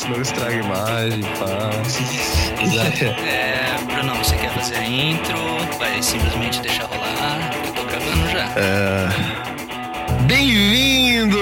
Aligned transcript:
Senão 0.00 0.22
estraga 0.22 0.54
a 0.54 0.58
imagem, 0.58 1.20
pá. 1.20 1.70
É, 3.22 3.76
Bruno, 3.84 4.14
você 4.14 4.34
quer 4.36 4.50
fazer 4.54 4.76
a 4.76 4.84
intro? 4.84 5.36
Vai 5.78 6.02
simplesmente 6.02 6.62
deixar 6.62 6.84
rolar? 6.86 7.50
Eu 7.66 7.72
tô 7.74 7.84
gravando 7.84 8.28
já. 8.30 9.59
Bem-vindos, 10.30 11.32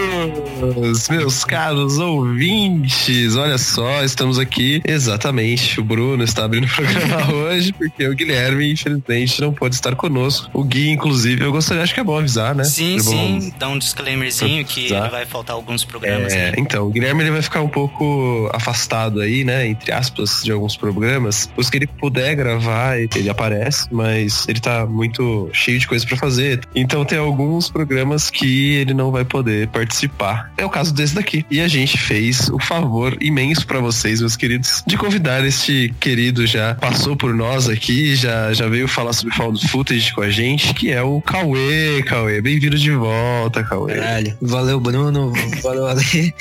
meus 1.10 1.44
caros 1.44 1.98
ouvintes! 1.98 3.36
Olha 3.36 3.58
só, 3.58 4.02
estamos 4.02 4.38
aqui. 4.38 4.80
Exatamente, 4.82 5.78
o 5.78 5.84
Bruno 5.84 6.24
está 6.24 6.46
abrindo 6.46 6.64
o 6.64 6.70
programa 6.70 7.30
hoje, 7.52 7.70
porque 7.74 8.08
o 8.08 8.14
Guilherme, 8.14 8.72
infelizmente, 8.72 9.42
não 9.42 9.52
pode 9.52 9.74
estar 9.74 9.94
conosco. 9.94 10.48
O 10.54 10.64
Gui, 10.64 10.88
inclusive, 10.88 11.44
eu 11.44 11.52
gostaria, 11.52 11.82
acho 11.82 11.92
que 11.92 12.00
é 12.00 12.04
bom 12.04 12.18
avisar, 12.18 12.54
né? 12.54 12.64
Sim, 12.64 12.96
É 12.96 13.00
sim, 13.00 13.52
dá 13.58 13.68
um 13.68 13.78
disclaimerzinho 13.78 14.64
que 14.64 14.88
vai 14.88 15.26
faltar 15.26 15.54
alguns 15.54 15.84
programas 15.84 16.32
É, 16.32 16.54
então, 16.56 16.86
o 16.86 16.90
Guilherme 16.90 17.24
ele 17.24 17.30
vai 17.30 17.42
ficar 17.42 17.60
um 17.60 17.68
pouco 17.68 18.48
afastado 18.54 19.20
aí, 19.20 19.44
né? 19.44 19.66
Entre 19.66 19.92
aspas, 19.92 20.40
de 20.42 20.50
alguns 20.50 20.78
programas. 20.78 21.50
Os 21.58 21.68
que 21.68 21.76
ele 21.76 21.86
puder 21.86 22.34
gravar, 22.34 22.98
ele 22.98 23.28
aparece, 23.28 23.86
mas 23.92 24.48
ele 24.48 24.60
tá 24.60 24.86
muito 24.86 25.50
cheio 25.52 25.78
de 25.78 25.86
coisa 25.86 26.06
pra 26.06 26.16
fazer. 26.16 26.62
Então 26.74 27.04
tem 27.04 27.18
alguns 27.18 27.70
programas 27.70 28.30
que 28.30 28.77
ele 28.78 28.94
não 28.94 29.10
vai 29.10 29.24
poder 29.24 29.68
participar. 29.68 30.52
É 30.56 30.64
o 30.64 30.70
caso 30.70 30.92
desse 30.92 31.14
daqui. 31.14 31.44
E 31.50 31.60
a 31.60 31.68
gente 31.68 31.98
fez 31.98 32.48
o 32.48 32.58
favor 32.58 33.16
imenso 33.20 33.66
pra 33.66 33.80
vocês, 33.80 34.20
meus 34.20 34.36
queridos, 34.36 34.82
de 34.86 34.96
convidar 34.96 35.44
este 35.44 35.94
querido 36.00 36.46
já 36.46 36.74
passou 36.74 37.16
por 37.16 37.34
nós 37.34 37.68
aqui, 37.68 38.14
já, 38.14 38.52
já 38.52 38.68
veio 38.68 38.88
falar 38.88 39.12
sobre 39.12 39.34
found 39.34 39.68
footage 39.68 40.12
com 40.14 40.22
a 40.22 40.30
gente, 40.30 40.74
que 40.74 40.90
é 40.90 41.02
o 41.02 41.20
Cauê. 41.20 42.02
Cauê, 42.02 42.40
bem-vindo 42.40 42.78
de 42.78 42.90
volta, 42.90 43.62
Cauê. 43.64 43.94
Caralho. 43.94 44.36
Valeu, 44.40 44.80
Bruno. 44.80 45.32
Valeu, 45.62 45.86
Ale. 45.86 46.02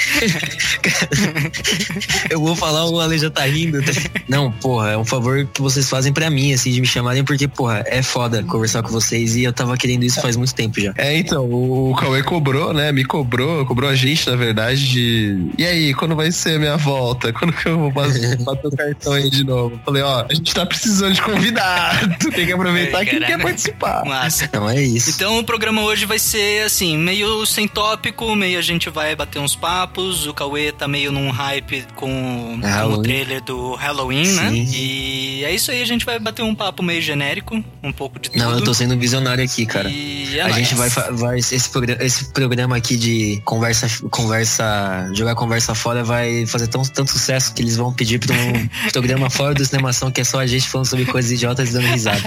eu 2.30 2.40
vou 2.40 2.56
falar, 2.56 2.86
o 2.86 3.00
Ale 3.00 3.18
já 3.18 3.30
tá 3.30 3.46
rindo. 3.46 3.80
Não, 4.28 4.52
porra, 4.52 4.92
é 4.92 4.98
um 4.98 5.06
favor 5.06 5.46
que 5.46 5.62
vocês 5.62 5.90
fazem 5.90 6.14
pra 6.14 6.30
mim, 6.30 6.54
assim, 6.54 6.72
de 6.72 6.82
me 6.82 6.88
chamarem, 6.88 7.24
porque, 7.24 7.48
porra, 7.48 7.84
é 7.86 8.02
foda 8.02 8.44
conversar 8.44 8.84
com 8.84 8.90
vocês 8.90 9.36
e 9.36 9.44
eu 9.44 9.54
tava 9.54 9.76
querendo 9.78 10.04
isso 10.04 10.22
faz 10.22 10.36
muito 10.36 10.54
tempo 10.54 10.80
já. 10.80 10.94
É, 10.98 11.18
então, 11.18 11.46
o 11.46 11.96
Cauê 11.96 12.24
cobrou, 12.28 12.74
né? 12.74 12.92
Me 12.92 13.06
cobrou, 13.06 13.66
cobrou 13.66 13.90
a 13.90 13.96
gente, 13.96 14.30
na 14.30 14.36
verdade, 14.36 14.86
de. 14.86 15.52
E 15.58 15.66
aí, 15.66 15.94
quando 15.94 16.14
vai 16.14 16.30
ser 16.30 16.58
a 16.58 16.60
minha 16.60 16.76
volta? 16.76 17.32
Quando 17.32 17.54
que 17.54 17.68
eu 17.68 17.80
vou 17.80 17.92
bater 17.92 18.38
bater 18.44 18.68
o 18.68 18.72
cartão 18.72 19.14
aí 19.14 19.30
de 19.30 19.46
novo? 19.46 19.80
Falei, 19.86 20.04
ó, 20.04 20.26
a 20.30 20.34
gente 20.34 20.54
tá 20.54 20.66
precisando 20.66 21.14
de 21.14 21.22
convidado. 21.22 22.18
Tem 22.36 22.46
que 22.46 22.52
aproveitar 22.52 23.06
quem 23.06 23.20
quer 23.20 23.42
participar. 23.42 24.04
Massa. 24.06 24.44
Então 24.44 24.70
é 24.70 24.82
isso. 24.84 25.12
Então 25.12 25.40
o 25.40 25.44
programa 25.44 25.82
hoje 25.84 26.06
vai 26.06 26.20
ser 26.20 26.66
assim, 26.66 26.98
meio 26.98 27.46
sem 27.46 27.66
tópico, 27.68 28.36
meio 28.36 28.60
a 28.60 28.62
gente 28.62 28.90
vai 28.90 29.16
bater 29.16 29.40
uns 29.40 29.56
papos. 29.56 30.28
O 30.28 30.34
Cauê 30.34 30.74
tá 30.74 30.88
meio 30.88 31.12
num 31.14 31.30
hype 31.30 31.86
com, 31.96 32.60
com 32.62 32.94
o 32.94 33.02
trailer 33.02 33.42
do 33.42 33.74
Halloween, 33.76 34.34
né? 34.34 34.50
Sim. 34.50 34.68
E 34.74 35.44
é 35.46 35.56
isso 35.56 35.72
aí, 35.72 35.82
a 35.82 35.86
gente 35.86 36.06
vai 36.06 36.20
bater 36.20 36.42
um 36.42 36.54
papo 36.54 36.84
meio 36.84 37.02
genérico, 37.02 37.64
um 37.82 37.94
pouco 37.94 38.20
de 38.20 38.30
tudo. 38.30 38.44
Não, 38.44 38.52
eu 38.52 38.62
tô 38.62 38.74
sendo 38.74 38.98
visionário 38.98 39.44
aqui, 39.44 39.66
cara. 39.66 39.90
E 39.90 40.38
é 40.38 40.42
A 40.42 40.50
gente 40.50 40.76
vai, 40.76 40.90
vai 40.90 41.38
esse, 41.40 41.70
programa, 41.70 42.04
esse 42.04 42.17
programa 42.26 42.76
aqui 42.78 42.96
de 42.98 43.42
conversa, 43.44 43.88
conversa, 44.10 45.10
jogar 45.14 45.36
conversa 45.36 45.74
fora 45.76 46.04
vai 46.04 46.46
fazer 46.46 46.68
tão, 46.68 46.82
tanto 46.84 47.12
sucesso 47.12 47.54
que 47.54 47.62
eles 47.62 47.76
vão 47.76 47.94
pedir 47.94 48.20
pra 48.20 48.36
um 48.36 48.68
programa 48.92 49.30
fora 49.30 49.54
do 49.54 49.66
cinemação 49.66 50.12
que 50.12 50.22
é 50.22 50.24
só 50.24 50.40
a 50.40 50.46
gente 50.46 50.68
falando 50.68 50.88
sobre 50.88 51.06
coisas 51.06 51.32
idiotas 51.32 51.70
e 51.70 51.74
dando 51.74 51.88
risada. 51.88 52.22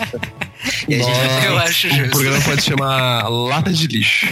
E 0.89 0.95
a 0.95 0.99
gente 0.99 1.11
vai 1.11 1.27
Nossa, 1.27 1.47
Eu 1.47 1.59
acho 1.59 1.87
O 1.87 1.91
justo. 1.91 2.11
programa 2.11 2.41
pode 2.43 2.62
chamar 2.62 3.28
Lata 3.28 3.73
de 3.73 3.87
Lixo. 3.87 4.27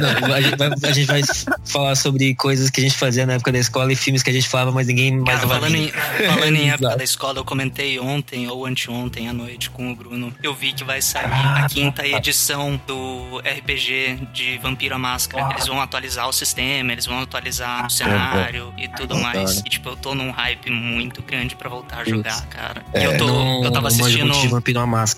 Não, 0.00 0.34
a, 0.34 0.40
gente 0.40 0.56
vai, 0.56 0.70
a 0.82 0.92
gente 0.92 1.06
vai 1.06 1.22
falar 1.64 1.94
sobre 1.96 2.34
coisas 2.34 2.70
que 2.70 2.80
a 2.80 2.82
gente 2.84 2.96
fazia 2.96 3.26
na 3.26 3.34
época 3.34 3.50
da 3.52 3.58
escola 3.58 3.92
e 3.92 3.96
filmes 3.96 4.22
que 4.22 4.30
a 4.30 4.32
gente 4.32 4.48
falava, 4.48 4.70
mas 4.70 4.86
ninguém 4.86 5.16
mais 5.16 5.40
Cara, 5.40 5.48
falando 5.48 5.74
em, 5.74 5.88
falando 5.88 6.56
em 6.56 6.70
época 6.70 6.96
da 6.96 7.04
escola, 7.04 7.38
eu 7.38 7.44
comentei 7.44 7.98
ontem 7.98 8.48
ou 8.48 8.66
anteontem 8.66 9.28
à 9.28 9.32
noite 9.32 9.70
com 9.70 9.90
o 9.90 9.96
Bruno. 9.96 10.32
Eu 10.42 10.54
vi 10.54 10.72
que 10.72 10.84
vai 10.84 11.02
sair 11.02 11.24
a 11.26 11.66
quinta 11.68 12.06
edição 12.06 12.80
do 12.86 13.38
RPG 13.38 14.28
de 14.32 14.58
Vampiro 14.58 14.83
à 14.92 14.98
Máscara. 14.98 15.52
Eles 15.54 15.66
vão 15.66 15.80
atualizar 15.80 16.28
o 16.28 16.32
sistema, 16.32 16.92
eles 16.92 17.06
vão 17.06 17.20
atualizar 17.20 17.86
o 17.86 17.90
cenário 17.90 18.72
e 18.76 18.88
tudo 18.88 19.16
mais. 19.16 19.58
E 19.60 19.62
tipo, 19.64 19.88
eu 19.90 19.96
tô 19.96 20.14
num 20.14 20.30
hype 20.30 20.70
muito 20.70 21.22
grande 21.22 21.54
pra 21.56 21.68
voltar 21.68 21.98
a 22.00 22.04
jogar, 22.04 22.44
cara. 22.46 22.84
E 22.94 23.02
eu 23.04 23.16
tô. 23.16 23.26
Não- 23.26 23.64
Eu 23.64 23.72
tava 23.72 23.88
assistindo. 23.88 24.32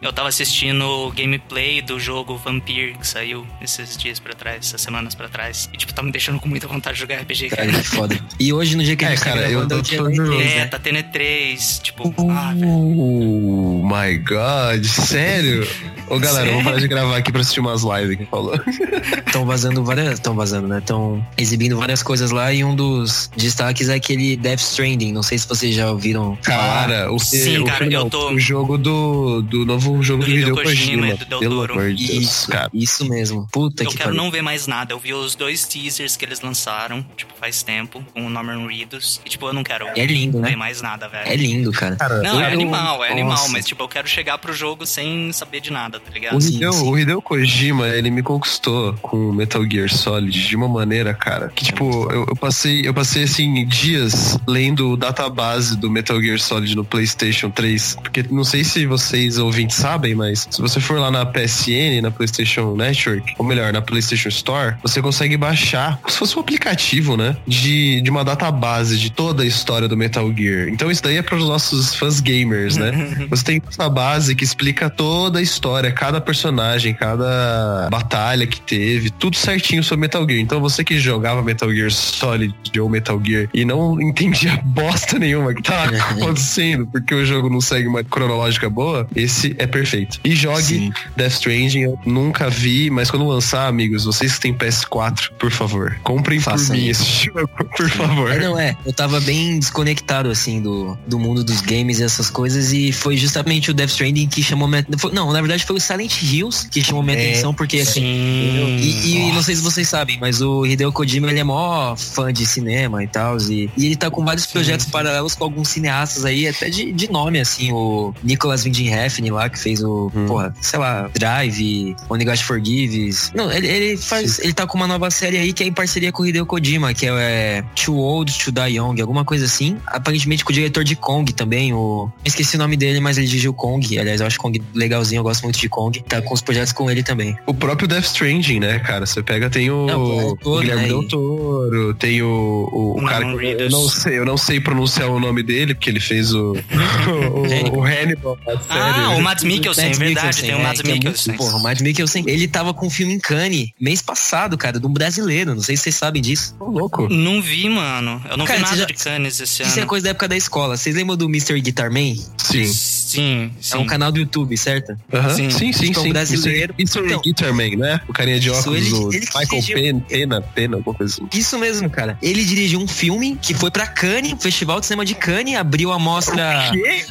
Eu 0.02 0.12
tava 0.12 0.28
assistindo 0.28 0.82
o 0.84 1.10
gameplay 1.12 1.80
do 1.82 1.98
jogo 1.98 2.36
Vampire, 2.36 2.94
que 2.98 3.06
saiu 3.06 3.46
esses 3.60 3.96
dias 3.96 4.18
pra 4.18 4.34
trás, 4.34 4.58
essas 4.66 4.80
semanas 4.80 5.14
pra 5.14 5.28
trás. 5.28 5.68
E, 5.72 5.76
tipo, 5.76 5.92
tá 5.92 6.02
me 6.02 6.10
deixando 6.12 6.38
com 6.38 6.48
muita 6.48 6.66
vontade 6.68 6.94
de 6.94 7.00
jogar 7.00 7.16
RPG, 7.20 7.48
cara. 7.50 7.66
Cara, 7.70 7.82
que 7.82 7.88
foda. 7.88 8.16
E 8.38 8.52
hoje, 8.52 8.76
no 8.76 8.84
dia 8.84 8.94
que 8.96 9.04
a 9.04 9.08
É, 9.08 9.10
gente 9.16 9.24
cara, 9.24 9.42
tá 9.42 9.48
gravando, 9.48 9.74
eu 9.74 9.78
é 9.78 9.80
o 9.80 9.82
dia 9.82 9.98
tô 9.98 10.04
falando- 10.04 10.32
E3, 10.32 10.40
É, 10.40 10.54
né? 10.56 10.66
tá 10.66 10.78
tendo 10.78 10.98
E3, 10.98 11.80
tipo, 11.82 12.14
ah, 12.30 12.52
velho. 12.54 12.68
Oh 12.68 13.82
my 13.86 14.18
god, 14.18 14.84
sério? 14.84 15.66
Ô 16.08 16.18
galera, 16.18 16.50
vamos 16.50 16.64
parar 16.64 16.78
de 16.78 16.86
gravar 16.86 17.16
aqui 17.16 17.32
pra 17.32 17.40
assistir 17.40 17.60
umas 17.60 17.82
lives 17.82 18.16
que 18.18 18.26
falou. 18.26 18.54
Estão 19.26 19.44
vazando 19.56 19.82
várias. 19.82 20.14
Estão 20.14 20.34
vazando, 20.34 20.68
né? 20.68 20.78
Estão 20.78 21.26
exibindo 21.36 21.76
várias 21.78 22.02
coisas 22.02 22.30
lá 22.30 22.52
e 22.52 22.62
um 22.62 22.74
dos 22.76 23.30
destaques 23.36 23.88
é 23.88 23.94
aquele 23.94 24.36
Death 24.36 24.60
Stranding. 24.60 25.12
Não 25.12 25.22
sei 25.22 25.38
se 25.38 25.48
vocês 25.48 25.74
já 25.74 25.90
ouviram. 25.90 26.36
Cara, 26.42 27.10
o, 27.10 27.18
Sim, 27.18 27.58
o, 27.58 27.64
cara, 27.64 27.78
filme 27.78 27.94
eu 27.94 28.00
não, 28.02 28.10
tô- 28.10 28.30
o 28.32 28.38
jogo 28.38 28.76
do, 28.76 29.40
do 29.42 29.64
novo 29.64 30.02
jogo 30.02 30.22
Do 30.24 30.30
do, 30.30 30.36
Hideo 30.36 30.54
Kojima 30.54 30.66
Kojima. 31.02 31.08
e 31.08 31.14
do 31.16 31.24
Del 31.24 31.38
Pelo 31.40 31.62
amor 31.64 31.94
de 31.94 32.06
Deus, 32.06 32.18
Isso, 32.22 32.50
cara. 32.50 32.70
isso 32.74 33.08
mesmo. 33.08 33.48
Puta 33.50 33.82
Eu 33.84 33.88
que 33.90 33.96
quero 33.96 34.10
pariu. 34.10 34.22
não 34.22 34.30
ver 34.30 34.42
mais 34.42 34.66
nada. 34.66 34.92
Eu 34.92 34.98
vi 34.98 35.14
os 35.14 35.34
dois 35.34 35.64
teasers 35.66 36.16
que 36.16 36.24
eles 36.24 36.40
lançaram, 36.42 37.04
tipo, 37.16 37.32
faz 37.40 37.62
tempo, 37.62 38.04
com 38.12 38.26
o 38.26 38.30
Norman 38.30 38.66
Reedus. 38.66 39.20
E, 39.24 39.28
tipo, 39.30 39.46
eu 39.46 39.52
não 39.52 39.64
quero 39.64 39.86
É 39.96 40.04
lindo, 40.06 40.40
ver 40.40 40.50
né? 40.50 40.56
mais 40.56 40.82
nada, 40.82 41.08
velho. 41.08 41.26
É 41.28 41.34
lindo, 41.36 41.72
cara. 41.72 41.96
Cara, 41.96 42.22
Não, 42.22 42.40
é 42.40 42.48
eu- 42.48 42.52
animal, 42.52 43.02
é 43.04 43.10
animal, 43.12 43.30
Nossa. 43.32 43.52
mas, 43.52 43.64
tipo, 43.64 43.82
eu 43.82 43.88
quero 43.88 44.06
chegar 44.08 44.36
pro 44.38 44.52
jogo 44.52 44.84
sem 44.86 45.32
saber 45.32 45.60
de 45.60 45.70
nada, 45.72 45.98
tá 45.98 46.10
ligado? 46.12 46.34
O 46.34 46.38
Hideo, 46.42 46.72
sim. 46.72 46.88
o 46.88 46.98
Hideo 46.98 47.22
Kojima, 47.22 47.88
ele 47.88 48.10
me 48.10 48.22
conquistou 48.22 48.94
com 49.02 49.32
Metal 49.46 49.64
Gear 49.70 49.88
Solid 49.88 50.48
de 50.48 50.56
uma 50.56 50.68
maneira, 50.68 51.14
cara, 51.14 51.52
que 51.54 51.64
tipo, 51.64 52.10
eu, 52.10 52.26
eu 52.28 52.36
passei, 52.36 52.82
eu 52.84 52.92
passei 52.92 53.22
assim 53.22 53.64
dias 53.64 54.36
lendo 54.46 54.90
o 54.90 54.96
database 54.96 55.76
do 55.76 55.88
Metal 55.88 56.20
Gear 56.20 56.40
Solid 56.40 56.74
no 56.74 56.84
PlayStation 56.84 57.48
3, 57.48 57.96
porque 58.02 58.24
não 58.28 58.42
sei 58.42 58.64
se 58.64 58.84
vocês 58.86 59.38
ouvintes 59.38 59.76
sabem, 59.76 60.16
mas 60.16 60.48
se 60.50 60.60
você 60.60 60.80
for 60.80 60.98
lá 60.98 61.12
na 61.12 61.24
PSN, 61.24 62.02
na 62.02 62.10
PlayStation 62.10 62.74
Network, 62.74 63.34
ou 63.38 63.46
melhor, 63.46 63.72
na 63.72 63.80
PlayStation 63.80 64.28
Store, 64.28 64.74
você 64.82 65.00
consegue 65.00 65.36
baixar, 65.36 65.98
como 65.98 66.10
se 66.10 66.18
fosse 66.18 66.36
um 66.36 66.40
aplicativo, 66.40 67.16
né, 67.16 67.36
de, 67.46 68.00
de 68.00 68.10
uma 68.10 68.24
database 68.24 68.98
de 68.98 69.10
toda 69.10 69.44
a 69.44 69.46
história 69.46 69.86
do 69.86 69.96
Metal 69.96 70.28
Gear. 70.36 70.68
Então 70.68 70.90
isso 70.90 71.02
daí 71.02 71.18
é 71.18 71.22
para 71.22 71.36
os 71.36 71.44
nossos 71.44 71.94
fãs 71.94 72.18
gamers, 72.18 72.76
né? 72.76 72.90
Você 73.30 73.44
tem 73.44 73.62
essa 73.68 73.88
base 73.88 74.34
que 74.34 74.42
explica 74.42 74.90
toda 74.90 75.38
a 75.38 75.42
história, 75.42 75.92
cada 75.92 76.20
personagem, 76.20 76.92
cada 76.92 77.88
batalha 77.90 78.46
que 78.46 78.60
teve, 78.60 79.10
tudo 79.10 79.35
certinho 79.36 79.82
sobre 79.82 80.02
Metal 80.02 80.24
Gear. 80.28 80.40
Então 80.40 80.60
você 80.60 80.82
que 80.84 80.98
jogava 80.98 81.42
Metal 81.42 81.72
Gear 81.72 81.90
Solid 81.90 82.54
ou 82.80 82.88
Metal 82.88 83.20
Gear 83.24 83.48
e 83.52 83.64
não 83.64 84.00
entendia 84.00 84.60
bosta 84.64 85.18
nenhuma 85.18 85.54
que 85.54 85.62
tava 85.62 85.96
acontecendo, 85.96 86.86
porque 86.86 87.14
o 87.14 87.24
jogo 87.24 87.48
não 87.48 87.60
segue 87.60 87.86
uma 87.88 88.02
cronológica 88.04 88.68
boa, 88.68 89.06
esse 89.14 89.54
é 89.58 89.66
perfeito. 89.66 90.20
E 90.24 90.34
jogue 90.34 90.62
Sim. 90.62 90.92
Death 91.16 91.32
Stranding, 91.32 91.80
eu 91.80 91.98
nunca 92.04 92.48
vi, 92.50 92.90
mas 92.90 93.10
quando 93.10 93.26
lançar, 93.26 93.66
amigos, 93.66 94.04
vocês 94.04 94.34
que 94.34 94.40
têm 94.40 94.54
PS4, 94.54 95.30
por 95.38 95.50
favor, 95.50 95.96
comprem 96.02 96.40
Façam 96.40 96.68
por 96.68 96.76
mim 96.76 96.88
isso. 96.88 97.02
esse 97.02 97.24
jogo, 97.32 97.48
por 97.76 97.88
favor. 97.90 98.30
É, 98.30 98.38
não 98.38 98.58
é. 98.58 98.76
Eu 98.84 98.92
tava 98.92 99.20
bem 99.20 99.58
desconectado, 99.58 100.30
assim, 100.30 100.60
do, 100.60 100.96
do 101.06 101.18
mundo 101.18 101.42
dos 101.44 101.60
games 101.60 101.98
e 101.98 102.02
essas 102.04 102.30
coisas. 102.30 102.72
E 102.72 102.92
foi 102.92 103.16
justamente 103.16 103.70
o 103.70 103.74
Death 103.74 103.90
Stranding 103.90 104.26
que 104.28 104.42
chamou 104.42 104.68
minha. 104.68 104.84
Não, 105.12 105.32
na 105.32 105.40
verdade 105.40 105.64
foi 105.64 105.76
o 105.76 105.80
Silent 105.80 106.22
Hills 106.22 106.68
que 106.68 106.82
chamou 106.82 107.02
minha 107.02 107.16
É, 107.16 107.30
atenção, 107.30 107.52
porque 107.54 107.78
assim. 107.78 108.00
Sim. 108.00 108.76
E, 108.78 109.06
e 109.25 109.25
não 109.32 109.42
sei 109.42 109.56
se 109.56 109.62
vocês 109.62 109.88
sabem, 109.88 110.18
mas 110.20 110.40
o 110.40 110.64
Hideo 110.64 110.92
Kojima 110.92 111.30
ele 111.30 111.40
é 111.40 111.44
mó 111.44 111.94
fã 111.96 112.32
de 112.32 112.46
cinema 112.46 113.02
e 113.02 113.06
tal. 113.06 113.36
E, 113.38 113.70
e 113.76 113.86
ele 113.86 113.96
tá 113.96 114.10
com 114.10 114.24
vários 114.24 114.46
projetos 114.46 114.86
paralelos 114.86 115.34
com 115.34 115.44
alguns 115.44 115.68
cineastas 115.68 116.24
aí, 116.24 116.46
até 116.48 116.68
de, 116.68 116.92
de 116.92 117.10
nome, 117.10 117.40
assim. 117.40 117.72
O 117.72 118.14
Nicholas 118.22 118.64
Winding 118.64 118.88
Refn 118.88 119.30
lá, 119.30 119.48
que 119.48 119.58
fez 119.58 119.82
o 119.82 120.10
tipo, 120.10 120.26
porra, 120.26 120.54
sei 120.60 120.78
lá, 120.78 121.10
Drive, 121.14 121.96
Only 122.08 122.24
God 122.24 122.40
Forgives. 122.40 123.32
Não, 123.34 123.50
ele, 123.50 123.66
ele 123.66 123.96
faz. 123.96 124.38
Ele 124.38 124.52
tá 124.52 124.66
com 124.66 124.76
uma 124.76 124.86
nova 124.86 125.10
série 125.10 125.38
aí 125.38 125.52
que 125.52 125.62
é 125.62 125.66
em 125.66 125.72
parceria 125.72 126.12
com 126.12 126.22
o 126.22 126.26
Hideo 126.26 126.46
Kojima, 126.46 126.92
que 126.94 127.06
é 127.06 127.64
Too 127.74 127.96
Old 127.96 128.32
to 128.38 128.52
Die 128.52 128.76
Young, 128.76 129.00
alguma 129.00 129.24
coisa 129.24 129.44
assim. 129.44 129.78
Aparentemente 129.86 130.44
com 130.44 130.50
o 130.50 130.54
diretor 130.54 130.84
de 130.84 130.96
Kong 130.96 131.32
também, 131.32 131.72
o. 131.72 132.10
Esqueci 132.24 132.56
o 132.56 132.58
nome 132.58 132.76
dele, 132.76 133.00
mas 133.00 133.18
ele 133.18 133.26
dirigiu 133.26 133.52
Kong. 133.52 133.98
Aliás, 133.98 134.20
eu 134.20 134.26
acho 134.26 134.38
Kong 134.38 134.60
legalzinho, 134.74 135.20
eu 135.20 135.24
gosto 135.24 135.42
muito 135.42 135.58
de 135.58 135.68
Kong. 135.68 136.02
Tá 136.08 136.20
com 136.22 136.34
os 136.34 136.40
projetos 136.40 136.72
com 136.72 136.90
ele 136.90 137.02
também. 137.02 137.36
O 137.46 137.54
próprio 137.54 137.88
Death 137.88 138.04
Stranding, 138.04 138.60
né, 138.60 138.78
cara? 138.78 139.06
Você 139.16 139.22
pega, 139.22 139.48
tem 139.48 139.70
o, 139.70 139.86
Não, 139.86 140.02
o 140.04 140.38
o 140.44 140.58
Guilherme 140.60 140.82
né, 140.82 140.88
Del 140.88 141.08
Toro, 141.08 141.94
tem 141.94 142.20
o, 142.20 142.68
o, 142.70 142.98
o 143.02 143.04
cara 143.06 143.24
que 143.24 143.46
eu 143.46 143.70
não 143.70 143.88
sei, 143.88 144.18
eu 144.18 144.26
não 144.26 144.36
sei 144.36 144.60
pronunciar 144.60 145.08
o 145.08 145.18
nome 145.18 145.42
dele, 145.42 145.74
porque 145.74 145.88
ele 145.88 146.00
fez 146.00 146.34
o, 146.34 146.52
o, 147.72 147.78
o, 147.78 147.82
Hannibal. 147.82 148.38
Ah, 148.68 149.14
o 149.16 149.22
Mads 149.22 149.44
Mikkelsen, 149.44 149.86
Mads 149.86 149.98
verdade, 149.98 150.26
Mikkelsen, 150.26 150.42
tem 150.44 150.54
o 150.54 150.58
é, 150.68 150.74
que 150.74 150.80
é 150.80 150.84
muito- 150.90 150.92
Mikkelsen. 150.92 151.34
Porra, 151.38 151.56
o 151.56 151.62
Mads 151.62 151.80
Mikkelsen, 151.82 152.24
ele 152.26 152.46
tava 152.46 152.74
com 152.74 152.88
um 152.88 152.90
filme 152.90 153.14
em 153.14 153.18
Cannes 153.18 153.70
mês 153.80 154.02
passado, 154.02 154.58
cara, 154.58 154.78
de 154.78 154.86
um 154.86 154.92
brasileiro. 154.92 155.54
Não 155.54 155.62
sei 155.62 155.78
se 155.78 155.84
vocês 155.84 155.94
sabem 155.94 156.20
disso. 156.20 156.54
Tô 156.58 156.66
louco. 156.66 157.08
Não 157.08 157.40
vi, 157.40 157.70
mano. 157.70 158.20
Eu 158.30 158.36
não 158.36 158.44
Cara, 158.44 158.58
vi 158.58 158.64
nada 158.64 158.76
já- 158.76 158.84
de 158.84 158.92
Cannes 158.92 159.40
esse 159.40 159.62
Isso 159.62 159.78
é 159.78 159.80
ano. 159.80 159.86
coisa 159.88 160.04
da 160.04 160.10
época 160.10 160.28
da 160.28 160.36
escola. 160.36 160.76
Vocês 160.76 160.94
lembram 160.94 161.16
do 161.16 161.24
Mr. 161.24 161.58
Guitar 161.62 161.90
Man? 161.90 162.16
Sim. 162.36 162.70
Sim, 163.06 163.52
sim. 163.60 163.76
É 163.76 163.80
um 163.80 163.86
canal 163.86 164.10
do 164.10 164.18
YouTube, 164.18 164.56
certo? 164.56 164.96
Aham, 165.12 165.30
Sim. 165.30 165.50
Sim, 165.50 165.72
sim, 165.72 165.86
Tipo, 165.86 166.00
sim. 166.00 166.08
um 166.08 166.12
brasileiro. 166.12 166.74
Isso 166.78 166.98
é 166.98 167.02
Então- 167.06 167.18
o 167.18 167.22
Guitarman, 167.22 167.76
né? 167.76 168.00
O 168.08 168.12
carinha 168.12 168.40
de 168.40 168.48
Isso, 168.48 168.58
óculos, 168.60 168.78
ele- 168.86 168.92
o 168.94 169.12
ele 169.12 169.20
Michael 169.20 169.46
dirigiu. 169.62 170.00
Pena, 170.08 170.40
Pena, 170.42 170.76
alguma 170.76 170.96
coisa 170.96 171.14
assim. 171.14 171.28
Isso 171.38 171.58
mesmo, 171.58 171.88
cara. 171.88 172.18
Ele 172.22 172.44
dirigiu 172.44 172.80
um 172.80 172.88
filme 172.88 173.38
que 173.40 173.54
foi 173.54 173.70
pra 173.70 173.86
Cannes, 173.86 174.32
o 174.32 174.36
Festival 174.38 174.80
de 174.80 174.86
Cinema 174.86 175.04
de 175.04 175.14
Cannes, 175.14 175.54
abriu 175.56 175.92
a 175.92 175.98
mostra 175.98 176.70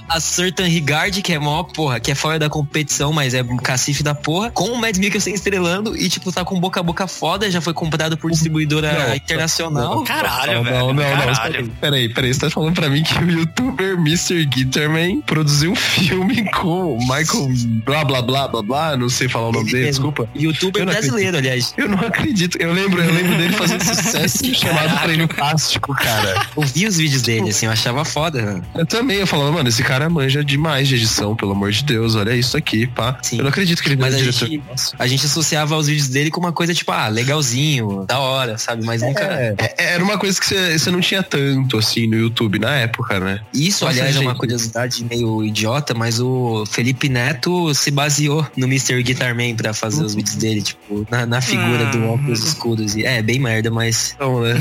a 0.10 0.20
Certain 0.20 0.68
Regard, 0.68 1.22
que 1.22 1.34
é 1.34 1.40
mó, 1.40 1.64
porra, 1.64 2.00
que 2.00 2.12
é 2.12 2.16
fora 2.16 2.38
da 2.38 2.50
competição, 2.50 3.14
mas 3.14 3.34
é 3.34 3.42
um 3.42 3.58
cacife 3.58 4.04
da 4.04 4.14
porra, 4.14 4.52
com 4.52 4.66
o 4.70 4.78
Mads 4.78 5.00
Mikkelsen 5.00 5.34
estrelando 5.34 5.96
e, 5.98 6.10
tipo, 6.10 6.32
tá 6.32 6.44
com 6.44 6.60
boca 6.60 6.80
a 6.80 6.84
boca 6.84 7.08
foda, 7.08 7.50
já 7.50 7.62
foi 7.62 7.74
comprado 7.74 8.18
por 8.18 8.30
distribuidora 8.32 8.92
Não, 9.08 9.16
internacional. 9.16 10.04
Caralho, 10.04 10.56
não, 10.56 10.64
velho. 10.64 10.76
não, 10.78 10.94
não, 10.94 10.94
não. 10.94 11.18
caralho. 11.34 11.72
Peraí, 11.80 12.10
peraí. 12.10 12.34
Você 12.34 12.40
tá 12.42 12.50
falando 12.50 12.74
pra 12.74 12.90
mim 12.90 13.04
que 13.04 13.18
o 13.24 13.30
youtuber 13.32 13.94
Mr. 13.96 14.46
Guitarman 14.46 15.22
produziu 15.22 15.72
um 15.72 15.76
filme 15.86 16.50
com 16.52 16.98
o 16.98 17.00
Michael 17.00 17.50
blá 17.86 18.04
blá 18.04 18.22
blá 18.22 18.48
blá 18.48 18.62
blá, 18.62 18.98
não 18.98 19.10
sei 19.10 19.28
falar 19.30 19.50
o 19.50 19.52
nome 19.52 19.66
Ele 19.66 19.72
dele, 19.72 19.86
mesmo. 19.86 20.12
desculpa. 20.12 20.30
Youtuber 20.36 20.86
brasileiro, 20.86 21.38
aliás. 21.38 21.74
Eu 21.78 21.88
não 21.90 22.00
acredito. 22.00 22.58
Eu 22.60 22.74
lembro, 22.74 23.02
eu 23.02 23.14
lembro 23.14 23.38
dele 23.38 23.54
fazendo 23.54 23.84
sucesso 23.84 24.44
chamado 24.56 25.02
Prêmio 25.04 25.28
Plástico, 25.28 25.94
cara. 25.96 26.46
Eu 26.56 26.64
vi 26.64 26.88
os 26.88 26.98
vídeos 26.98 27.22
dele, 27.22 27.50
assim, 27.50 27.66
eu 27.66 27.72
achava 27.72 28.04
foda. 28.06 28.62
Eu 28.76 28.86
também, 28.86 29.18
eu 29.18 29.28
falava, 29.28 29.52
mano, 29.52 29.70
esse 29.70 29.84
cara 29.84 30.10
manja 30.10 30.44
demais 30.44 30.88
de 30.88 30.96
edição, 30.96 31.36
pelo 31.36 31.52
amor 31.52 31.72
de 31.72 31.84
Deus, 31.84 32.16
olha 32.16 32.36
isso 32.36 32.58
aqui, 32.58 32.88
pá. 32.88 33.18
Sim. 33.22 33.38
Eu 33.38 33.44
não 33.44 33.50
acredito 33.50 33.82
que 33.82 33.90
ele 33.90 33.96
Mas 34.02 34.14
é 34.14 34.18
a 34.18 34.20
diretor. 34.20 34.48
gente, 34.48 34.64
a 34.98 35.08
gente 35.08 35.26
associava 35.26 35.76
os 35.78 35.88
vídeos 35.88 36.08
dele 36.10 36.30
com 36.32 36.40
uma 36.40 36.52
coisa 36.52 36.74
tipo, 36.74 36.92
ah, 36.92 37.08
legalzinho, 37.08 38.06
da 38.08 38.20
hora, 38.20 38.58
sabe? 38.58 38.86
Mas 38.86 39.02
nunca. 39.02 39.22
É, 39.22 39.56
é, 39.58 39.94
era 39.96 40.04
uma 40.04 40.18
coisa 40.18 40.40
que 40.40 40.46
você 40.78 40.92
não 40.92 41.00
tinha 41.02 41.22
tanto, 41.24 41.78
assim, 41.78 42.08
no 42.08 42.16
YouTube 42.16 42.60
na 42.60 42.72
época, 42.76 43.20
né? 43.20 43.40
Isso, 43.54 43.86
Nossa, 43.86 43.98
aliás, 43.98 44.16
é 44.16 44.20
uma 44.20 44.32
gente. 44.32 44.40
curiosidade 44.40 45.04
meio 45.06 45.44
idiota, 45.44 45.75
mas 45.96 46.20
o 46.20 46.66
Felipe 46.66 47.10
Neto 47.10 47.74
se 47.76 47.92
baseou 47.92 48.46
no 48.56 48.66
Mr. 48.68 49.02
Guitarman 49.04 49.56
pra 49.56 49.74
fazer 49.74 50.04
os 50.04 50.16
vídeos 50.16 50.36
dele, 50.36 50.62
tipo, 50.62 51.06
na, 51.10 51.26
na 51.26 51.42
figura 51.42 51.86
do 51.88 51.98
Hum. 52.00 52.14
óculos 52.14 52.44
escuros. 52.44 52.96
E, 52.96 53.06
é, 53.06 53.22
bem 53.22 53.40
merda, 53.40 53.70
mas. 53.72 54.14
Então, 54.16 54.42
né? 54.42 54.54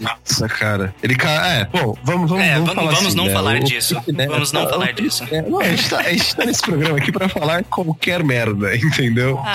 Nossa, 0.00 0.48
cara. 0.48 0.94
Ele, 1.02 1.14
ca- 1.14 1.46
é, 1.46 1.64
bom, 1.64 1.96
vamos, 2.04 2.28
vamos, 2.30 2.44
É, 2.44 2.54
vamos 2.54 2.66
vamos, 2.68 2.74
falar 2.74 2.90
vamos 2.92 3.06
assim, 3.08 3.16
não 3.16 3.24
né? 3.26 3.32
falar 3.32 3.56
O 3.60 3.64
disso. 3.64 3.94
Felipe 3.94 4.12
Neto- 4.12 4.30
Vamos 4.32 4.52
não 4.52 4.64
o 4.64 4.68
falar 4.68 4.92
disso. 4.92 5.24
É, 5.30 5.42
não, 5.42 5.60
a 5.60 5.64
gente, 5.68 5.88
tá, 5.88 5.98
a 6.00 6.10
gente 6.12 6.36
tá 6.36 6.44
nesse 6.44 6.62
programa 6.62 6.98
aqui 6.98 7.12
pra 7.12 7.28
falar 7.28 7.64
qualquer 7.64 8.22
merda, 8.24 8.74
entendeu? 8.76 9.38
Ah, 9.44 9.54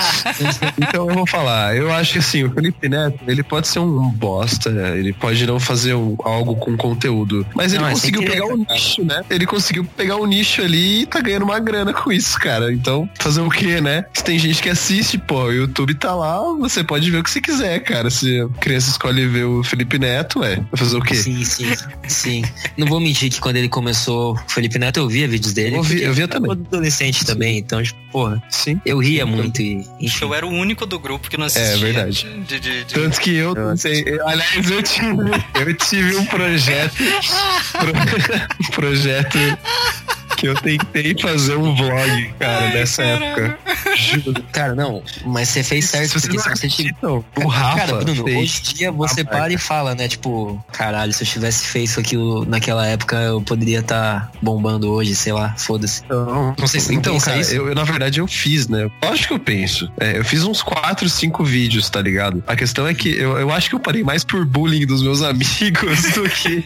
Então 0.78 1.08
eu 1.08 1.14
vou 1.14 1.26
falar. 1.26 1.76
Eu 1.76 1.92
acho 1.92 2.14
que 2.14 2.18
assim, 2.18 2.44
o 2.44 2.50
Felipe 2.52 2.88
Neto, 2.88 3.18
ele 3.26 3.42
pode 3.42 3.68
ser 3.68 3.78
um 3.78 4.08
bosta, 4.10 4.70
né? 4.70 4.98
ele 4.98 5.12
pode 5.12 5.46
não 5.46 5.58
fazer 5.60 5.94
um- 5.94 6.16
algo 6.24 6.54
com 6.56 6.76
conteúdo. 6.76 7.46
Mas 7.54 7.72
ele 7.72 7.82
Não, 7.82 7.88
é 7.88 7.92
conseguiu 7.92 8.22
pegar 8.22 8.46
o 8.46 8.64
cara. 8.64 8.74
nicho, 8.74 9.04
né? 9.04 9.22
Ele 9.30 9.46
conseguiu 9.46 9.84
pegar 9.84 10.16
o 10.16 10.26
nicho 10.26 10.62
ali 10.62 10.81
e 10.82 11.06
tá 11.06 11.20
ganhando 11.20 11.44
uma 11.44 11.58
grana 11.58 11.92
com 11.92 12.10
isso, 12.12 12.38
cara. 12.38 12.72
Então, 12.72 13.08
fazer 13.18 13.40
o 13.40 13.48
quê, 13.50 13.80
né? 13.80 14.04
Se 14.14 14.24
tem 14.24 14.38
gente 14.38 14.62
que 14.62 14.68
assiste, 14.68 15.16
pô, 15.18 15.44
o 15.44 15.52
YouTube 15.52 15.94
tá 15.94 16.14
lá, 16.14 16.40
você 16.58 16.82
pode 16.84 17.10
ver 17.10 17.18
o 17.18 17.22
que 17.22 17.30
você 17.30 17.40
quiser, 17.40 17.80
cara. 17.80 18.10
Se 18.10 18.40
a 18.40 18.48
criança 18.60 18.90
escolhe 18.90 19.26
ver 19.26 19.44
o 19.44 19.62
Felipe 19.62 19.98
Neto, 19.98 20.42
é. 20.42 20.56
Vai 20.56 20.76
fazer 20.76 20.96
o 20.96 21.02
quê? 21.02 21.14
Sim, 21.14 21.44
sim, 21.44 21.70
sim. 22.08 22.42
Não 22.76 22.86
vou 22.86 23.00
mentir 23.00 23.30
que 23.30 23.40
quando 23.40 23.56
ele 23.56 23.68
começou, 23.68 24.34
o 24.34 24.50
Felipe 24.50 24.78
Neto, 24.78 24.98
eu 24.98 25.08
via 25.08 25.28
vídeos 25.28 25.52
dele. 25.52 25.76
Eu 25.76 25.82
vi- 25.82 25.94
porque 25.94 26.06
eu 26.08 26.14
via 26.14 26.28
também. 26.28 26.50
era 26.50 26.60
adolescente 26.60 27.24
também, 27.24 27.58
então, 27.58 27.82
tipo, 27.82 27.98
porra, 28.10 28.42
Sim. 28.50 28.80
eu 28.84 28.98
ria 28.98 29.24
muito 29.24 29.62
e. 29.62 29.86
Enfim. 30.00 30.24
eu 30.24 30.34
era 30.34 30.46
o 30.46 30.50
único 30.50 30.84
do 30.86 30.98
grupo 30.98 31.30
que 31.30 31.36
não 31.36 31.46
assistia. 31.46 31.74
É 31.74 31.92
verdade. 31.92 32.26
De, 32.46 32.60
de- 32.60 32.84
de- 32.84 32.94
Tanto 32.94 33.20
que 33.20 33.34
eu, 33.34 33.54
Eu 33.54 33.76
sei, 33.76 34.02
eu- 34.06 34.28
aliás, 34.28 34.70
eu 34.70 34.82
tive, 34.82 35.06
eu 35.60 35.74
tive 35.76 36.16
um 36.16 36.24
projeto, 36.26 36.94
pro- 37.72 38.66
um 38.66 38.70
projeto 38.72 39.38
que 40.42 40.48
eu 40.48 40.54
tentei 40.56 41.14
fazer 41.20 41.54
um 41.56 41.72
vlog, 41.76 42.34
cara, 42.36 42.70
nessa 42.70 43.00
época. 43.04 43.58
Juro. 43.96 44.42
Cara, 44.50 44.74
não, 44.74 45.00
mas 45.24 45.48
você 45.50 45.62
fez 45.62 45.84
certo, 45.84 46.20
porque 46.20 46.36
não 46.36 46.42
se 46.42 46.50
você 46.50 46.68
tiver. 46.68 46.94
o 47.04 47.46
Rafa 47.46 47.78
Cara, 47.78 47.94
Bruno, 48.04 48.24
fez. 48.24 48.36
hoje 48.36 48.60
em 48.60 48.74
dia 48.74 48.90
você 48.92 49.22
Rapaz. 49.22 49.38
para 49.44 49.52
e 49.52 49.58
fala, 49.58 49.94
né? 49.94 50.08
Tipo, 50.08 50.60
caralho, 50.72 51.12
se 51.12 51.22
eu 51.22 51.28
tivesse 51.28 51.66
feito 51.68 52.00
aquilo 52.00 52.44
naquela 52.44 52.84
época, 52.86 53.14
eu 53.16 53.40
poderia 53.40 53.78
estar 53.78 54.32
bombando 54.42 54.90
hoje, 54.90 55.14
sei 55.14 55.32
lá, 55.32 55.54
foda-se. 55.56 56.02
Então, 56.04 56.56
Não 56.58 56.66
sei 56.66 56.80
se 56.80 56.86
você 56.86 56.92
não 56.94 56.98
então 56.98 57.18
cara, 57.20 57.38
isso. 57.38 57.54
eu, 57.54 57.68
eu, 57.68 57.74
na 57.76 57.84
verdade 57.84 58.18
eu 58.18 58.26
fiz, 58.26 58.66
né? 58.66 58.90
Lógico 59.04 59.28
que 59.28 59.34
eu 59.34 59.38
penso. 59.38 59.88
É, 60.00 60.18
eu 60.18 60.24
fiz 60.24 60.42
uns 60.42 60.60
4, 60.60 61.08
5 61.08 61.44
vídeos, 61.44 61.88
tá 61.88 62.02
ligado? 62.02 62.42
A 62.48 62.56
questão 62.56 62.84
é 62.86 62.94
que 62.94 63.10
eu, 63.16 63.38
eu 63.38 63.52
acho 63.52 63.68
que 63.68 63.76
eu 63.76 63.80
parei 63.80 64.02
mais 64.02 64.24
por 64.24 64.44
bullying 64.44 64.86
dos 64.86 65.02
meus 65.04 65.22
amigos 65.22 66.02
do 66.14 66.28
que 66.28 66.64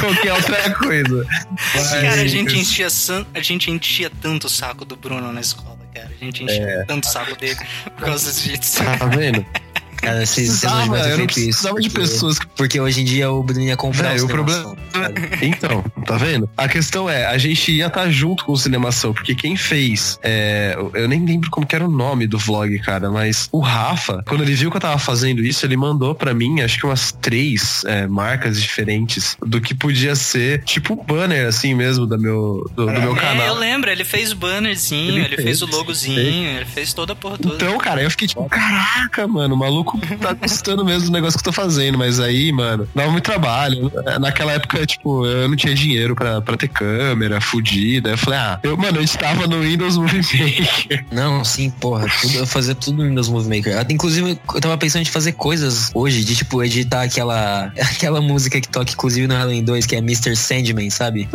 qualquer 0.00 0.32
outra 0.32 0.70
coisa. 0.74 1.26
Mas- 1.74 1.88
Cara, 1.90 2.20
a 2.22 2.26
gente, 2.26 2.54
enchia, 2.68 2.90
san- 2.90 3.26
a 3.34 3.40
gente 3.40 3.70
enchia 3.70 4.10
tanto 4.20 4.46
o 4.46 4.50
saco 4.50 4.84
do 4.84 4.96
Bruno 4.96 5.32
na 5.32 5.40
escola, 5.40 5.78
cara. 5.94 6.10
A 6.20 6.24
gente 6.24 6.44
enchia 6.44 6.62
É. 6.62 6.84
tanto 6.84 7.04
o 7.06 7.10
saco 7.10 7.34
dele 7.36 7.56
por 7.96 8.04
causa 8.06 8.32
disso. 8.32 8.82
Tá 8.84 9.06
vendo? 9.06 9.44
Cara, 10.00 10.24
vocês, 10.24 10.48
vocês 10.48 10.62
não 10.72 10.88
Precisava, 10.88 10.96
deviam 10.96 11.02
ter 11.02 11.06
eu 11.06 11.10
não 11.10 11.16
feito 11.16 11.30
isso. 11.38 11.48
precisava 11.48 11.80
de 11.80 11.90
porque- 11.90 12.00
pessoas 12.08 12.38
que 12.38 12.46
Porque 12.56 12.80
hoje 12.80 13.00
em 13.00 13.04
dia 13.04 13.30
o 13.30 13.42
Bruno 13.42 13.62
ia 13.62 13.76
comprar 13.76 14.08
Véi, 14.10 14.20
o 14.20 14.26
problema- 14.28 14.76
Então, 15.42 15.84
tá 16.06 16.16
vendo? 16.16 16.48
A 16.56 16.68
questão 16.68 17.08
é, 17.08 17.26
a 17.26 17.38
gente 17.38 17.70
ia 17.72 17.86
estar 17.86 18.10
junto 18.10 18.44
com 18.44 18.52
o 18.52 18.56
Cinemação, 18.56 19.12
porque 19.12 19.34
quem 19.34 19.56
fez, 19.56 20.18
é, 20.22 20.76
eu 20.94 21.06
nem 21.08 21.24
lembro 21.24 21.50
como 21.50 21.66
que 21.66 21.74
era 21.74 21.84
o 21.84 21.90
nome 21.90 22.26
do 22.26 22.38
vlog, 22.38 22.76
cara, 22.80 23.10
mas 23.10 23.48
o 23.52 23.60
Rafa, 23.60 24.22
quando 24.26 24.42
ele 24.42 24.54
viu 24.54 24.70
que 24.70 24.76
eu 24.76 24.80
tava 24.80 24.98
fazendo 24.98 25.42
isso, 25.42 25.64
ele 25.64 25.76
mandou 25.76 26.14
pra 26.14 26.34
mim, 26.34 26.60
acho 26.60 26.78
que 26.78 26.86
umas 26.86 27.12
três 27.12 27.84
é, 27.84 28.06
marcas 28.06 28.60
diferentes 28.60 29.36
do 29.44 29.60
que 29.60 29.74
podia 29.74 30.14
ser, 30.16 30.62
tipo 30.64 30.94
um 30.94 31.04
banner, 31.04 31.46
assim 31.46 31.74
mesmo, 31.74 32.06
do 32.06 32.18
meu, 32.18 32.64
do, 32.74 32.86
do 32.86 32.92
meu 32.92 33.02
É, 33.02 33.06
eu 33.06 33.14
canal. 33.16 33.54
lembro, 33.56 33.90
ele 33.90 34.04
fez 34.04 34.32
o 34.32 34.36
bannerzinho, 34.36 35.10
Ele 35.18 35.20
ele, 35.26 35.36
fez, 35.36 35.42
fez, 35.44 35.62
o 35.62 35.66
logozinho, 35.66 36.50
ele 36.56 36.64
fez 36.64 36.92
toda 36.92 37.12
a 37.12 37.16
porra 37.16 37.38
toda. 37.38 37.54
Então, 37.54 37.78
cara, 37.78 38.02
eu 38.02 38.10
fiquei 38.10 38.26
tipo, 38.26 38.44
caraca, 38.48 39.26
mano, 39.28 39.54
o 39.54 39.58
maluco 39.58 39.87
tá 40.20 40.32
gostando 40.32 40.84
mesmo 40.84 41.06
do 41.06 41.12
negócio 41.12 41.38
que 41.38 41.48
eu 41.48 41.52
tô 41.52 41.60
fazendo, 41.60 41.98
mas 41.98 42.20
aí, 42.20 42.52
mano, 42.52 42.88
dava 42.94 43.10
muito 43.10 43.24
trabalho. 43.24 43.90
Naquela 44.20 44.52
época, 44.52 44.84
tipo, 44.86 45.26
eu 45.26 45.48
não 45.48 45.56
tinha 45.56 45.74
dinheiro 45.74 46.14
pra, 46.14 46.40
pra 46.40 46.56
ter 46.56 46.68
câmera 46.68 47.40
fudida. 47.40 48.10
Eu 48.10 48.18
falei, 48.18 48.38
ah, 48.38 48.60
eu, 48.62 48.76
mano, 48.76 48.98
eu 48.98 49.02
estava 49.02 49.46
no 49.46 49.60
Windows 49.60 49.96
Movie 49.96 50.18
Maker. 50.18 51.04
Não, 51.10 51.44
sim, 51.44 51.70
porra. 51.70 52.06
Tudo, 52.20 52.38
eu 52.38 52.46
fazia 52.46 52.74
tudo 52.74 52.98
no 52.98 53.08
Windows 53.08 53.28
Movie 53.28 53.56
Maker. 53.56 53.78
Até, 53.78 53.92
Inclusive, 53.92 54.38
eu 54.54 54.60
tava 54.60 54.76
pensando 54.78 55.02
em 55.02 55.06
fazer 55.06 55.32
coisas 55.32 55.90
hoje, 55.94 56.24
de 56.24 56.36
tipo, 56.36 56.62
editar 56.62 57.02
aquela, 57.02 57.72
aquela 57.80 58.20
música 58.20 58.60
que 58.60 58.68
toca, 58.68 58.92
inclusive, 58.92 59.26
no 59.26 59.34
Halloween 59.34 59.64
2, 59.64 59.86
que 59.86 59.96
é 59.96 59.98
Mr. 59.98 60.36
Sandman, 60.36 60.90
sabe? 60.90 61.28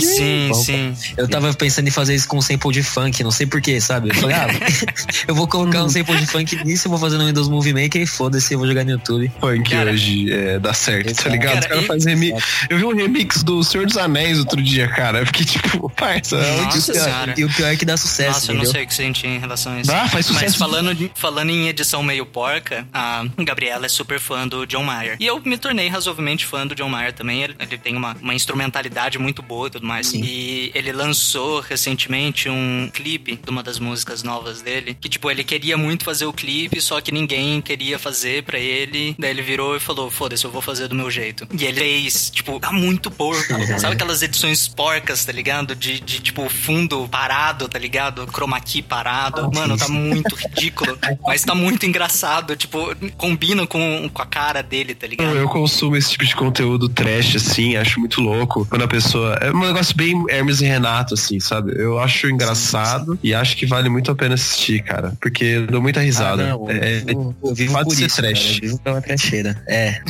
Sim, 0.00 0.50
sim. 0.54 0.94
Eu 1.16 1.28
tava 1.28 1.52
pensando 1.54 1.88
em 1.88 1.90
fazer 1.90 2.14
isso 2.14 2.26
com 2.26 2.38
um 2.38 2.42
sample 2.42 2.72
de 2.72 2.82
funk, 2.82 3.22
não 3.22 3.30
sei 3.30 3.46
porquê, 3.46 3.80
sabe? 3.80 4.10
Eu 4.10 4.14
falei, 4.14 4.36
ah, 4.36 4.48
eu 5.28 5.34
vou 5.34 5.46
colocar 5.46 5.84
um 5.84 5.88
sample 5.88 6.16
de 6.16 6.26
funk 6.26 6.64
nisso, 6.64 6.86
eu 6.86 6.90
vou 6.90 6.98
fazer 6.98 7.18
no 7.18 7.26
Windows 7.26 7.48
Movie 7.48 7.72
Maker 7.74 8.00
e 8.02 8.06
foda-se, 8.06 8.54
eu 8.54 8.58
vou 8.58 8.66
jogar 8.68 8.84
no 8.84 8.92
YouTube. 8.92 9.30
Funk 9.40 9.70
Cara, 9.70 9.90
hoje 9.92 10.32
é, 10.32 10.58
dá 10.58 10.72
certo, 10.72 11.14
tá 11.22 11.28
ligado? 11.28 11.54
Os 11.54 11.60
Cara, 11.60 11.68
caras 11.68 11.84
e- 11.84 11.86
fazem 11.86 12.14
remix. 12.16 12.44
Eu 12.70 12.78
vi 12.78 12.84
um 12.84 12.94
remix 12.94 13.42
do 13.42 13.62
Senhor 13.62 13.86
dos 13.86 13.96
Anéis 13.96 14.38
outro 14.38 14.60
dia, 14.62 14.88
cara. 14.88 15.18
Eu 15.20 15.26
fiquei 15.26 15.44
tipo, 15.46 15.90
parça, 15.90 16.36
Nossa 16.36 16.78
E 16.78 16.80
o 16.80 16.94
pior- 16.94 17.04
senhora. 17.04 17.34
E 17.38 17.44
o 17.44 17.48
pior 17.52 17.66
é 17.72 17.76
que 17.76 17.84
dá 17.84 17.96
sucesso, 17.96 18.30
Nossa, 18.32 18.50
eu 18.52 18.54
não 18.56 18.62
entendeu? 18.62 18.72
sei 18.72 18.84
o 18.84 18.86
que 18.86 18.94
sentir 18.94 19.26
em 19.26 19.38
relação 19.38 19.72
a 19.74 19.80
isso. 19.80 19.90
Dá, 19.90 20.08
faz 20.08 20.26
sucesso. 20.26 20.44
Mas 20.44 20.56
falando, 20.56 20.94
de- 20.94 21.10
falando 21.14 21.50
em 21.50 21.68
edição 21.68 22.02
meio 22.02 22.24
porca, 22.26 22.86
a 22.92 23.24
Gabriela 23.38 23.86
é 23.86 23.88
super 23.88 24.18
fã 24.18 24.46
do 24.48 24.66
John 24.66 24.82
Mayer. 24.82 25.16
E 25.20 25.26
eu 25.26 25.40
me 25.44 25.56
tornei 25.58 25.88
razoavelmente 25.88 26.46
fã 26.46 26.66
do 26.66 26.74
John 26.74 26.88
Mayer 26.88 27.12
também. 27.12 27.42
Ele, 27.42 27.54
ele 27.60 27.78
tem 27.78 27.96
uma, 27.96 28.16
uma 28.20 28.34
instrumentalidade 28.34 29.18
muito 29.18 29.42
boa 29.42 29.66
e 29.66 29.70
tudo 29.70 29.74
tudo 29.84 29.88
mais. 29.88 30.06
Sim. 30.06 30.22
E 30.24 30.70
ele 30.74 30.92
lançou 30.92 31.60
recentemente 31.60 32.48
um 32.48 32.88
clipe 32.92 33.36
de 33.36 33.50
uma 33.50 33.62
das 33.62 33.78
músicas 33.78 34.22
novas 34.22 34.62
dele, 34.62 34.96
que 34.98 35.08
tipo, 35.08 35.30
ele 35.30 35.42
queria 35.44 35.76
muito 35.76 36.04
fazer 36.04 36.26
o 36.26 36.32
clipe, 36.32 36.80
só 36.80 37.00
que 37.00 37.10
ninguém 37.12 37.60
queria 37.64 37.98
fazer 37.98 38.42
pra 38.42 38.58
ele. 38.58 39.16
Daí 39.18 39.30
ele 39.30 39.42
virou 39.42 39.76
e 39.76 39.80
falou: 39.80 40.10
"Foda-se, 40.10 40.44
eu 40.44 40.50
vou 40.50 40.62
fazer 40.62 40.88
do 40.88 40.94
meu 40.94 41.10
jeito". 41.10 41.46
E 41.58 41.64
ele 41.64 41.80
fez, 42.04 42.30
tipo, 42.30 42.60
tá 42.60 42.72
muito 42.72 43.10
porco. 43.10 43.54
Sabe 43.78 43.94
aquelas 43.94 44.22
edições 44.22 44.68
porcas, 44.68 45.24
tá 45.24 45.32
ligado? 45.32 45.74
De, 45.74 46.00
de 46.00 46.20
tipo 46.20 46.48
fundo 46.48 47.08
parado, 47.08 47.68
tá 47.68 47.78
ligado? 47.78 48.26
Chroma 48.32 48.60
key 48.60 48.82
parado. 48.82 49.50
Mano, 49.54 49.76
tá 49.76 49.88
muito 49.88 50.34
ridículo, 50.34 50.98
mas 51.26 51.42
tá 51.42 51.54
muito 51.54 51.86
engraçado, 51.86 52.56
tipo, 52.56 52.94
combina 53.16 53.66
com, 53.66 54.08
com 54.12 54.22
a 54.22 54.26
cara 54.26 54.62
dele, 54.62 54.94
tá 54.94 55.06
ligado? 55.06 55.36
Eu 55.36 55.48
consumo 55.48 55.96
esse 55.96 56.10
tipo 56.10 56.24
de 56.24 56.34
conteúdo 56.34 56.88
trash, 56.88 57.36
assim, 57.36 57.76
acho 57.76 58.00
muito 58.00 58.20
louco. 58.20 58.66
Quando 58.68 58.82
a 58.82 58.88
pessoa. 58.88 59.34
É 59.40 59.50
um 59.50 59.60
negócio 59.60 59.96
bem 59.96 60.24
Hermes 60.28 60.60
e 60.60 60.64
Renato, 60.64 61.14
assim, 61.14 61.40
sabe? 61.40 61.72
Eu 61.76 61.98
acho 61.98 62.28
engraçado 62.28 63.18
e 63.22 63.34
acho 63.34 63.56
que 63.56 63.66
vale 63.66 63.88
muito 63.88 64.10
a 64.10 64.14
pena 64.14 64.34
assistir, 64.34 64.82
cara. 64.82 65.12
Porque 65.20 65.44
eu 65.44 65.66
dou 65.66 65.80
muita 65.80 66.00
risada. 66.00 66.44
Ah, 66.44 66.48
não, 66.48 66.70
é, 66.70 67.02
eu, 67.06 67.34
eu 67.54 67.66
vivo 67.66 67.72
pode 67.72 67.84
por 67.88 67.94
ser 67.96 68.06
isso, 68.06 68.16
trash. 68.16 68.60
cara. 68.60 68.64
Eu 68.64 68.68
vivo 68.68 68.78
pela 68.82 69.00
trecheira. 69.02 69.62
É. 69.68 70.00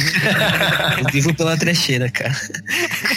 eu 1.01 1.05
vivo 1.13 1.35
pela 1.35 1.57
trecheira, 1.57 2.11
cara. 2.11 2.35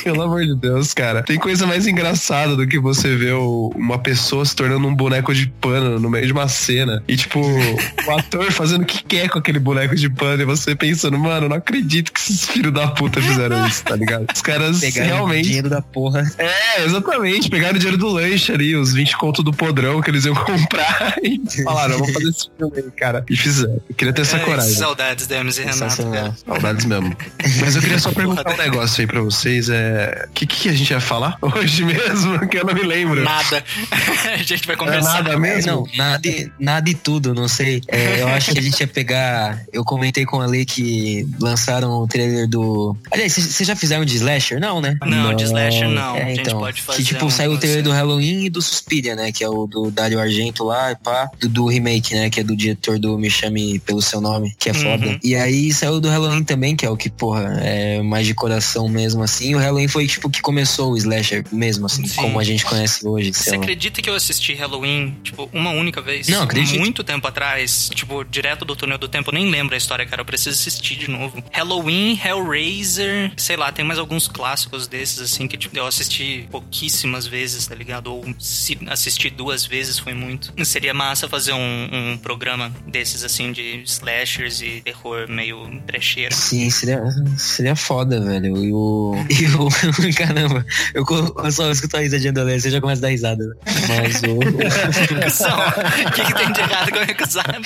Pelo 0.03 0.21
amor 0.21 0.45
de 0.45 0.55
Deus, 0.55 0.93
cara. 0.93 1.23
Tem 1.23 1.37
coisa 1.37 1.65
mais 1.65 1.87
engraçada 1.87 2.55
do 2.55 2.67
que 2.67 2.79
você 2.79 3.15
ver 3.15 3.33
uma 3.33 3.99
pessoa 3.99 4.45
se 4.45 4.55
tornando 4.55 4.87
um 4.87 4.95
boneco 4.95 5.33
de 5.33 5.47
pano 5.47 5.99
no 5.99 6.09
meio 6.09 6.25
de 6.25 6.31
uma 6.33 6.47
cena. 6.47 7.03
E, 7.07 7.15
tipo, 7.15 7.39
o 7.41 8.11
ator 8.17 8.51
fazendo 8.51 8.83
o 8.83 8.85
que 8.85 9.03
quer 9.03 9.29
com 9.29 9.39
aquele 9.39 9.59
boneco 9.59 9.95
de 9.95 10.09
pano. 10.09 10.41
E 10.41 10.45
você 10.45 10.75
pensando, 10.75 11.17
mano, 11.17 11.45
eu 11.45 11.49
não 11.49 11.57
acredito 11.57 12.11
que 12.11 12.19
esses 12.19 12.45
filhos 12.45 12.73
da 12.73 12.87
puta 12.87 13.21
fizeram 13.21 13.65
isso, 13.67 13.83
tá 13.83 13.95
ligado? 13.95 14.25
Os 14.33 14.41
caras 14.41 14.79
Pegar 14.79 15.03
o 15.03 15.05
realmente. 15.07 15.45
dinheiro 15.45 15.69
da 15.69 15.81
porra. 15.81 16.29
É, 16.37 16.83
exatamente. 16.83 17.49
Pegaram 17.49 17.75
o 17.75 17.79
dinheiro 17.79 17.97
do 17.97 18.07
lanche 18.09 18.51
ali, 18.51 18.75
os 18.75 18.93
20 18.93 19.17
conto 19.17 19.43
do 19.43 19.51
podrão 19.53 20.01
que 20.01 20.09
eles 20.09 20.25
iam 20.25 20.35
comprar. 20.45 21.15
E 21.23 21.41
falaram, 21.63 21.97
vamos 21.97 22.13
fazer 22.13 22.29
esse 22.29 22.49
filme 22.57 22.73
aí, 22.77 22.91
cara. 22.91 23.23
E 23.29 23.35
fizeram. 23.35 23.81
Eu 23.89 23.95
queria 23.95 24.13
ter 24.17 24.21
essa 24.23 24.37
É, 24.37 24.39
coragem. 24.39 24.73
saudades 24.73 25.27
da 25.27 25.35
Hermes 25.37 25.57
e 25.57 25.63
Renato, 25.63 26.03
cara. 26.11 26.35
Saudades 26.45 26.85
mesmo. 26.85 27.15
Mas 27.61 27.75
eu 27.75 27.81
queria 27.81 27.99
só 27.99 28.11
perguntar 28.11 28.51
um 28.51 28.57
negócio 28.57 29.01
aí 29.01 29.07
pra 29.07 29.21
vocês. 29.21 29.69
É. 29.69 30.25
O 30.29 30.33
que, 30.33 30.45
que 30.47 30.69
a 30.69 30.73
gente 30.73 30.89
ia 30.91 30.99
falar 30.99 31.37
hoje 31.41 31.83
mesmo? 31.83 32.47
Que 32.47 32.57
eu 32.57 32.65
não 32.65 32.73
me 32.73 32.81
lembro. 32.83 33.23
Nada. 33.23 33.63
a 34.33 34.37
gente 34.37 34.65
vai 34.65 34.75
É 34.75 34.77
conversar. 34.79 35.13
nada 35.23 35.37
mesmo? 35.39 35.71
Não, 35.71 35.87
nada, 35.95 36.27
e- 36.27 36.51
nada 36.59 36.89
e 36.89 36.93
tudo, 36.95 37.33
não 37.33 37.47
sei. 37.47 37.81
É, 37.87 38.21
eu 38.21 38.27
acho 38.29 38.51
que 38.51 38.59
a 38.59 38.61
gente 38.61 38.79
ia 38.79 38.87
pegar. 38.87 39.61
Eu 39.71 39.83
comentei 39.83 40.25
com 40.25 40.41
a 40.41 40.45
Lei 40.45 40.65
que 40.65 41.27
lançaram 41.39 41.91
o 42.01 42.07
trailer 42.07 42.47
do. 42.47 42.95
Aliás, 43.11 43.33
vocês 43.33 43.67
já 43.67 43.75
fizeram 43.75 44.03
de 44.05 44.15
Slasher? 44.15 44.59
Não, 44.59 44.81
né? 44.81 44.97
Não, 45.05 45.35
de 45.35 45.43
slasher 45.43 45.89
não. 45.89 46.15
É, 46.15 46.23
a 46.23 46.25
gente 46.29 46.41
então, 46.41 46.59
pode 46.59 46.81
fazer 46.81 46.97
que 46.97 47.03
tipo, 47.05 47.25
um 47.25 47.29
saiu 47.29 47.51
o 47.51 47.57
trailer 47.57 47.83
do 47.83 47.89
negócio. 47.91 48.07
Halloween 48.07 48.45
e 48.45 48.49
do 48.49 48.61
Suspiria, 48.61 49.15
né? 49.15 49.31
Que 49.31 49.43
é 49.43 49.49
o 49.49 49.67
do 49.67 49.91
Dario 49.91 50.19
Argento 50.19 50.63
lá, 50.63 50.91
e 50.91 50.95
pá. 50.95 51.29
Do, 51.39 51.49
do 51.49 51.67
remake, 51.67 52.13
né? 52.15 52.29
Que 52.29 52.39
é 52.39 52.43
do 52.43 52.55
diretor 52.55 52.97
do 52.99 53.17
Me 53.17 53.29
Chame 53.29 53.79
Pelo 53.79 54.01
Seu 54.07 54.21
Nome, 54.21 54.55
que 54.57 54.69
é 54.69 54.73
Uhum. 54.73 54.83
foda. 54.83 55.19
E 55.23 55.35
aí 55.35 55.73
saiu 55.73 55.99
do 55.99 56.09
Halloween 56.09 56.43
também, 56.43 56.75
que 56.75 56.85
é 56.85 56.89
o 56.89 56.97
que, 56.97 57.09
porra, 57.09 57.43
é 57.61 58.01
mais 58.01 58.25
de 58.25 58.33
coração 58.33 58.87
mesmo, 58.87 59.23
assim. 59.23 59.55
O 59.55 59.57
Halloween 59.59 59.87
foi, 59.87 60.07
tipo, 60.07 60.29
que 60.29 60.41
começou 60.41 60.93
o 60.93 60.97
Slasher 60.97 61.43
mesmo, 61.51 61.85
assim, 61.85 62.05
Sim. 62.07 62.15
como 62.15 62.39
a 62.39 62.43
gente 62.43 62.65
conhece 62.65 63.05
hoje, 63.07 63.33
Você 63.33 63.51
lá. 63.51 63.57
acredita 63.57 64.01
que 64.01 64.09
eu 64.09 64.15
assisti 64.15 64.53
Halloween, 64.53 65.15
tipo, 65.23 65.49
uma 65.53 65.71
única 65.71 66.01
vez? 66.01 66.27
Não, 66.27 66.43
acredito. 66.43 66.79
Muito 66.79 67.03
tempo 67.03 67.27
atrás, 67.27 67.89
tipo, 67.93 68.23
direto 68.23 68.63
do 68.65 68.75
túnel 68.75 68.97
do 68.97 69.07
tempo, 69.07 69.29
eu 69.29 69.33
nem 69.33 69.49
lembro 69.49 69.73
a 69.75 69.77
história, 69.77 70.05
cara. 70.05 70.21
Eu 70.21 70.25
preciso 70.25 70.51
assistir 70.51 70.95
de 70.95 71.09
novo. 71.09 71.43
Halloween, 71.51 72.19
Hellraiser, 72.23 73.31
sei 73.37 73.55
lá, 73.57 73.71
tem 73.71 73.83
mais 73.85 73.99
alguns 73.99 74.27
clássicos 74.27 74.87
desses, 74.87 75.19
assim, 75.19 75.47
que 75.47 75.57
tipo, 75.57 75.77
eu 75.77 75.85
assisti 75.85 76.47
pouquíssimas 76.51 77.27
vezes, 77.27 77.67
tá 77.67 77.75
ligado? 77.75 78.07
Ou 78.13 78.25
se 78.39 78.77
assistir 78.87 79.29
duas 79.29 79.65
vezes 79.65 79.99
foi 79.99 80.13
muito. 80.13 80.53
Seria 80.65 80.93
massa 80.93 81.27
fazer 81.27 81.53
um, 81.53 81.89
um 82.13 82.17
programa 82.17 82.71
desses, 82.85 83.23
assim, 83.23 83.51
de 83.51 83.83
slashers 83.97 84.61
e 84.61 84.81
terror 84.81 85.27
meio 85.29 85.67
trecheira. 85.85 86.33
Sim, 86.33 86.69
seria, 86.69 87.01
seria 87.37 87.75
foda, 87.75 88.19
velho. 88.21 88.57
E 88.57 88.73
o. 88.73 89.15
E 89.29 89.45
o. 89.55 89.67
Caramba, 90.15 90.65
eu, 90.93 91.03
eu 91.43 91.51
só 91.51 91.69
escuto 91.71 91.97
a 91.97 91.99
risadinha 92.01 92.33
do 92.33 92.43
Léo, 92.43 92.59
você 92.59 92.69
já 92.71 92.81
começa 92.81 93.01
a 93.01 93.03
dar 93.03 93.09
risada. 93.09 93.43
né? 93.45 93.55
Mas 93.87 94.21
o. 94.23 94.37
O 96.07 96.11
que, 96.11 96.23
que 96.25 96.33
tem 96.33 96.51
de 96.51 96.61
errado 96.61 96.91
com 96.91 96.99
a 96.99 97.03
recusada? 97.03 97.57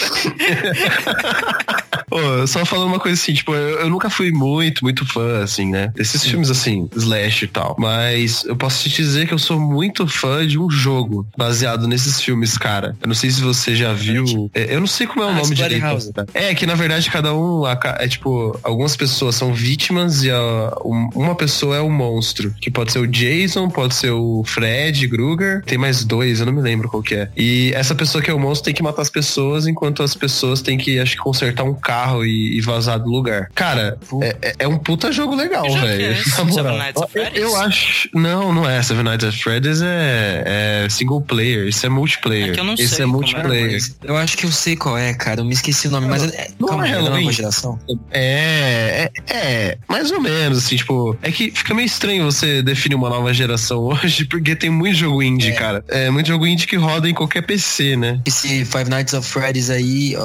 Só 2.47 2.65
falando 2.65 2.87
uma 2.89 2.99
coisa 2.99 3.19
assim, 3.19 3.33
tipo, 3.33 3.53
eu, 3.53 3.79
eu 3.81 3.89
nunca 3.89 4.09
fui 4.09 4.31
muito, 4.31 4.83
muito 4.83 5.05
fã, 5.05 5.43
assim, 5.43 5.69
né? 5.69 5.91
Desses 5.95 6.23
filmes 6.25 6.49
assim, 6.49 6.89
slash 6.95 7.45
e 7.45 7.47
tal. 7.47 7.75
Mas 7.79 8.43
eu 8.45 8.55
posso 8.55 8.83
te 8.89 8.95
dizer 8.95 9.27
que 9.27 9.33
eu 9.33 9.39
sou 9.39 9.59
muito 9.59 10.07
fã 10.07 10.45
de 10.45 10.57
um 10.59 10.69
jogo 10.69 11.25
baseado 11.37 11.87
nesses 11.87 12.21
filmes, 12.21 12.57
cara. 12.57 12.95
Eu 13.01 13.07
não 13.07 13.15
sei 13.15 13.29
se 13.31 13.41
você 13.41 13.75
já 13.75 13.93
viu. 13.93 14.49
é, 14.53 14.75
eu 14.75 14.79
não 14.79 14.87
sei 14.87 15.07
como 15.07 15.23
é 15.23 15.25
o 15.25 15.29
Ah, 15.29 15.33
nome 15.35 15.55
direito. 15.55 15.81
House. 15.81 16.11
É, 16.33 16.53
que 16.53 16.65
na 16.65 16.75
verdade 16.75 17.09
cada 17.09 17.33
um. 17.33 17.63
É 17.99 18.07
tipo, 18.07 18.57
algumas 18.63 18.95
pessoas 18.95 19.35
são 19.35 19.53
vítimas 19.53 20.23
e 20.23 20.29
a- 20.31 20.73
um- 20.85 21.09
uma 21.15 21.35
pessoa 21.35 21.75
é 21.75 21.79
o 21.81 21.89
monstro. 21.89 22.53
Que 22.61 22.69
pode 22.71 22.91
ser 22.91 22.99
o 22.99 23.07
Jason, 23.07 23.69
pode 23.69 23.95
ser 23.95 24.11
o 24.11 24.43
Fred 24.45 25.07
Krueger. 25.07 25.63
Tem 25.65 25.77
mais 25.77 26.03
dois, 26.03 26.39
eu 26.39 26.45
não 26.45 26.53
me 26.53 26.61
lembro 26.61 26.89
qual 26.89 27.01
que 27.03 27.15
é. 27.15 27.29
E 27.35 27.71
essa 27.75 27.93
pessoa 27.95 28.21
que 28.21 28.29
é 28.29 28.33
o 28.33 28.39
monstro 28.39 28.65
tem 28.65 28.73
que 28.73 28.83
matar 28.83 29.01
as 29.01 29.09
pessoas, 29.09 29.67
enquanto 29.67 30.03
as 30.03 30.15
pessoas 30.15 30.61
têm 30.61 30.77
que, 30.77 30.99
acho 30.99 31.15
que, 31.15 31.21
consertar 31.21 31.63
um 31.63 31.73
carro 31.73 32.25
e, 32.25 32.30
e 32.31 32.61
vazar 32.61 32.99
do 32.99 33.09
lugar. 33.09 33.49
Cara, 33.53 33.97
é, 34.21 34.37
é- 34.41 34.55
é 34.59 34.67
um 34.67 34.77
puta 34.77 35.11
jogo 35.11 35.35
legal, 35.35 35.63
velho. 35.63 36.15
é 36.15 36.21
Eu-? 37.35 37.51
Eu 37.51 37.55
acho. 37.57 38.09
Não, 38.13 38.53
não 38.53 38.69
é. 38.69 38.81
Seven 38.81 39.03
Nights 39.03 39.27
at 39.27 39.35
Freddy's 39.35 39.81
é, 39.81 40.83
é 40.85 40.89
single 40.89 41.21
player. 41.21 41.67
Isso 41.67 41.85
é 41.85 41.89
multiplayer. 41.89 42.49
É 42.49 42.51
que 42.53 42.59
eu 42.59 42.63
não 42.63 42.73
Esse 42.73 42.87
sei 42.89 43.03
é 43.03 43.07
como 43.07 43.17
é, 43.17 43.19
multiplayer. 43.19 43.71
Mas 43.73 43.95
eu 44.03 44.17
acho 44.17 44.37
que 44.37 44.45
eu 44.45 44.51
sei 44.51 44.75
qual 44.75 44.97
é, 44.97 45.13
cara. 45.13 45.41
Eu 45.41 45.45
me 45.45 45.53
esqueci 45.53 45.87
o 45.87 45.91
nome, 45.91 46.07
mas 46.07 46.23
é, 46.33 46.49
Não 46.59 46.67
calma, 46.69 46.87
é 46.87 46.91
é 46.91 47.01
nova 47.01 47.31
geração. 47.31 47.79
É, 48.11 49.09
é, 49.27 49.33
é, 49.33 49.77
mais 49.87 50.11
ou 50.11 50.21
menos, 50.21 50.57
assim, 50.59 50.75
tipo, 50.75 51.17
é 51.21 51.31
que 51.31 51.51
fica 51.51 51.73
meio 51.73 51.85
estranho 51.85 52.23
você 52.25 52.61
definir 52.61 52.95
uma 52.95 53.09
nova 53.09 53.33
geração 53.33 53.79
hoje, 53.83 54.25
porque 54.25 54.55
tem 54.55 54.69
muito 54.69 54.95
jogo 54.95 55.21
indie, 55.23 55.53
cara. 55.53 55.83
É, 55.87 56.09
muito 56.09 56.27
jogo 56.27 56.45
indie 56.45 56.67
que 56.67 56.75
roda 56.75 57.09
em 57.09 57.13
qualquer 57.13 57.41
PC, 57.41 57.95
né? 57.95 58.19
Esse 58.25 58.65
Five 58.65 58.89
Nights 58.89 59.13
at 59.13 59.23
Freddy's 59.23 59.69
aí, 59.69 60.15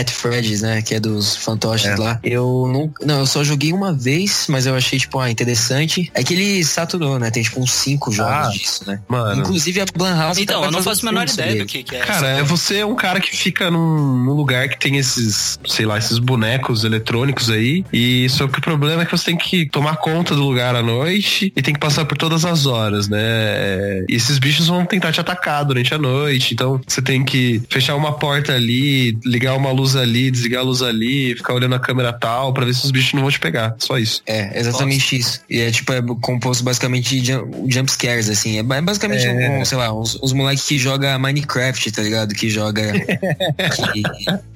At 0.00 0.10
Freddy's, 0.10 0.62
né? 0.62 0.82
Que 0.82 0.94
é 0.96 1.00
dos 1.00 1.36
fantoches 1.52 1.98
lá. 1.98 2.18
Eu 2.22 2.68
não. 2.72 2.92
Não, 3.06 3.20
eu 3.20 3.26
só 3.26 3.44
joguei 3.44 3.72
uma 3.72 3.92
vez, 3.92 4.46
mas 4.48 4.66
eu 4.66 4.74
achei, 4.74 4.98
tipo, 4.98 5.18
ah, 5.18 5.30
interessante. 5.30 6.10
É 6.14 6.22
que 6.22 6.34
ele 6.34 6.64
saturou, 6.64 7.18
né? 7.18 7.30
Tem, 7.30 7.42
tipo, 7.42 7.60
uns 7.60 7.72
cinco 7.72 8.10
jogos 8.10 8.32
Ah, 8.32 8.50
disso, 8.50 8.84
né? 8.86 9.00
Mano. 9.08 9.40
Inclusive 9.40 9.80
a 9.80 9.84
Blumhouse 9.94 10.42
Então, 10.42 10.60
tá 10.60 10.66
eu 10.66 10.72
não 10.72 10.82
faço 10.82 11.06
a 11.06 11.10
menor 11.10 11.28
ideia 11.28 11.50
sobre 11.50 11.64
do 11.64 11.66
que, 11.66 11.82
que 11.82 11.96
é. 11.96 12.00
Cara, 12.00 12.28
é 12.28 12.42
você 12.42 12.78
é 12.78 12.86
um 12.86 12.94
cara 12.94 13.20
que 13.20 13.36
fica 13.36 13.70
num, 13.70 14.24
num 14.24 14.32
lugar 14.32 14.68
que 14.68 14.78
tem 14.78 14.96
esses, 14.96 15.58
sei 15.66 15.86
lá, 15.86 15.98
esses 15.98 16.18
bonecos 16.18 16.84
eletrônicos 16.84 17.50
aí. 17.50 17.84
E 17.92 18.28
só 18.28 18.46
que 18.48 18.58
o 18.58 18.62
problema 18.62 19.02
é 19.02 19.04
que 19.04 19.12
você 19.12 19.26
tem 19.26 19.36
que 19.36 19.66
tomar 19.68 19.96
conta 19.96 20.34
do 20.34 20.42
lugar 20.42 20.74
à 20.74 20.82
noite 20.82 21.52
e 21.54 21.62
tem 21.62 21.74
que 21.74 21.80
passar 21.80 22.04
por 22.04 22.16
todas 22.16 22.44
as 22.44 22.66
horas, 22.66 23.08
né? 23.08 23.20
É, 23.22 24.04
E 24.08 24.14
esses 24.16 24.38
bichos 24.38 24.68
vão 24.68 24.84
tentar 24.84 25.12
te 25.12 25.20
atacar 25.20 25.64
durante 25.64 25.92
a 25.94 25.98
noite. 25.98 26.54
Então 26.54 26.80
você 26.86 27.02
tem 27.02 27.24
que 27.24 27.62
fechar 27.68 27.94
uma 27.96 28.12
porta 28.12 28.52
ali, 28.52 29.18
ligar 29.24 29.56
uma 29.56 29.70
luz 29.70 29.96
ali, 29.96 30.30
desligar 30.30 30.60
a 30.60 30.64
luz 30.64 30.82
ali, 30.82 31.36
ficar 31.42 31.54
olhando 31.54 31.74
a 31.74 31.78
câmera 31.78 32.12
tal, 32.12 32.52
pra 32.52 32.64
ver 32.64 32.74
se 32.74 32.84
os 32.84 32.90
bichos 32.90 33.12
não 33.12 33.22
vão 33.22 33.30
te 33.30 33.38
pegar. 33.40 33.74
Só 33.78 33.98
isso. 33.98 34.22
É, 34.26 34.58
exatamente 34.58 35.16
isso. 35.16 35.40
E 35.50 35.60
é 35.60 35.70
tipo, 35.70 35.92
é 35.92 36.00
composto 36.20 36.62
basicamente 36.64 37.20
de 37.20 37.32
jump, 37.68 37.90
scares, 37.90 38.28
assim. 38.28 38.58
É 38.58 38.62
ba- 38.62 38.80
basicamente, 38.80 39.26
É. 39.26 39.50
um, 39.60 39.64
sei 39.64 39.78
lá, 39.78 39.92
uns, 39.92 40.18
uns 40.22 40.32
moleques 40.32 40.64
que 40.64 40.78
joga 40.78 41.18
Minecraft, 41.18 41.90
tá 41.92 42.02
ligado? 42.02 42.34
Que 42.34 42.48
joga. 42.48 42.82
que- 42.92 44.02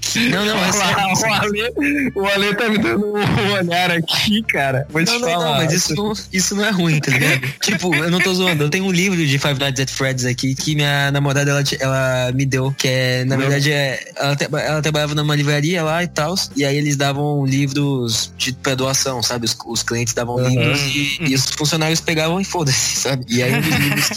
que- 0.01 0.29
não, 0.31 0.45
não, 0.45 0.57
é 0.65 0.73
sério. 0.73 0.97
o, 1.13 1.35
Ale, 1.35 2.13
o 2.15 2.27
Ale 2.27 2.55
tá 2.55 2.69
me 2.69 2.79
dando 2.79 3.07
um 3.15 3.53
olhar 3.53 3.91
aqui, 3.91 4.43
cara. 4.45 4.87
Vou 4.91 5.03
te 5.05 5.11
Não, 5.11 5.19
não, 5.21 5.29
falar. 5.29 5.45
não, 5.45 5.55
mas 5.57 5.73
isso 5.73 5.95
não, 5.95 6.13
isso 6.33 6.55
não 6.55 6.65
é 6.65 6.71
ruim, 6.71 7.01
tá 7.01 7.11
ligado? 7.13 7.41
tipo, 7.61 7.95
eu 7.95 8.11
não 8.11 8.21
tô 8.21 8.33
zoando. 8.35 8.65
Eu 8.65 8.71
tenho 8.71 8.85
um 8.85 8.93
livro 8.93 9.17
de 9.27 9.39
Five 9.39 9.59
Nights 9.59 9.81
at 9.81 9.91
Freddy's 9.91 10.25
aqui 10.25 10.55
que 10.55 10.75
minha 10.75 11.11
namorada 11.11 11.51
ela, 11.51 11.63
ela 11.81 12.33
me 12.33 12.47
deu, 12.47 12.73
que 12.77 12.89
é, 12.89 13.25
na 13.25 13.35
Não. 13.37 13.43
verdade, 13.43 13.73
é, 13.73 14.01
ela, 14.17 14.37
ela 14.61 14.83
trabalhava 14.83 15.15
numa 15.15 15.35
livraria 15.35 15.83
lá 15.83 16.03
e 16.03 16.09
tal, 16.09 16.35
e 16.57 16.65
aí 16.65 16.76
eles 16.77 16.97
davam 16.97 17.45
livros 17.45 18.33
de 18.37 18.53
pra 18.53 18.75
doação, 18.75 19.23
sabe? 19.23 19.45
Os, 19.47 19.57
os 19.67 19.83
clientes 19.83 20.15
davam 20.15 20.37
Uhum. 20.37 20.49
livros 20.49 20.81
e, 20.95 21.19
e 21.31 21.35
os 21.35 21.47
funcionários 21.51 22.01
pegavam 22.01 22.41
e 22.41 22.45
foda-se, 22.45 22.97
sabe? 23.01 23.25
E 23.29 23.43
aí 23.43 23.55
um 23.55 23.61
dos 23.61 23.75
livros 23.77 24.09
que, 24.09 24.15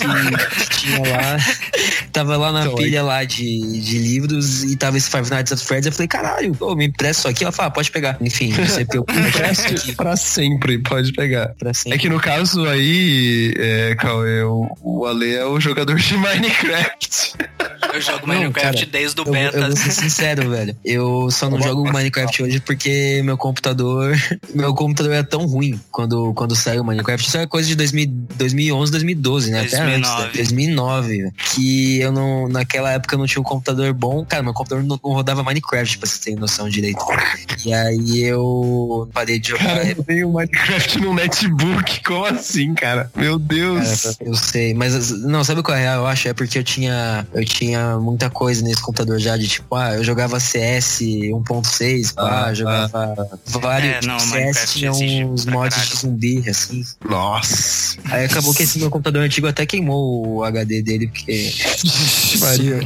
que 0.66 0.70
tinha 0.78 1.00
lá, 1.00 1.38
tava 2.12 2.36
lá 2.38 2.52
na 2.52 2.70
pilha 2.72 3.04
lá 3.04 3.24
de, 3.24 3.82
de 3.82 3.98
livros 3.98 4.64
e 4.64 4.76
tava 4.76 4.98
esse 4.98 5.10
Five 5.10 5.30
Nights 5.30 5.52
at 5.54 5.60
Freddy's. 5.60 5.88
Eu 5.88 5.92
falei, 5.94 6.08
caralho, 6.08 6.56
pô, 6.56 6.76
me 6.76 6.88
empresta 6.88 7.22
isso 7.22 7.28
aqui. 7.28 7.44
Ela 7.44 7.52
falou, 7.52 7.68
ah, 7.70 7.72
pode 7.72 7.92
pegar. 7.92 8.18
Enfim, 8.22 8.52
você 8.52 8.86
pegou 8.86 9.06
Preste 9.06 9.94
pra 9.96 10.16
sempre, 10.18 10.78
pode 10.80 11.12
pegar. 11.14 11.50
pra 11.58 11.74
sempre. 11.74 11.96
É 11.98 11.98
que 11.98 12.10
no 12.10 12.20
caso 12.20 12.66
aí, 12.68 13.54
é, 13.58 13.96
Cauê, 13.96 14.44
o, 14.44 14.68
o 14.82 15.06
Ale 15.06 15.34
é 15.36 15.46
o 15.46 15.60
jogador 15.60 15.96
de 15.98 16.16
Minecraft. 16.18 17.34
Eu 17.94 18.02
jogo 18.02 18.28
Não, 18.28 18.36
Minecraft 18.36 18.78
cara, 18.86 18.92
desde 18.92 19.22
o 19.22 19.24
Eu, 19.26 19.32
beta. 19.32 19.58
eu 19.58 19.68
vou 19.68 19.76
ser 19.76 19.92
sincero, 19.92 20.50
velho. 20.50 20.76
Eu 20.84 21.30
só 21.32 21.50
não 21.50 21.62
jogo 21.62 21.84
Minecraft 21.92 22.44
hoje 22.44 22.49
porque 22.66 23.22
meu 23.24 23.38
computador. 23.38 24.16
Meu 24.54 24.74
computador 24.74 25.14
é 25.14 25.24
tão 25.24 25.46
ruim 25.46 25.80
quando, 25.92 26.34
quando 26.34 26.56
saiu 26.56 26.82
o 26.82 26.86
Minecraft. 26.86 27.28
Isso 27.28 27.38
é 27.38 27.46
coisa 27.46 27.68
de 27.68 27.76
2000, 27.76 28.08
2011, 28.36 28.92
2012, 28.92 29.52
né? 29.52 29.62
Até 29.62 29.80
antes, 29.80 30.10
2009. 30.10 30.24
né? 30.24 30.32
2009, 30.34 31.08
velho. 31.18 31.34
Que 31.54 32.00
eu 32.00 32.12
não. 32.12 32.48
Naquela 32.50 32.92
época 32.92 33.16
eu 33.16 33.20
não 33.20 33.28
tinha 33.28 33.42
um 33.42 33.44
computador 33.44 33.94
bom. 33.94 34.26
Cara, 34.26 34.42
meu 34.42 34.54
computador 34.54 34.84
não, 34.84 35.00
não 35.04 35.14
rodava 35.14 35.44
Minecraft, 35.44 35.98
pra 36.00 36.10
você 36.10 36.20
ter 36.32 36.36
noção 36.40 36.68
direito. 36.68 37.00
E 37.66 37.74
aí 37.74 38.24
eu 38.24 39.10
parei 39.14 39.40
de 39.40 39.50
jogar. 39.50 39.66
Cara, 39.66 39.90
eu 39.90 40.04
tenho 40.04 40.34
Minecraft 40.34 41.00
no 41.00 41.14
netbook. 41.14 42.04
Como 42.04 42.26
assim, 42.26 42.74
cara? 42.74 43.12
Meu 43.16 43.38
Deus. 43.38 44.02
Cara, 44.04 44.16
eu 44.22 44.36
sei, 44.36 44.74
mas 44.74 45.12
não, 45.12 45.44
sabe 45.44 45.62
qual 45.62 45.78
é 45.78 45.82
a 45.82 45.84
real? 45.84 45.98
Eu 46.00 46.08
acho 46.08 46.28
é 46.28 46.34
porque 46.34 46.58
eu 46.58 46.64
tinha 46.64 47.28
eu 47.34 47.46
tinha 47.46 47.98
muita 47.98 48.30
coisa 48.30 48.64
nesse 48.64 48.82
computador 48.82 49.20
já 49.20 49.38
de 49.38 49.48
tipo, 49.48 49.76
ah, 49.76 49.96
eu 49.96 50.04
jogava 50.04 50.40
CS 50.40 51.00
1.6, 51.02 52.14
pá, 52.14 52.22
Ah, 52.24 52.39
jogava 52.54 53.30
vários 53.46 53.96
É, 53.96 54.08
não, 54.08 54.20
CS 54.20 54.74
tinha 54.74 54.92
uns 54.92 55.46
mods 55.46 55.76
caralho. 55.76 55.90
de 55.92 55.98
zumbi 56.02 56.50
assim. 56.50 56.84
Nossa. 57.08 57.98
Aí 58.06 58.26
acabou 58.26 58.54
que 58.54 58.64
esse 58.64 58.80
meu 58.80 58.90
computador 58.90 59.22
antigo 59.24 59.48
até 59.48 59.66
queimou 59.66 60.28
o 60.28 60.44
HD 60.44 60.82
dele 60.82 61.08
porque 61.08 61.52
Maria. 62.40 62.80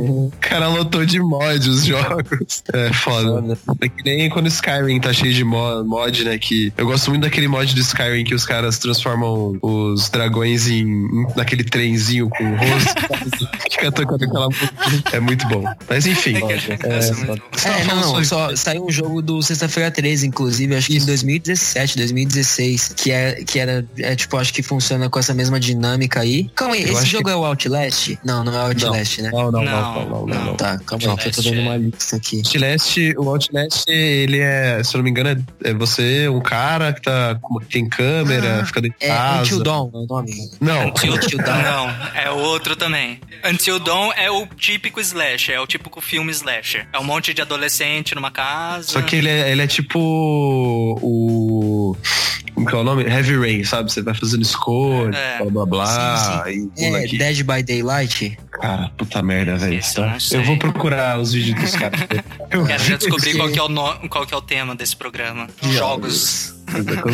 O 0.00 0.32
cara 0.40 0.68
lotou 0.68 1.04
de 1.04 1.20
mod 1.20 1.68
os 1.68 1.84
jogos. 1.84 2.62
É 2.72 2.92
foda. 2.92 3.56
É 3.80 3.88
que 3.88 4.02
nem 4.04 4.28
quando 4.30 4.46
Skyrim 4.48 5.00
tá 5.00 5.12
cheio 5.12 5.32
de 5.34 5.44
mo- 5.44 5.84
mod, 5.84 6.24
né? 6.24 6.38
Que 6.38 6.72
eu 6.76 6.86
gosto 6.86 7.10
muito 7.10 7.22
daquele 7.22 7.48
mod 7.48 7.74
do 7.74 7.80
Skyrim 7.80 8.24
que 8.24 8.34
os 8.34 8.44
caras 8.44 8.78
transformam 8.78 9.58
os 9.62 10.08
dragões 10.10 10.68
em, 10.68 10.82
em- 10.82 11.26
naquele 11.36 11.64
trenzinho 11.64 12.28
com 12.28 12.44
o 12.44 12.56
rosto. 12.56 13.52
Fica 13.70 13.90
tocando 13.92 14.24
aquela 14.24 14.46
música. 14.48 14.72
É 15.16 15.20
muito 15.20 15.46
bom. 15.48 15.64
Mas 15.88 16.06
enfim. 16.06 16.34
É, 16.36 16.38
é 16.38 17.14
boa. 17.24 17.38
É, 17.64 17.84
não, 17.84 17.96
não, 18.14 18.24
só 18.24 18.54
saiu 18.56 18.81
um 18.86 18.90
jogo 18.90 19.22
do 19.22 19.42
Sexta-feira 19.42 19.90
13, 19.90 20.26
inclusive, 20.26 20.74
acho 20.76 20.88
que 20.88 20.96
em 20.98 21.04
2017, 21.04 21.96
2016, 21.96 22.94
que 22.96 23.10
é, 23.10 23.44
que 23.44 23.58
era, 23.58 23.84
é, 23.98 24.14
tipo, 24.16 24.36
acho 24.36 24.52
que 24.52 24.62
funciona 24.62 25.08
com 25.08 25.18
essa 25.18 25.34
mesma 25.34 25.58
dinâmica 25.58 26.20
aí. 26.20 26.50
Calma 26.54 26.74
aí, 26.74 26.82
Eu 26.84 26.92
esse 26.92 27.06
jogo 27.06 27.28
é 27.28 27.36
o 27.36 27.44
Outlast? 27.44 28.14
Não, 28.24 28.44
não 28.44 28.52
é 28.54 28.62
o 28.64 28.66
Outlast, 28.68 29.18
né? 29.18 29.30
Não, 29.32 29.50
não, 29.50 29.62
não, 29.64 29.64
Não, 29.64 29.94
não, 29.94 30.06
não, 30.08 30.26
não. 30.26 30.44
não. 30.46 30.54
Tá, 30.56 30.78
calma 30.86 31.12
aí, 31.12 31.16
que 31.18 31.28
eu 31.28 31.32
tô 31.32 31.42
dando 31.42 31.60
uma 31.60 31.76
lista 31.76 32.16
aqui. 32.16 32.42
Outlast, 32.44 32.96
o 33.16 33.28
Outlast, 33.28 33.84
ele 33.88 34.38
é, 34.38 34.82
se 34.82 34.94
eu 34.94 34.98
não 34.98 35.04
me 35.04 35.10
engano, 35.10 35.44
é, 35.64 35.70
é 35.70 35.74
você, 35.74 36.28
um 36.28 36.40
cara 36.40 36.92
que 36.92 37.02
tá, 37.02 37.36
com- 37.40 37.58
tem 37.60 37.88
câmera, 37.88 38.60
Ah, 38.62 38.66
fica 38.66 38.80
dentro 38.80 38.98
de 38.98 39.06
É 39.06 39.08
casa. 39.08 39.40
Until 39.42 39.62
Dawn, 39.62 39.90
é 39.92 39.96
o 39.98 40.06
nome. 40.06 40.50
Não, 40.60 40.88
Until, 40.88 41.14
Until 41.14 41.38
Dawn. 41.38 41.62
Não, 41.62 41.90
é 42.14 42.30
outro 42.30 42.76
também. 42.76 43.20
Until 43.44 43.78
Dawn 43.78 44.12
é 44.16 44.30
o 44.30 44.46
típico 44.46 45.00
slasher, 45.00 45.54
é 45.54 45.60
o 45.60 45.66
típico 45.66 46.00
filme 46.00 46.30
slasher. 46.32 46.86
É 46.92 46.98
um 46.98 47.04
monte 47.04 47.32
de 47.34 47.40
adolescente 47.42 48.14
numa 48.14 48.30
casa. 48.30 48.61
Só 48.82 49.02
que 49.02 49.16
ele 49.16 49.28
é, 49.28 49.50
ele 49.52 49.62
é 49.62 49.66
tipo 49.66 49.98
o. 51.00 51.96
Como 52.54 52.66
que 52.66 52.74
é 52.74 52.78
o 52.78 52.84
nome? 52.84 53.02
Heavy 53.04 53.36
Rain, 53.38 53.64
sabe? 53.64 53.90
Você 53.90 54.02
vai 54.02 54.14
fazendo 54.14 54.42
escolha, 54.42 55.16
É. 55.16 55.38
blá 55.38 55.50
blá 55.50 55.66
blá. 55.66 56.44
E 56.50 56.60
pula 56.68 56.98
É 57.00 57.04
aqui. 57.04 57.16
Dead 57.18 57.42
by 57.42 57.62
Daylight? 57.62 58.38
Cara, 58.52 58.90
puta 58.96 59.22
merda, 59.22 59.56
velho. 59.56 59.78
Esse 59.78 59.98
eu 59.98 60.40
Tá? 60.40 60.46
vou 60.46 60.58
procurar 60.58 61.18
os 61.18 61.32
vídeos 61.32 61.58
dos 61.60 61.74
caras. 61.76 62.00
Eu 62.50 62.66
Quero 62.66 62.84
já 62.84 62.96
descobrir 62.98 63.36
qual 63.36 63.48
que, 63.50 63.58
é 63.58 63.62
o 63.62 63.68
no- 63.68 64.08
qual 64.08 64.26
que 64.26 64.34
é 64.34 64.36
o 64.36 64.42
tema 64.42 64.74
desse 64.76 64.94
programa. 64.94 65.48
Jogos. 65.62 66.51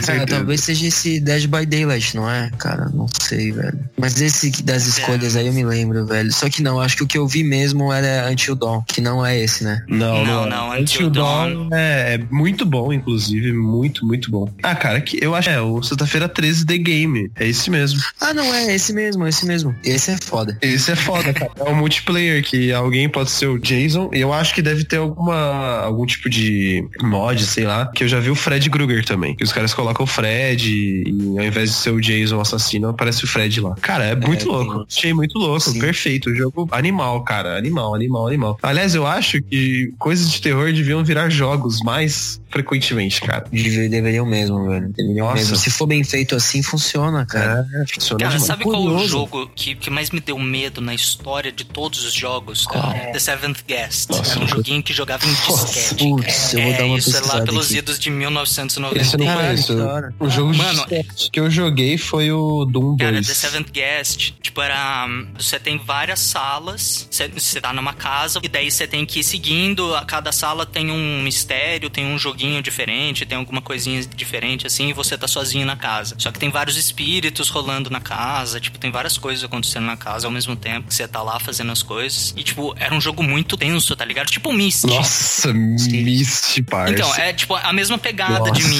Cara, 0.06 0.26
talvez 0.26 0.60
seja 0.62 0.86
esse 0.86 1.20
Dead 1.20 1.46
by 1.46 1.66
Daylight, 1.66 2.16
não 2.16 2.30
é? 2.30 2.50
Cara, 2.58 2.88
não 2.92 3.06
sei, 3.20 3.52
velho. 3.52 3.78
Mas 3.96 4.20
esse 4.20 4.50
das 4.62 4.86
escolhas 4.86 5.36
aí 5.36 5.46
eu 5.46 5.52
me 5.52 5.64
lembro, 5.64 6.06
velho. 6.06 6.32
Só 6.32 6.48
que 6.48 6.62
não, 6.62 6.80
acho 6.80 6.96
que 6.96 7.02
o 7.02 7.06
que 7.06 7.18
eu 7.18 7.26
vi 7.26 7.42
mesmo 7.42 7.92
era 7.92 8.30
Until 8.30 8.54
Dawn, 8.54 8.82
que 8.86 9.00
não 9.00 9.24
é 9.24 9.38
esse, 9.38 9.64
né? 9.64 9.82
Não, 9.88 10.24
Não, 10.24 10.42
não. 10.42 10.48
não, 10.48 10.70
Until 10.70 11.08
Until 11.08 11.10
Dawn 11.10 11.68
é, 11.72 12.14
é 12.14 12.20
muito 12.30 12.64
bom, 12.64 12.92
inclusive. 12.92 13.52
Muito, 13.52 14.06
muito 14.06 14.30
bom. 14.30 14.48
Ah, 14.62 14.74
cara, 14.74 15.00
que 15.00 15.18
eu 15.22 15.34
acho. 15.34 15.48
É, 15.50 15.60
o 15.60 15.82
Sexta-feira 15.82 16.28
13 16.28 16.66
The 16.66 16.78
Game. 16.78 17.30
É 17.36 17.46
esse 17.48 17.70
mesmo. 17.70 18.00
Ah, 18.20 18.32
não, 18.34 18.44
é 18.54 18.74
esse 18.74 18.92
mesmo, 18.92 19.26
esse 19.26 19.46
mesmo. 19.46 19.74
Esse 19.84 20.10
é 20.12 20.16
foda. 20.20 20.56
Esse 20.62 20.92
é 20.92 20.96
foda, 20.96 21.32
cara. 21.32 21.50
É 21.58 21.64
um 21.64 21.74
multiplayer 21.74 22.42
que 22.44 22.72
alguém 22.72 23.08
pode 23.08 23.30
ser 23.30 23.46
o 23.46 23.58
Jason. 23.58 24.10
E 24.12 24.20
eu 24.20 24.32
acho 24.32 24.54
que 24.54 24.62
deve 24.62 24.84
ter 24.84 24.96
alguma 24.98 25.78
algum 25.82 26.04
tipo 26.06 26.28
de 26.28 26.86
mod, 27.02 27.44
sei 27.44 27.64
lá. 27.64 27.86
Que 27.94 28.04
eu 28.04 28.08
já 28.08 28.20
vi 28.20 28.30
o 28.30 28.34
Fred 28.34 28.68
Krueger 28.70 29.04
também. 29.04 29.36
Que 29.38 29.44
os 29.44 29.52
caras 29.52 29.72
colocam 29.72 30.04
o 30.04 30.06
Fred 30.06 30.68
e 30.70 31.38
ao 31.38 31.44
invés 31.44 31.70
de 31.70 31.76
ser 31.76 31.90
o 31.90 32.00
Jason 32.00 32.40
assassino, 32.40 32.88
aparece 32.88 33.24
o 33.24 33.26
Fred 33.28 33.60
lá. 33.60 33.74
Cara, 33.80 34.04
é 34.04 34.14
muito 34.16 34.44
tem 34.44 34.48
louco. 34.52 34.72
um- 34.80 34.84
Achei 34.88 35.14
muito 35.14 35.38
louco. 35.38 35.60
Sim. 35.60 35.78
Perfeito. 35.78 36.34
Jogo 36.34 36.68
animal, 36.72 37.22
cara. 37.22 37.56
Animal, 37.56 37.94
animal, 37.94 38.26
animal. 38.26 38.58
Aliás, 38.62 38.94
eu 38.94 39.06
acho 39.06 39.40
que 39.42 39.92
coisas 39.98 40.30
de 40.30 40.40
terror 40.42 40.72
deviam 40.72 41.04
virar 41.04 41.30
jogos 41.30 41.78
mais 41.82 42.40
frequentemente, 42.50 43.20
cara. 43.20 43.44
Deve- 43.52 43.88
Deveriam 43.88 44.26
mesmo, 44.26 44.66
velho. 44.68 44.88
Deveriam 44.96 45.26
Nossa. 45.26 45.36
mesmo. 45.38 45.56
Se 45.56 45.70
for 45.70 45.86
bem 45.86 46.02
feito 46.02 46.34
assim, 46.34 46.62
funciona, 46.62 47.24
cara. 47.26 47.66
É, 47.74 47.94
funciona 47.94 48.18
Cara, 48.18 48.30
demais. 48.32 48.42
sabe 48.46 48.64
qual 48.64 48.80
o 48.82 48.84
Curioso. 48.86 49.06
jogo 49.08 49.50
que, 49.54 49.74
que 49.74 49.90
mais 49.90 50.10
me 50.10 50.18
deu 50.20 50.38
medo 50.38 50.80
na 50.80 50.94
história 50.94 51.52
de 51.52 51.64
todos 51.64 52.04
os 52.04 52.12
jogos? 52.12 52.66
Cara? 52.66 53.12
The 53.12 53.18
Seventh 53.18 53.58
Guest. 53.68 54.10
Nossa, 54.10 54.32
Era 54.32 54.44
um 54.44 54.48
joguinho 54.48 54.82
que 54.82 54.92
jogava 54.92 55.24
em 55.26 55.32
disquete. 55.32 55.94
Putz, 55.96 56.54
eu 56.54 56.62
vou 56.62 56.72
é, 56.72 56.76
dar 56.78 56.84
uma 56.86 56.98
isso 56.98 57.16
é 57.16 57.20
lá 57.20 57.40
pelos 57.42 57.66
aqui. 57.66 57.76
idos 57.78 57.98
de 57.98 58.08
Esse 58.08 58.10
eu 58.10 58.16
1990. 58.18 59.18
não 59.18 59.27
Caralho, 59.36 59.86
hora. 59.88 60.14
O 60.18 60.28
jogo 60.28 60.54
Mano, 60.56 60.84
que 61.32 61.40
eu 61.40 61.50
joguei 61.50 61.96
foi 61.98 62.30
o 62.30 62.64
Doom 62.64 62.96
2. 62.96 62.98
Cara, 62.98 63.22
The 63.22 63.34
Seventh 63.34 63.70
Guest, 63.72 64.32
tipo, 64.42 64.60
era. 64.62 65.06
Você 65.38 65.58
tem 65.58 65.78
várias 65.78 66.20
salas, 66.20 67.06
você- 67.10 67.28
você 67.28 67.60
tá 67.60 67.72
numa 67.72 67.92
casa, 67.92 68.40
e 68.42 68.48
daí 68.48 68.70
você 68.70 68.86
tem 68.86 69.04
que 69.06 69.20
ir 69.20 69.24
seguindo. 69.24 69.94
A 69.94 70.04
cada 70.04 70.32
sala 70.32 70.64
tem 70.66 70.90
um 70.90 71.22
mistério, 71.22 71.88
tem 71.90 72.06
um 72.06 72.18
joguinho 72.18 72.62
diferente, 72.62 73.24
tem 73.26 73.38
alguma 73.38 73.60
coisinha 73.60 74.02
diferente, 74.16 74.66
assim, 74.66 74.88
e 74.88 74.92
você 74.92 75.16
tá 75.16 75.28
sozinho 75.28 75.66
na 75.66 75.76
casa. 75.76 76.14
Só 76.18 76.30
que 76.30 76.38
tem 76.38 76.50
vários 76.50 76.76
espíritos 76.76 77.48
rolando 77.48 77.90
na 77.90 78.00
casa, 78.00 78.60
tipo, 78.60 78.78
tem 78.78 78.90
várias 78.90 79.16
coisas 79.18 79.44
acontecendo 79.44 79.84
na 79.86 79.96
casa 79.96 80.26
ao 80.26 80.30
mesmo 80.30 80.56
tempo 80.56 80.88
que 80.88 80.94
você 80.94 81.06
tá 81.06 81.22
lá 81.22 81.38
fazendo 81.38 81.72
as 81.72 81.82
coisas. 81.82 82.34
E, 82.36 82.42
tipo, 82.42 82.74
era 82.78 82.94
um 82.94 83.00
jogo 83.00 83.22
muito 83.22 83.56
tenso, 83.56 83.94
tá 83.96 84.04
ligado? 84.04 84.26
Tipo 84.28 84.52
Myst. 84.52 84.84
Nossa, 84.84 85.52
Mist, 85.52 86.62
parça. 86.62 86.92
Então, 86.94 87.14
é 87.16 87.32
tipo 87.32 87.54
a 87.54 87.72
mesma 87.72 87.98
pegada 87.98 88.50
de 88.50 88.62
Nossa. 88.62 88.74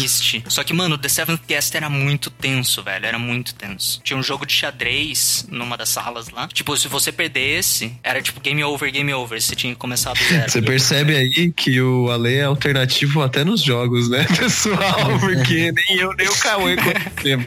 Só 0.47 0.63
que, 0.65 0.73
mano, 0.73 0.97
The 0.99 1.09
Seventh 1.09 1.41
Guest 1.47 1.75
era 1.75 1.89
muito 1.89 2.31
tenso, 2.31 2.83
velho. 2.83 3.07
Era 3.07 3.19
muito 3.19 3.55
tenso. 3.55 4.01
Tinha 4.03 4.17
um 4.17 4.23
jogo 4.23 4.47
de 4.47 4.53
xadrez 4.53 5.47
numa 5.51 5.77
das 5.77 5.89
salas 5.89 6.31
lá. 6.31 6.49
Tipo, 6.49 6.77
se 6.77 6.89
você 6.89 7.11
perdesse, 7.13 7.93
era 8.03 8.21
tipo 8.23 8.41
game 8.41 8.63
over, 8.65 8.91
game 8.91 9.13
over. 9.13 9.41
Você 9.41 9.55
tinha 9.55 9.73
que 9.73 9.79
começar 9.79 10.13
do 10.13 10.25
zero. 10.25 10.51
Você 10.51 10.63
percebe 10.63 11.17
aí 11.17 11.53
que 11.53 11.81
o 11.81 12.11
Ale 12.11 12.35
é 12.35 12.45
alternativo 12.45 13.23
até 13.23 13.45
nos 13.45 13.63
jogos, 13.63 14.09
né, 14.09 14.27
pessoal? 14.39 15.19
Porque 15.21 15.73
nem 15.73 15.99
eu, 15.99 16.15
nem 16.15 16.29
o 16.29 16.37
Cauê 16.37 16.77
conhecemos. 16.77 17.47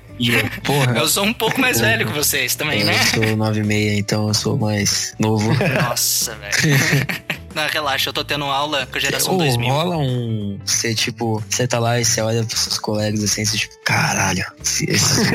Porra. 0.64 0.98
Eu 0.98 1.08
sou 1.08 1.24
um 1.24 1.34
pouco 1.34 1.60
mais 1.60 1.80
velho 1.80 2.06
que 2.06 2.14
vocês 2.14 2.56
também, 2.56 2.84
né? 2.84 2.94
Eu 3.16 3.28
sou 3.28 3.38
9,6, 3.38 3.98
então 3.98 4.28
eu 4.28 4.34
sou 4.34 4.58
mais 4.58 5.16
novo. 5.20 5.52
Nossa, 5.82 6.36
velho. 6.36 7.32
Não, 7.56 7.68
relaxa, 7.68 8.10
eu 8.10 8.14
tô 8.14 8.24
tendo 8.24 8.46
aula 8.46 8.86
com 8.86 8.98
a 8.98 9.02
geração 9.02 9.36
Ô, 9.36 9.38
2000. 9.38 9.70
rola 9.70 9.98
um. 9.98 10.60
Você, 10.66 10.94
tipo, 10.96 11.44
você 11.50 11.68
tá 11.68 11.80
lá 11.80 12.00
e 12.00 12.06
você 12.06 12.22
olha 12.22 12.44
pros 12.44 12.60
seus 12.60 12.78
colegas 12.78 13.24
assim, 13.24 13.44
você, 13.46 13.58
tipo, 13.58 13.76
caralho. 13.84 14.46
esse- 14.64 14.90
Esses. 14.90 15.28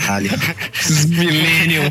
caralho. 0.00 0.30
Esses 0.74 1.04
Millennium. 1.06 1.84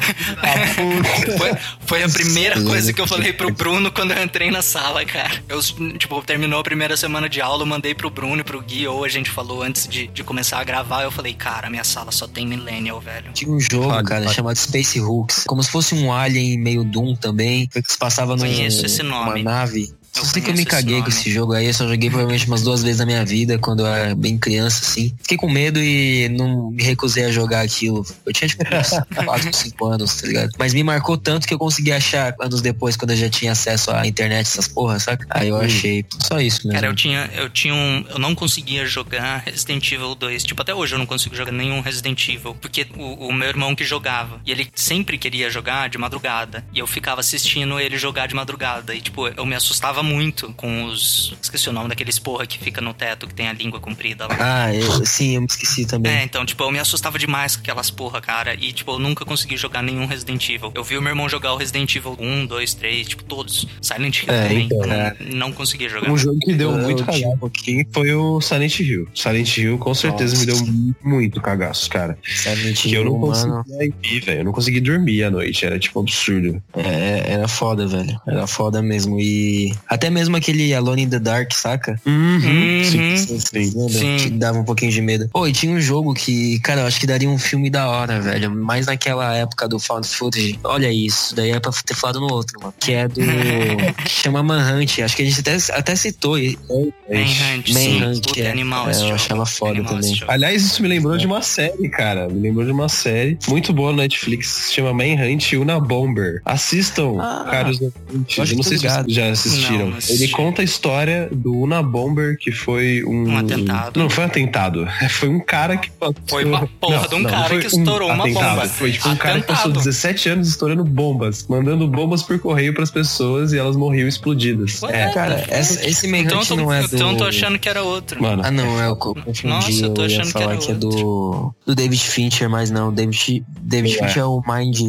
Foi, 1.37 1.51
foi 1.85 2.03
a 2.03 2.09
primeira 2.09 2.61
coisa 2.61 2.91
que 2.93 3.01
eu 3.01 3.07
falei 3.07 3.33
pro 3.33 3.51
Bruno 3.51 3.91
quando 3.91 4.11
eu 4.11 4.23
entrei 4.23 4.51
na 4.51 4.61
sala, 4.61 5.03
cara. 5.05 5.31
Eu, 5.49 5.59
tipo, 5.97 6.21
terminou 6.21 6.59
a 6.59 6.63
primeira 6.63 6.95
semana 6.97 7.27
de 7.29 7.41
aula, 7.41 7.63
eu 7.63 7.67
mandei 7.67 7.93
pro 7.93 8.09
Bruno 8.09 8.41
e 8.41 8.43
pro 8.43 8.61
Gui, 8.61 8.87
ou 8.87 9.03
a 9.03 9.09
gente 9.09 9.29
falou 9.29 9.63
antes 9.63 9.87
de, 9.87 10.07
de 10.07 10.23
começar 10.23 10.59
a 10.59 10.63
gravar, 10.63 11.03
eu 11.03 11.11
falei, 11.11 11.33
cara, 11.33 11.69
minha 11.69 11.83
sala 11.83 12.11
só 12.11 12.27
tem 12.27 12.45
millennial, 12.47 12.99
velho. 12.99 13.31
Tinha 13.33 13.51
um 13.51 13.59
jogo, 13.59 13.89
Fale, 13.89 14.05
cara, 14.07 14.23
fale. 14.23 14.35
chamado 14.35 14.57
Space 14.57 14.99
Hooks. 14.99 15.43
Como 15.47 15.61
se 15.63 15.71
fosse 15.71 15.95
um 15.95 16.11
alien 16.11 16.57
meio 16.57 16.83
Doom 16.83 17.15
também. 17.15 17.67
Que 17.67 17.81
se 17.87 17.97
passava 17.97 18.35
num, 18.35 18.41
Conheço 18.47 18.85
esse 18.85 19.03
nome. 19.03 19.43
Nave. 19.47 19.96
Eu 20.17 20.25
Só 20.25 20.31
sei 20.31 20.41
que 20.41 20.49
eu 20.49 20.55
me 20.55 20.65
caguei 20.65 21.01
com 21.01 21.09
esse 21.09 21.31
jogo 21.31 21.53
aí. 21.53 21.67
Eu 21.67 21.73
só 21.73 21.87
joguei 21.87 22.09
provavelmente 22.09 22.47
umas 22.47 22.63
duas 22.63 22.81
vezes 22.81 22.99
na 22.99 23.05
minha 23.05 23.23
vida, 23.23 23.57
quando 23.59 23.81
eu 23.81 23.87
era 23.87 24.15
bem 24.15 24.37
criança, 24.37 24.83
assim. 24.83 25.13
Fiquei 25.21 25.37
com 25.37 25.49
medo 25.49 25.79
e 25.79 26.27
não 26.29 26.71
me 26.71 26.83
recusei 26.83 27.25
a 27.25 27.31
jogar 27.31 27.61
aquilo. 27.61 28.05
Eu 28.25 28.33
tinha, 28.33 28.47
tipo, 28.47 28.63
uns 28.63 28.89
4, 29.25 29.53
5 29.53 29.85
anos, 29.85 30.15
tá 30.15 30.27
ligado? 30.27 30.51
Mas 30.57 30.73
me 30.73 30.83
marcou 30.83 31.17
tanto 31.17 31.47
que 31.47 31.53
eu 31.53 31.59
consegui 31.59 31.91
achar 31.91 32.35
anos 32.39 32.61
depois, 32.61 32.95
quando 32.97 33.11
eu 33.11 33.17
já 33.17 33.29
tinha 33.29 33.51
acesso 33.51 33.91
à 33.91 34.07
internet, 34.07 34.47
essas 34.47 34.67
porras, 34.67 35.03
saca? 35.03 35.25
Aí 35.29 35.49
eu 35.49 35.57
achei. 35.57 36.05
Só 36.19 36.39
isso 36.39 36.67
mesmo. 36.67 36.73
Cara, 36.73 36.87
eu 36.87 36.95
tinha, 36.95 37.29
eu 37.35 37.49
tinha 37.49 37.73
um. 37.73 38.05
Eu 38.09 38.19
não 38.19 38.33
conseguia 38.33 38.85
jogar 38.85 39.43
Resident 39.45 39.91
Evil 39.91 40.15
2. 40.15 40.43
Tipo, 40.43 40.61
até 40.61 40.73
hoje 40.73 40.95
eu 40.95 40.99
não 40.99 41.05
consigo 41.05 41.35
jogar 41.35 41.51
nenhum 41.51 41.81
Resident 41.81 42.27
Evil. 42.27 42.55
Porque 42.55 42.87
o, 42.95 43.27
o 43.27 43.33
meu 43.33 43.47
irmão 43.47 43.75
que 43.75 43.83
jogava. 43.83 44.41
E 44.45 44.51
ele 44.51 44.67
sempre 44.73 45.17
queria 45.17 45.49
jogar 45.49 45.89
de 45.89 45.97
madrugada. 45.97 46.65
E 46.73 46.79
eu 46.79 46.87
ficava 46.87 47.21
assistindo 47.21 47.79
ele 47.79 47.97
jogar 47.97 48.27
de 48.27 48.35
madrugada. 48.35 48.95
E, 48.95 49.01
tipo, 49.01 49.27
eu 49.27 49.45
me 49.45 49.55
assustava 49.55 50.01
muito 50.07 50.53
com 50.53 50.85
os. 50.85 51.35
Esqueci 51.41 51.69
o 51.69 51.73
nome 51.73 51.89
daqueles 51.89 52.17
porra 52.19 52.45
que 52.47 52.57
fica 52.57 52.81
no 52.81 52.93
teto 52.93 53.27
que 53.27 53.33
tem 53.33 53.47
a 53.47 53.53
língua 53.53 53.79
comprida 53.79 54.27
lá. 54.27 54.35
Ah, 54.39 54.73
eu, 54.73 55.05
sim, 55.05 55.35
eu 55.35 55.41
me 55.41 55.47
esqueci 55.47 55.85
também. 55.85 56.11
É, 56.11 56.23
então, 56.23 56.45
tipo, 56.45 56.63
eu 56.63 56.71
me 56.71 56.79
assustava 56.79 57.19
demais 57.19 57.55
com 57.55 57.61
aquelas 57.61 57.89
porra, 57.91 58.21
cara. 58.21 58.55
E, 58.55 58.71
tipo, 58.71 58.91
eu 58.91 58.99
nunca 58.99 59.25
consegui 59.25 59.57
jogar 59.57 59.81
nenhum 59.83 60.05
Resident 60.05 60.47
Evil. 60.49 60.71
Eu 60.73 60.83
vi 60.83 60.97
o 60.97 61.01
meu 61.01 61.11
irmão 61.11 61.27
jogar 61.29 61.53
o 61.53 61.57
Resident 61.57 61.95
Evil 61.95 62.15
1, 62.19 62.45
2, 62.45 62.73
3, 62.73 63.07
tipo, 63.07 63.23
todos. 63.23 63.67
Silent 63.81 64.23
Hill 64.23 64.33
É, 64.33 64.43
também. 64.47 64.65
então, 64.65 64.79
não, 64.79 64.87
cara. 64.87 65.17
não 65.33 65.51
conseguia 65.51 65.89
jogar. 65.89 66.09
Um 66.11 66.17
jogo 66.17 66.39
que 66.39 66.53
deu 66.53 66.71
Eu 66.71 66.77
muito 66.77 67.03
cagaço 67.03 67.45
aqui 67.45 67.85
foi 67.91 68.13
o 68.13 68.39
Silent 68.41 68.79
Hill. 68.79 69.07
Silent 69.13 69.57
Hill 69.57 69.77
com 69.77 69.93
certeza 69.93 70.45
Nossa. 70.45 70.63
me 70.63 70.75
deu 70.75 70.97
muito 71.03 71.41
cagaço, 71.41 71.89
cara. 71.89 72.17
Silent 72.23 72.81
Que 72.81 72.93
eu 72.93 73.03
não 73.05 73.13
Hill, 73.13 73.19
conseguia 73.19 73.93
ir, 74.03 74.19
velho. 74.21 74.39
Eu 74.39 74.43
não 74.45 74.51
consegui 74.51 74.79
dormir 74.79 75.23
à 75.23 75.31
noite. 75.31 75.65
Era 75.65 75.77
tipo 75.79 75.99
absurdo. 75.99 76.61
É, 76.75 77.33
era 77.33 77.47
foda, 77.47 77.87
velho. 77.87 78.19
Era 78.27 78.47
foda 78.47 78.81
mesmo. 78.81 79.19
E 79.19 79.73
até 79.97 80.09
mesmo 80.09 80.35
aquele 80.37 80.73
Alone 80.73 81.03
in 81.03 81.09
the 81.09 81.19
Dark, 81.19 81.51
saca? 81.53 81.99
Uhum. 82.05 82.39
Sim. 82.83 83.17
Sim. 83.17 83.39
lembram? 83.53 83.89
Sim. 83.89 84.17
Que 84.17 84.29
dava 84.29 84.59
um 84.59 84.63
pouquinho 84.63 84.91
de 84.91 85.01
medo. 85.01 85.29
Pô, 85.33 85.47
e 85.47 85.51
tinha 85.51 85.71
um 85.73 85.81
jogo 85.81 86.13
que, 86.13 86.59
cara, 86.59 86.81
eu 86.81 86.87
acho 86.87 86.99
que 86.99 87.07
daria 87.07 87.29
um 87.29 87.37
filme 87.37 87.69
da 87.69 87.87
hora, 87.89 88.19
velho. 88.21 88.49
Mais 88.55 88.85
naquela 88.85 89.35
época 89.35 89.67
do 89.67 89.79
Found 89.79 90.07
Footage. 90.07 90.59
Olha 90.63 90.91
isso. 90.91 91.35
Daí 91.35 91.51
é 91.51 91.59
pra 91.59 91.71
ter 91.85 91.95
falado 91.95 92.19
no 92.19 92.31
outro, 92.31 92.59
mano. 92.61 92.73
Que 92.79 92.93
é 92.93 93.07
do. 93.07 93.15
que 94.03 94.09
chama 94.09 94.41
Manhunt. 94.43 94.99
Acho 94.99 95.15
que 95.15 95.23
a 95.23 95.25
gente 95.25 95.39
até, 95.39 95.57
até 95.73 95.95
citou. 95.95 96.37
Manhunt, 96.37 97.67
sim. 97.67 97.99
Manhunt, 97.99 98.21
Puta, 98.27 98.39
é. 98.39 98.43
é 98.43 98.51
animal 98.51 98.87
É, 98.87 98.91
esse 98.91 98.99
eu 99.01 99.03
jogo. 99.07 99.15
achava 99.15 99.45
foda 99.45 99.71
Animal 99.71 99.93
também. 99.95 100.09
esse 100.11 100.19
jogo. 100.19 100.31
Aliás, 100.31 100.63
isso 100.63 100.81
me 100.81 100.87
lembrou 100.87 101.17
de 101.17 101.25
uma 101.25 101.41
série, 101.41 101.89
cara. 101.89 102.27
Me 102.27 102.39
lembrou 102.39 102.65
de 102.65 102.71
uma 102.71 102.89
série 102.89 103.37
muito 103.47 103.73
boa 103.73 103.91
no 103.91 103.97
Netflix. 103.97 104.47
Se 104.47 104.73
chama 104.75 104.93
Manhunt 104.93 105.53
Una 105.53 105.79
Bomber. 105.79 106.41
Assistam, 106.45 107.17
Ah, 107.19 107.47
caros 107.49 107.79
ouvintes. 107.81 108.37
Eu 108.37 108.45
que 108.45 108.55
não 108.55 108.63
sei 108.63 108.77
se 108.77 108.87
vocês 108.87 109.05
já 109.07 109.29
assistiram. 109.31 109.86
Não, 109.86 109.86
não 109.89 109.97
assisti. 109.97 110.23
Ele 110.23 110.31
conta 110.31 110.61
a 110.61 110.65
história 110.65 111.29
do 111.31 111.53
Una 111.55 111.81
Bomber, 111.83 112.37
que 112.37 112.51
foi 112.51 113.03
um. 113.05 113.27
Um 113.29 113.37
atentado. 113.37 113.99
Não, 113.99 114.09
foi 114.09 114.23
um 114.23 114.27
atentado. 114.27 114.87
Foi 115.09 115.29
um 115.29 115.39
cara 115.39 115.77
que 115.77 115.89
passou... 115.91 116.15
Foi 116.27 116.43
uma 116.45 116.67
porra 116.79 117.07
de 117.07 117.15
um 117.15 117.23
cara 117.23 117.49
foi 117.49 117.59
que 117.59 117.67
estourou 117.67 118.09
uma 118.11 118.23
atentado. 118.25 118.55
bomba. 118.55 118.67
Foi 118.67 118.91
tipo 118.91 119.09
um 119.09 119.15
cara 119.15 119.41
que 119.41 119.47
passou 119.47 119.65
Atentado. 119.71 119.83
17 119.85 120.29
anos 120.29 120.47
estourando 120.49 120.83
bombas, 120.83 121.45
mandando 121.47 121.87
bombas 121.87 122.23
por 122.23 122.37
correio 122.39 122.73
pras 122.73 122.91
pessoas 122.91 123.53
e 123.53 123.57
elas 123.57 123.75
morriam 123.75 124.07
explodidas. 124.07 124.81
Ué, 124.83 125.01
É, 125.03 125.13
Cara, 125.13 125.43
essa- 125.47 125.85
esse 125.87 126.07
Manhunt 126.07 126.25
Então, 126.27 126.39
eu 126.41 126.45
tô, 126.45 126.55
não 126.55 126.73
é 126.73 126.81
do. 126.87 126.95
então 126.95 127.11
eu 127.11 127.17
tô 127.17 127.23
achando 127.25 127.57
que 127.59 127.67
era 127.69 127.83
outro. 127.83 128.21
mano. 128.21 128.41
Ah, 128.45 128.51
não, 128.51 128.81
é, 128.81 128.87
eu 128.87 128.95
co- 128.95 129.13
confundi. 129.15 129.47
Nossa, 129.47 129.71
eu 129.71 129.93
tô 129.93 130.03
eu 130.03 130.09
ia 130.09 130.15
achando 130.15 130.27
que 130.27 130.33
falar 130.33 130.51
era 130.53 130.57
que, 130.57 130.71
é 130.71 130.75
do, 130.75 131.53
do 131.65 131.75
David 131.75 132.01
Fincher, 132.03 132.49
mas 132.49 132.69
não. 132.71 132.93
David, 132.93 133.43
David 133.61 133.95
É. 133.95 133.97
Fincher 134.07 134.21
é 134.23 134.25
o 134.25 134.41
Mind. 134.47 134.79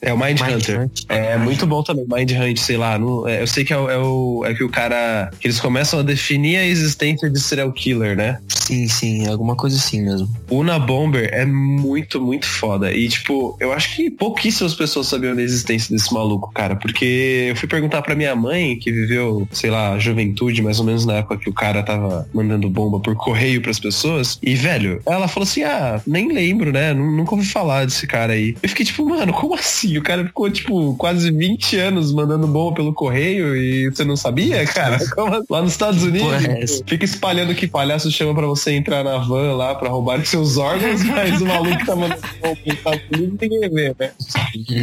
É 0.00 0.12
o 0.12 0.18
Mind, 0.18 0.40
Mind 0.40 0.54
Hunter. 0.54 0.80
Hunt. 0.82 1.00
É 1.08 1.36
muito 1.36 1.66
bom 1.66 1.82
também, 1.82 2.04
Mind 2.08 2.30
Hunt, 2.32 2.58
sei 2.58 2.76
lá. 2.76 2.98
não- 2.98 3.26
é, 3.28 3.42
eu 3.42 3.46
sei 3.46 3.64
que 3.64 3.72
é, 3.72 3.78
o- 3.78 3.90
é 3.90 3.98
o, 4.40 4.44
é 4.44 4.54
que 4.54 4.64
o 4.64 4.68
cara. 4.68 5.30
que 5.40 5.46
eles 5.46 5.60
começam 5.60 6.00
a 6.00 6.02
definir 6.02 6.56
a 6.56 6.66
existência 6.66 7.28
de 7.30 7.40
serial 7.40 7.72
killer, 7.72 8.16
né? 8.16 8.38
Sim, 8.48 8.88
sim, 8.88 9.26
alguma 9.28 9.54
coisa 9.56 9.76
assim 9.76 10.02
mesmo. 10.02 10.28
Una 10.50 10.78
Bomber 10.78 11.28
é 11.32 11.44
muito, 11.44 12.20
muito 12.20 12.46
foda. 12.46 12.92
E, 12.92 13.08
tipo, 13.08 13.56
eu 13.60 13.72
acho 13.72 13.94
que 13.96 14.10
pouquíssimas 14.10 14.74
pessoas 14.74 15.06
sabiam 15.06 15.34
da 15.34 15.42
existência 15.42 15.94
desse 15.94 16.12
maluco, 16.12 16.50
cara. 16.52 16.76
Porque 16.76 17.46
eu 17.50 17.56
fui 17.56 17.68
perguntar 17.68 18.02
pra 18.02 18.14
minha 18.14 18.34
mãe, 18.34 18.78
que 18.78 18.90
viveu, 18.92 19.46
sei 19.52 19.70
lá, 19.70 19.92
a 19.92 19.98
juventude, 19.98 20.62
mais 20.62 20.78
ou 20.80 20.84
menos 20.86 21.04
na 21.06 21.14
época 21.14 21.36
que 21.38 21.48
o 21.50 21.52
cara 21.52 21.82
tava 21.82 22.28
mandando 22.32 22.68
bomba 22.70 23.00
por 23.00 23.14
correio 23.16 23.60
pras 23.62 23.78
pessoas. 23.78 24.38
E, 24.42 24.54
velho, 24.54 25.00
ela 25.06 25.28
falou 25.28 25.44
assim: 25.46 25.62
ah, 25.62 26.00
nem 26.06 26.32
lembro, 26.32 26.72
né? 26.72 26.92
Nu- 26.92 27.14
Nunca 27.14 27.34
ouvi 27.34 27.46
falar 27.46 27.84
desse 27.84 28.06
cara 28.06 28.32
aí. 28.32 28.56
Eu 28.62 28.68
fiquei 28.68 28.84
tipo, 28.84 29.08
mano, 29.08 29.32
como 29.32 29.54
assim? 29.54 29.96
O 29.98 30.02
cara 30.02 30.24
ficou, 30.26 30.50
tipo, 30.50 30.94
quase 30.96 31.30
20 31.30 31.76
anos 31.76 32.12
mandando 32.12 32.46
bomba 32.46 32.74
pelo 32.76 32.92
correio 32.92 33.54
e 33.56 33.88
você 33.90 34.04
não 34.04 34.16
sabia, 34.24 34.66
cara? 34.66 34.98
Como 35.14 35.34
assim? 35.34 35.46
Lá 35.50 35.62
nos 35.62 35.72
Estados 35.72 36.02
Unidos, 36.02 36.22
porra 36.22 36.58
é 36.58 36.66
fica 36.86 37.04
espalhando 37.04 37.54
que 37.54 37.66
palhaço 37.66 38.10
chama 38.10 38.34
pra 38.34 38.46
você 38.46 38.72
entrar 38.72 39.04
na 39.04 39.18
van 39.18 39.54
lá 39.54 39.74
pra 39.74 39.88
roubar 39.88 40.24
seus 40.24 40.56
órgãos, 40.56 41.02
mas 41.04 41.40
o 41.40 41.46
maluco 41.46 41.76
que 41.78 41.86
tá 41.86 41.94
mandando 41.96 42.20
nos 42.44 42.74
Estados 42.74 43.02
Unidos 43.12 43.38
ninguém 43.40 43.70
vê, 43.70 43.94
né? 43.98 44.10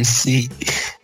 Sim. 0.04 0.48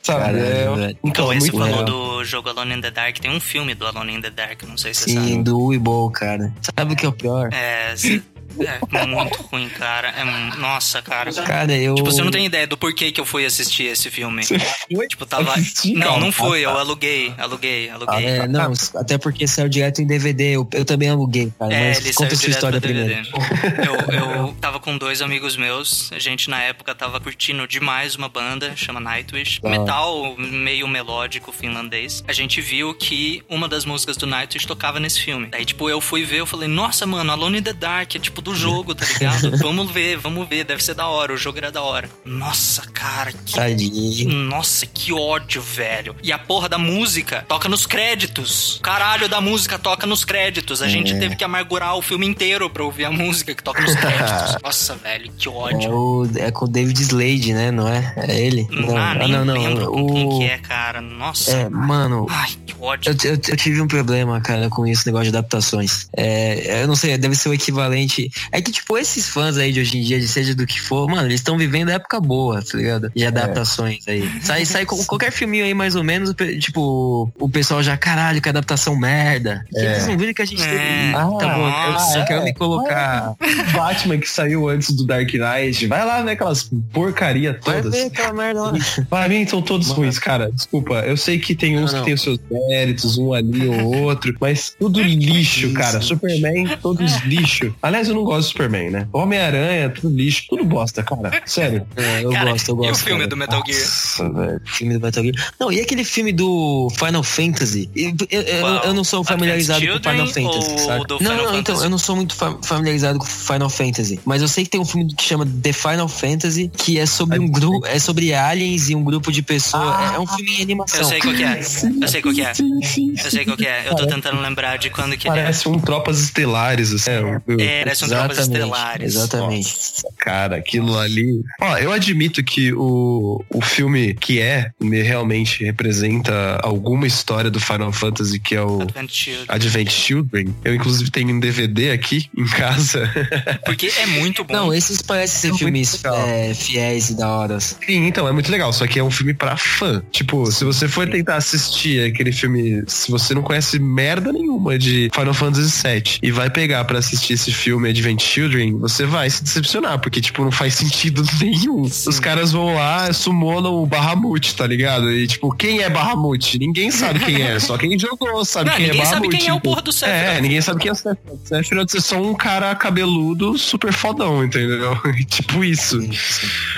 Sabe? 0.02 0.38
É. 0.38 0.94
Então, 1.04 1.32
esse 1.32 1.50
muito 1.52 1.58
falou 1.64 1.80
legal. 1.82 1.84
do 2.18 2.24
jogo 2.24 2.48
Alone 2.48 2.74
in 2.76 2.80
the 2.80 2.90
Dark. 2.90 3.18
Tem 3.18 3.30
um 3.30 3.40
filme 3.40 3.74
do 3.74 3.86
Alone 3.86 4.14
in 4.14 4.20
the 4.22 4.30
Dark, 4.30 4.62
não 4.62 4.78
sei 4.78 4.94
se 4.94 5.02
você 5.04 5.10
Sim, 5.10 5.16
sabe. 5.32 5.42
do 5.42 5.60
Weeble, 5.66 6.10
cara. 6.14 6.52
Sabe 6.62 6.94
o 6.94 6.96
que 6.96 7.04
é 7.04 7.08
o 7.08 7.12
pior? 7.12 7.50
É, 7.52 7.94
se- 7.94 8.22
é 8.66 9.06
muito 9.06 9.42
ruim, 9.42 9.68
cara. 9.68 10.08
É, 10.08 10.24
nossa, 10.58 11.00
cara. 11.02 11.32
Cara, 11.32 11.72
eu. 11.76 11.94
Tipo, 11.94 12.10
você 12.10 12.22
não 12.22 12.30
tem 12.30 12.46
ideia 12.46 12.66
do 12.66 12.76
porquê 12.76 13.12
que 13.12 13.20
eu 13.20 13.24
fui 13.24 13.44
assistir 13.44 13.84
esse 13.84 14.10
filme. 14.10 14.42
foi 14.44 15.08
Tipo, 15.08 15.26
tava. 15.26 15.52
assistir, 15.58 15.94
Não, 15.94 16.06
cara? 16.06 16.20
não 16.20 16.32
foi. 16.32 16.60
Ah, 16.60 16.70
Eu 16.70 16.78
aluguei, 16.78 17.32
aluguei, 17.38 17.90
aluguei. 17.90 18.24
É, 18.24 18.46
não, 18.48 18.72
até 18.96 19.18
porque 19.18 19.46
saiu 19.46 19.68
direto 19.68 20.00
em 20.02 20.06
DVD. 20.06 20.56
Eu, 20.56 20.68
eu 20.72 20.84
também 20.84 21.08
aluguei, 21.08 21.52
cara. 21.58 21.72
É, 21.72 21.88
mas 21.88 21.98
ele 21.98 22.14
conta 22.14 22.36
saiu 22.36 22.38
sua 22.38 22.38
direto 22.38 22.54
história 22.56 22.80
primeiro. 22.80 23.08
DVD. 23.08 23.88
Eu, 23.88 24.46
eu 24.46 24.56
tava 24.60 24.80
com 24.80 24.96
dois 24.98 25.22
amigos 25.22 25.56
meus. 25.56 26.10
A 26.12 26.18
gente, 26.18 26.50
na 26.50 26.60
época, 26.62 26.94
tava 26.94 27.20
curtindo 27.20 27.66
demais 27.66 28.14
uma 28.16 28.28
banda, 28.28 28.72
chama 28.76 29.00
Nightwish. 29.00 29.60
Tá. 29.60 29.68
Metal 29.68 30.34
meio 30.36 30.86
melódico 30.88 31.52
finlandês. 31.52 32.22
A 32.26 32.32
gente 32.32 32.60
viu 32.60 32.94
que 32.94 33.42
uma 33.48 33.68
das 33.68 33.84
músicas 33.84 34.16
do 34.16 34.26
Nightwish 34.26 34.66
tocava 34.66 34.98
nesse 35.00 35.20
filme. 35.20 35.46
Daí, 35.46 35.64
tipo, 35.64 35.88
eu 35.88 36.00
fui 36.00 36.24
ver, 36.24 36.40
eu 36.40 36.46
falei, 36.46 36.68
nossa, 36.68 37.06
mano, 37.06 37.30
Alone 37.32 37.58
in 37.58 37.62
the 37.62 37.72
Dark 37.72 38.14
é 38.14 38.18
tipo 38.18 38.40
do 38.48 38.54
jogo, 38.54 38.94
tá 38.94 39.04
ligado? 39.06 39.56
vamos 39.58 39.90
ver, 39.90 40.16
vamos 40.18 40.48
ver, 40.48 40.64
deve 40.64 40.82
ser 40.82 40.94
da 40.94 41.06
hora, 41.06 41.32
o 41.32 41.36
jogo 41.36 41.58
era 41.58 41.70
da 41.70 41.82
hora. 41.82 42.08
Nossa, 42.24 42.82
cara, 42.92 43.32
que 43.32 43.54
Tadinho. 43.54 44.30
nossa, 44.34 44.86
que 44.86 45.12
ódio, 45.12 45.60
velho. 45.62 46.14
E 46.22 46.32
a 46.32 46.38
porra 46.38 46.68
da 46.68 46.78
música 46.78 47.44
toca 47.48 47.68
nos 47.68 47.86
créditos. 47.86 48.80
Caralho 48.82 49.28
da 49.28 49.40
música 49.40 49.78
toca 49.78 50.06
nos 50.06 50.24
créditos. 50.24 50.82
A 50.82 50.88
gente 50.88 51.12
É. 51.14 51.18
teve 51.18 51.36
que 51.36 51.44
amargurar 51.44 51.96
o 51.96 52.02
filme 52.02 52.26
inteiro 52.26 52.68
pra 52.70 52.82
ouvir 52.84 53.04
a 53.04 53.10
música 53.10 53.54
que 53.54 53.62
toca 53.62 53.80
nos 53.82 53.94
créditos. 53.94 54.56
Nossa, 54.62 54.94
velho, 54.96 55.30
que 55.36 55.48
É, 55.48 55.50
ódio. 55.50 55.90
o, 55.92 56.30
é 56.36 56.50
com 56.50 56.64
o 56.64 56.68
David 56.68 57.00
Slade, 57.02 57.52
né? 57.52 57.70
Não 57.70 57.86
é? 57.88 58.12
É 58.16 58.40
ele? 58.40 58.66
Não, 58.70 58.96
ah, 58.96 59.14
nem 59.14 59.28
não, 59.32 59.44
não. 59.44 59.54
lembro 59.54 59.86
com 59.92 60.12
quem 60.12 60.26
O... 60.26 60.38
que 60.38 60.44
é, 60.44 60.58
cara. 60.58 61.00
Nossa. 61.00 61.50
É, 61.52 61.68
mano, 61.68 62.26
Ai, 62.30 62.50
que 62.66 62.74
ódio. 62.80 63.10
Eu, 63.24 63.30
eu- 63.32 63.40
eu 63.48 63.56
tive 63.56 63.80
um 63.80 63.88
problema, 63.88 64.40
cara, 64.40 64.68
com 64.68 64.86
esse 64.86 65.06
negócio 65.06 65.30
de 65.30 65.36
adaptações. 65.36 66.08
É, 66.16 66.82
eu 66.82 66.86
não 66.88 66.96
sei, 66.96 67.16
deve 67.18 67.34
ser 67.34 67.48
o 67.48 67.54
equivalente. 67.54 68.30
É 68.52 68.60
que, 68.60 68.70
tipo, 68.72 68.96
esses 68.98 69.28
fãs 69.28 69.56
aí 69.56 69.72
de 69.72 69.80
hoje 69.80 69.98
em 69.98 70.02
dia, 70.02 70.18
de 70.20 70.28
seja 70.28 70.54
do 70.54 70.66
que 70.66 70.80
for, 70.80 71.08
mano, 71.08 71.26
eles 71.28 71.40
estão 71.40 71.56
vivendo 71.58 71.90
a 71.90 71.92
época 71.94 72.20
boa, 72.20 72.62
tá 72.62 72.76
ligado? 72.76 73.10
De 73.14 73.24
adaptações 73.26 74.06
aí. 74.08 74.28
Sai, 74.42 74.64
sai 74.64 74.84
com 74.86 75.02
qualquer 75.04 75.30
filminho 75.32 75.64
aí, 75.64 75.74
mais 75.74 75.94
ou 75.96 76.04
menos, 76.04 76.34
tipo, 76.60 77.30
o 77.38 77.48
pessoal 77.48 77.82
já, 77.82 77.96
caralho, 77.96 78.40
que 78.40 78.48
adaptação 78.48 78.96
merda. 78.96 79.64
E 79.72 79.78
eles 79.78 80.06
não 80.06 80.16
viram 80.16 80.34
que 80.34 80.42
a 80.42 80.46
gente 80.46 80.62
É. 80.62 80.66
teve. 80.66 81.14
Ah, 81.14 81.28
tá 81.38 81.54
bom, 81.54 81.66
eu 81.68 81.92
nossa, 81.92 82.12
só 82.18 82.24
quero 82.24 82.40
é. 82.42 82.44
me 82.44 82.54
colocar. 82.54 83.34
Batman 83.72 84.18
que 84.18 84.28
saiu 84.28 84.68
antes 84.68 84.90
do 84.90 85.06
Dark 85.06 85.28
Knight. 85.32 85.86
Vai 85.86 86.04
lá 86.04 86.22
ver 86.22 86.32
aquelas 86.32 86.70
porcaria 86.92 87.58
Vai 87.64 87.76
todas. 87.82 87.92
ver 87.92 88.06
aquela 88.06 88.32
merda 88.32 88.60
lá. 88.62 88.72
Pra 89.08 89.28
mim 89.28 89.46
são 89.46 89.62
todos 89.62 89.88
Mano. 89.88 90.00
ruins, 90.02 90.18
cara. 90.18 90.50
Desculpa. 90.52 90.94
Eu 91.00 91.16
sei 91.16 91.38
que 91.38 91.54
tem 91.54 91.78
uns 91.78 91.92
Não, 91.92 91.98
não. 91.98 92.00
que 92.00 92.04
tem 92.06 92.14
os 92.14 92.22
seus 92.22 92.38
méritos, 92.50 93.18
um 93.18 93.32
ali 93.32 93.66
ou 93.66 94.02
outro, 94.02 94.34
mas 94.40 94.74
tudo 94.78 95.00
lixo, 95.02 95.72
cara. 95.72 96.00
Superman, 96.00 96.76
todos 96.82 97.16
lixo. 97.24 97.74
Aliás, 97.82 98.08
eu 98.08 98.14
não 98.14 98.24
gosto 98.28 98.48
do 98.48 98.50
Superman, 98.52 98.90
né? 98.90 99.08
Homem-Aranha, 99.12 99.90
tudo 99.90 100.14
lixo, 100.14 100.44
tudo 100.48 100.64
bosta, 100.64 101.02
cara. 101.02 101.42
Sério. 101.46 101.86
É, 101.96 102.24
eu 102.24 102.30
Cara, 102.30 102.52
gosto, 102.52 102.68
eu 102.68 102.76
gosto. 102.76 102.88
E 102.88 102.92
o 102.92 102.94
filme 102.96 103.18
cara. 103.20 103.28
do 103.30 103.36
Metal 103.36 103.62
Gear? 103.66 103.80
Nossa, 103.80 104.28
velho. 104.30 104.60
filme 104.64 104.94
do 104.94 105.00
Metal 105.00 105.22
Gear. 105.24 105.52
Não, 105.58 105.72
e 105.72 105.80
aquele 105.80 106.04
filme 106.04 106.32
do 106.32 106.88
Final 106.96 107.22
Fantasy? 107.22 107.90
Eu, 107.94 108.14
eu- 108.30 108.42
eu- 108.42 108.66
eu 108.84 108.94
não 108.94 109.04
sou 109.04 109.24
familiarizado 109.24 109.84
com 109.86 109.92
Advanced 109.94 110.32
Final 110.34 110.52
Fantasy. 110.52 110.76
do 111.06 111.14
não, 111.14 111.18
Final 111.18 111.36
não, 111.36 111.42
então, 111.42 111.54
Fantasy? 111.56 111.84
eu 111.84 111.90
não 111.90 111.98
sou 111.98 112.16
muito 112.16 112.34
fa- 112.34 112.58
familiarizado 112.62 113.18
com 113.18 113.24
Final 113.26 113.68
Fantasy. 113.70 114.20
Mas 114.24 114.42
eu 114.42 114.48
sei 114.48 114.64
que 114.64 114.70
tem 114.70 114.80
um 114.80 114.84
filme 114.84 115.12
que 115.14 115.22
chama 115.22 115.46
The 115.62 115.72
Final 115.72 116.08
Fantasy, 116.08 116.70
que 116.76 116.98
é 116.98 117.06
sobre 117.06 117.38
um 117.38 117.48
grupo. 117.48 117.86
É 117.86 117.98
sobre 117.98 118.32
aliens 118.34 118.88
e 118.90 118.94
um 118.94 119.02
grupo 119.02 119.30
de 119.32 119.42
pessoas. 119.42 120.12
é, 120.12 120.16
é 120.16 120.18
um 120.20 120.26
filme 120.26 120.58
em 120.58 120.62
animação. 120.62 121.00
Eu 121.00 121.04
sei 121.06 121.20
qual 121.20 121.34
que 121.34 121.42
é. 121.44 121.60
Eu 122.02 122.08
sei 122.08 122.22
qual 122.22 122.34
que 122.34 122.42
é. 122.42 122.54
Sim, 122.54 122.80
sim, 122.82 123.14
Eu 123.24 123.30
sei 123.30 123.44
qual 123.44 123.56
que 123.56 123.66
é. 123.66 123.88
Eu 123.88 123.94
tô 123.96 124.06
tentando 124.06 124.40
lembrar 124.40 124.76
de 124.78 124.90
quando 124.90 125.16
que 125.16 125.28
ele 125.28 125.38
é. 125.38 125.42
Parece 125.42 125.68
um 125.68 125.78
Tropas 125.78 126.20
Estelares, 126.20 126.92
assim. 126.92 127.10
É, 127.58 127.84
parece 127.84 128.04
um 128.04 128.07
Exatamente, 128.12 128.40
Estelares. 128.40 129.14
Exatamente. 129.14 129.68
Nossa, 129.68 130.08
cara, 130.18 130.56
aquilo 130.56 130.98
ali. 130.98 131.42
Ó, 131.60 131.76
eu 131.78 131.92
admito 131.92 132.42
que 132.42 132.72
o, 132.72 133.44
o 133.50 133.60
filme 133.60 134.14
que 134.14 134.40
é, 134.40 134.70
me 134.80 135.02
realmente 135.02 135.64
representa 135.64 136.58
alguma 136.62 137.06
história 137.06 137.50
do 137.50 137.60
Final 137.60 137.92
Fantasy, 137.92 138.38
que 138.38 138.54
é 138.54 138.62
o 138.62 138.82
Advent 138.82 139.10
Children. 139.10 139.46
Advent 139.48 139.90
Children. 139.90 140.54
Eu, 140.64 140.74
inclusive, 140.74 141.10
tenho 141.10 141.34
um 141.34 141.40
DVD 141.40 141.90
aqui 141.90 142.26
em 142.36 142.46
casa. 142.46 143.10
Porque 143.64 143.90
é 143.98 144.06
muito 144.06 144.44
bom. 144.44 144.54
Não, 144.54 144.74
esses 144.74 145.02
parecem 145.02 145.50
ser 145.50 145.54
É 145.54 145.58
filmes 145.58 146.04
é, 146.04 146.54
fiéis 146.54 147.10
e 147.10 147.16
da 147.16 147.28
hora. 147.28 147.60
Sim, 147.60 148.06
então, 148.06 148.26
é 148.28 148.32
muito 148.32 148.50
legal. 148.50 148.72
Só 148.72 148.86
que 148.86 148.98
é 148.98 149.04
um 149.04 149.10
filme 149.10 149.34
pra 149.34 149.56
fã. 149.56 150.02
Tipo, 150.10 150.50
se 150.50 150.64
você 150.64 150.88
for 150.88 151.08
tentar 151.08 151.36
assistir 151.36 152.04
aquele 152.12 152.32
filme, 152.32 152.82
se 152.86 153.10
você 153.10 153.34
não 153.34 153.42
conhece 153.42 153.78
merda 153.78 154.32
nenhuma 154.32 154.78
de 154.78 155.10
Final 155.14 155.34
Fantasy 155.34 155.82
VII 155.82 156.18
e 156.22 156.30
vai 156.30 156.50
pegar 156.50 156.84
pra 156.84 156.98
assistir 156.98 157.34
esse 157.34 157.52
filme 157.52 157.88
Advent 157.98 158.22
Children, 158.22 158.78
você 158.78 159.04
vai 159.04 159.28
se 159.28 159.42
decepcionar, 159.42 159.98
porque, 159.98 160.20
tipo, 160.20 160.44
não 160.44 160.52
faz 160.52 160.74
sentido 160.74 161.22
nenhum. 161.40 161.82
Os 161.82 162.20
caras 162.20 162.52
vão 162.52 162.74
lá, 162.74 163.12
summonam 163.12 163.74
o 163.82 163.86
Bahamut, 163.86 164.54
tá 164.54 164.66
ligado? 164.66 165.10
E, 165.12 165.26
tipo, 165.26 165.52
quem 165.54 165.80
é 165.82 165.90
Bahamut? 165.90 166.58
Ninguém 166.58 166.90
sabe 166.90 167.18
quem 167.20 167.42
é, 167.42 167.58
só 167.58 167.76
quem 167.76 167.98
jogou 167.98 168.44
sabe 168.44 168.70
Não, 168.70 168.76
quem 168.76 168.86
ninguém 168.86 169.00
é 169.00 169.04
sabe 169.04 169.20
Bahamut. 169.22 169.36
quem 169.36 169.48
é 169.48 169.52
o 169.54 169.60
porra 169.60 169.82
do 169.82 169.92
Sephiroth. 169.92 170.22
É, 170.36 170.40
ninguém 170.40 170.60
sabe 170.60 170.80
quem 170.80 170.88
é 170.90 170.92
o 170.92 170.94
Sephiroth. 170.94 171.38
Sephiroth 171.44 171.94
é 171.96 172.00
só 172.00 172.16
um 172.22 172.34
cara 172.34 172.74
cabeludo 172.74 173.58
super 173.58 173.92
fodão, 173.92 174.44
entendeu? 174.44 174.96
tipo 175.28 175.64
isso. 175.64 175.98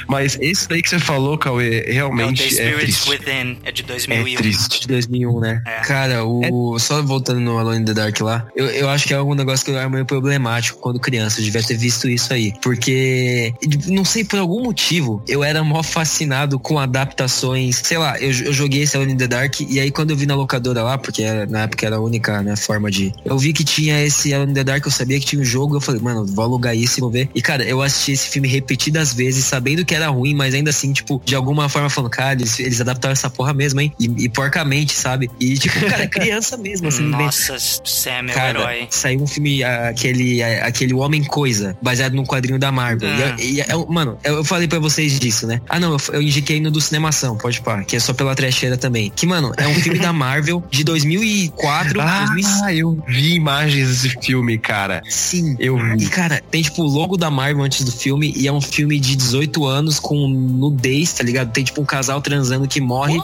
Mas 0.08 0.38
esse 0.40 0.68
daí 0.68 0.82
que 0.82 0.88
você 0.88 0.98
falou, 0.98 1.36
Cauê, 1.38 1.80
É 1.86 1.92
realmente 1.92 2.42
é 2.42 2.48
Spirits 2.50 3.04
triste. 3.04 3.10
Within, 3.10 3.58
é 3.64 3.72
de 3.72 3.82
É 3.82 3.86
2001. 3.86 4.36
triste. 4.36 4.80
De 4.80 4.86
2001, 4.88 5.40
né? 5.40 5.62
É. 5.66 5.80
Cara, 5.80 6.24
o. 6.24 6.78
Só 6.78 7.02
voltando 7.02 7.40
no 7.40 7.58
Alone 7.58 7.80
in 7.82 7.84
the 7.84 7.94
Dark 7.94 8.18
lá, 8.20 8.46
eu, 8.56 8.66
eu 8.66 8.88
acho 8.88 9.06
que 9.06 9.12
é 9.14 9.16
algum 9.16 9.34
negócio 9.34 9.64
que 9.64 9.72
era 9.72 9.88
meio 9.88 10.04
problemático 10.04 10.78
quando 10.78 10.98
criança. 11.10 11.40
Eu 11.40 11.44
devia 11.44 11.62
ter 11.62 11.76
visto 11.76 12.08
isso 12.08 12.32
aí. 12.32 12.52
Porque, 12.62 13.52
não 13.88 14.04
sei, 14.04 14.24
por 14.24 14.38
algum 14.38 14.62
motivo, 14.62 15.22
eu 15.28 15.42
era 15.44 15.62
mó 15.64 15.82
fascinado 15.82 16.58
com 16.58 16.78
adaptações. 16.78 17.80
Sei 17.84 17.98
lá, 17.98 18.18
eu, 18.18 18.30
eu 18.30 18.52
joguei 18.52 18.82
esse 18.82 18.96
Alone 18.96 19.12
in 19.12 19.16
the 19.16 19.26
Dark 19.26 19.60
e 19.60 19.80
aí 19.80 19.90
quando 19.90 20.10
eu 20.10 20.16
vi 20.16 20.26
na 20.26 20.34
locadora 20.34 20.82
lá, 20.82 20.96
porque 20.98 21.22
era- 21.22 21.46
na 21.46 21.62
época 21.62 21.86
era 21.86 21.96
a 21.96 22.00
única 22.00 22.42
né, 22.42 22.56
forma 22.56 22.90
de. 22.90 23.12
Eu 23.24 23.38
vi 23.38 23.52
que 23.52 23.64
tinha 23.64 24.02
esse 24.04 24.32
Alone 24.32 24.52
in 24.52 24.54
the 24.54 24.64
Dark, 24.64 24.84
eu 24.84 24.90
sabia 24.90 25.18
que 25.18 25.26
tinha 25.26 25.40
um 25.42 25.44
jogo, 25.44 25.76
eu 25.76 25.80
falei, 25.80 26.00
mano, 26.00 26.24
vou 26.26 26.44
alugar 26.44 26.76
isso 26.76 26.98
e 26.98 27.00
vou 27.00 27.10
ver. 27.10 27.28
E 27.34 27.42
cara, 27.42 27.64
eu 27.64 27.82
assisti 27.82 28.12
esse 28.12 28.28
filme 28.28 28.48
repetidas 28.48 29.12
vezes, 29.12 29.44
sabendo 29.44 29.84
que 29.84 29.94
era 29.94 30.08
ruim, 30.08 30.34
mas 30.34 30.54
ainda 30.54 30.70
assim, 30.70 30.92
tipo, 30.92 31.20
de 31.24 31.34
alguma 31.34 31.68
forma 31.68 31.90
falando, 31.90 32.10
cara, 32.10 32.32
eles, 32.34 32.58
eles 32.58 32.80
adaptaram 32.80 33.12
essa 33.12 33.28
porra 33.30 33.52
mesmo, 33.52 33.80
hein? 33.80 33.92
E, 33.98 34.06
e 34.24 34.28
porcamente, 34.28 34.92
sabe? 34.92 35.30
E 35.40 35.56
tipo, 35.58 35.80
cara, 35.88 36.06
criança 36.08 36.56
mesmo, 36.56 36.88
assim, 36.88 37.02
bem- 37.10 37.26
Nossa, 37.26 37.56
Sam 37.58 38.26
é 38.28 38.36
o 38.36 38.48
herói. 38.48 38.88
saiu 38.90 39.22
um 39.22 39.26
filme, 39.26 39.62
aquele, 39.64 40.42
aquele 40.42 40.94
Homem 41.00 41.22
Coisa, 41.24 41.76
baseado 41.82 42.14
num 42.14 42.24
quadrinho 42.24 42.58
da 42.58 42.70
Marvel. 42.72 43.08
E 43.08 43.22
é- 43.22 43.30
Ah. 43.30 43.36
E, 43.40 43.60
é, 43.60 43.66
mano, 43.88 44.18
eu 44.24 44.44
falei 44.44 44.66
pra 44.68 44.78
vocês 44.78 45.18
disso, 45.18 45.46
né? 45.46 45.60
Ah, 45.68 45.78
não, 45.80 45.92
eu, 45.92 46.00
eu 46.14 46.22
indiquei 46.22 46.60
no 46.60 46.70
do 46.70 46.80
Cinemação, 46.80 47.36
pode 47.36 47.60
pá, 47.60 47.82
que 47.84 47.96
é 47.96 48.00
só 48.00 48.12
pela 48.12 48.34
trecheira 48.34 48.76
também. 48.76 49.10
Que, 49.14 49.26
mano, 49.26 49.52
é 49.56 49.66
um 49.68 49.74
filme 49.74 49.98
da 49.98 50.12
Marvel 50.12 50.62
de 50.70 50.82
2004, 50.84 52.00
Ah, 52.00 52.24
2005. 52.26 52.70
eu 52.72 53.04
vi 53.06 53.34
imagens 53.34 53.88
desse 54.02 54.16
filme, 54.20 54.58
cara. 54.58 55.02
Sim. 55.08 55.56
Eu 55.58 55.76
vi. 55.78 56.04
E, 56.04 56.08
cara, 56.08 56.42
tem 56.50 56.62
tipo 56.62 56.82
o 56.82 56.86
logo 56.86 57.16
da 57.16 57.30
Marvel 57.30 57.62
antes 57.64 57.84
do 57.84 57.92
filme 57.92 58.32
e 58.36 58.46
é 58.48 58.52
um 58.52 58.60
filme 58.60 58.98
de 58.98 59.14
18 59.16 59.64
anos 59.66 59.98
com 59.98 60.28
nudez, 60.28 61.12
tá 61.12 61.22
ligado? 61.24 61.52
Tem 61.52 61.64
tipo 61.64 61.80
um 61.80 61.84
casal 61.84 62.20
transando 62.20 62.66
que 62.68 62.80
morre 62.80 63.18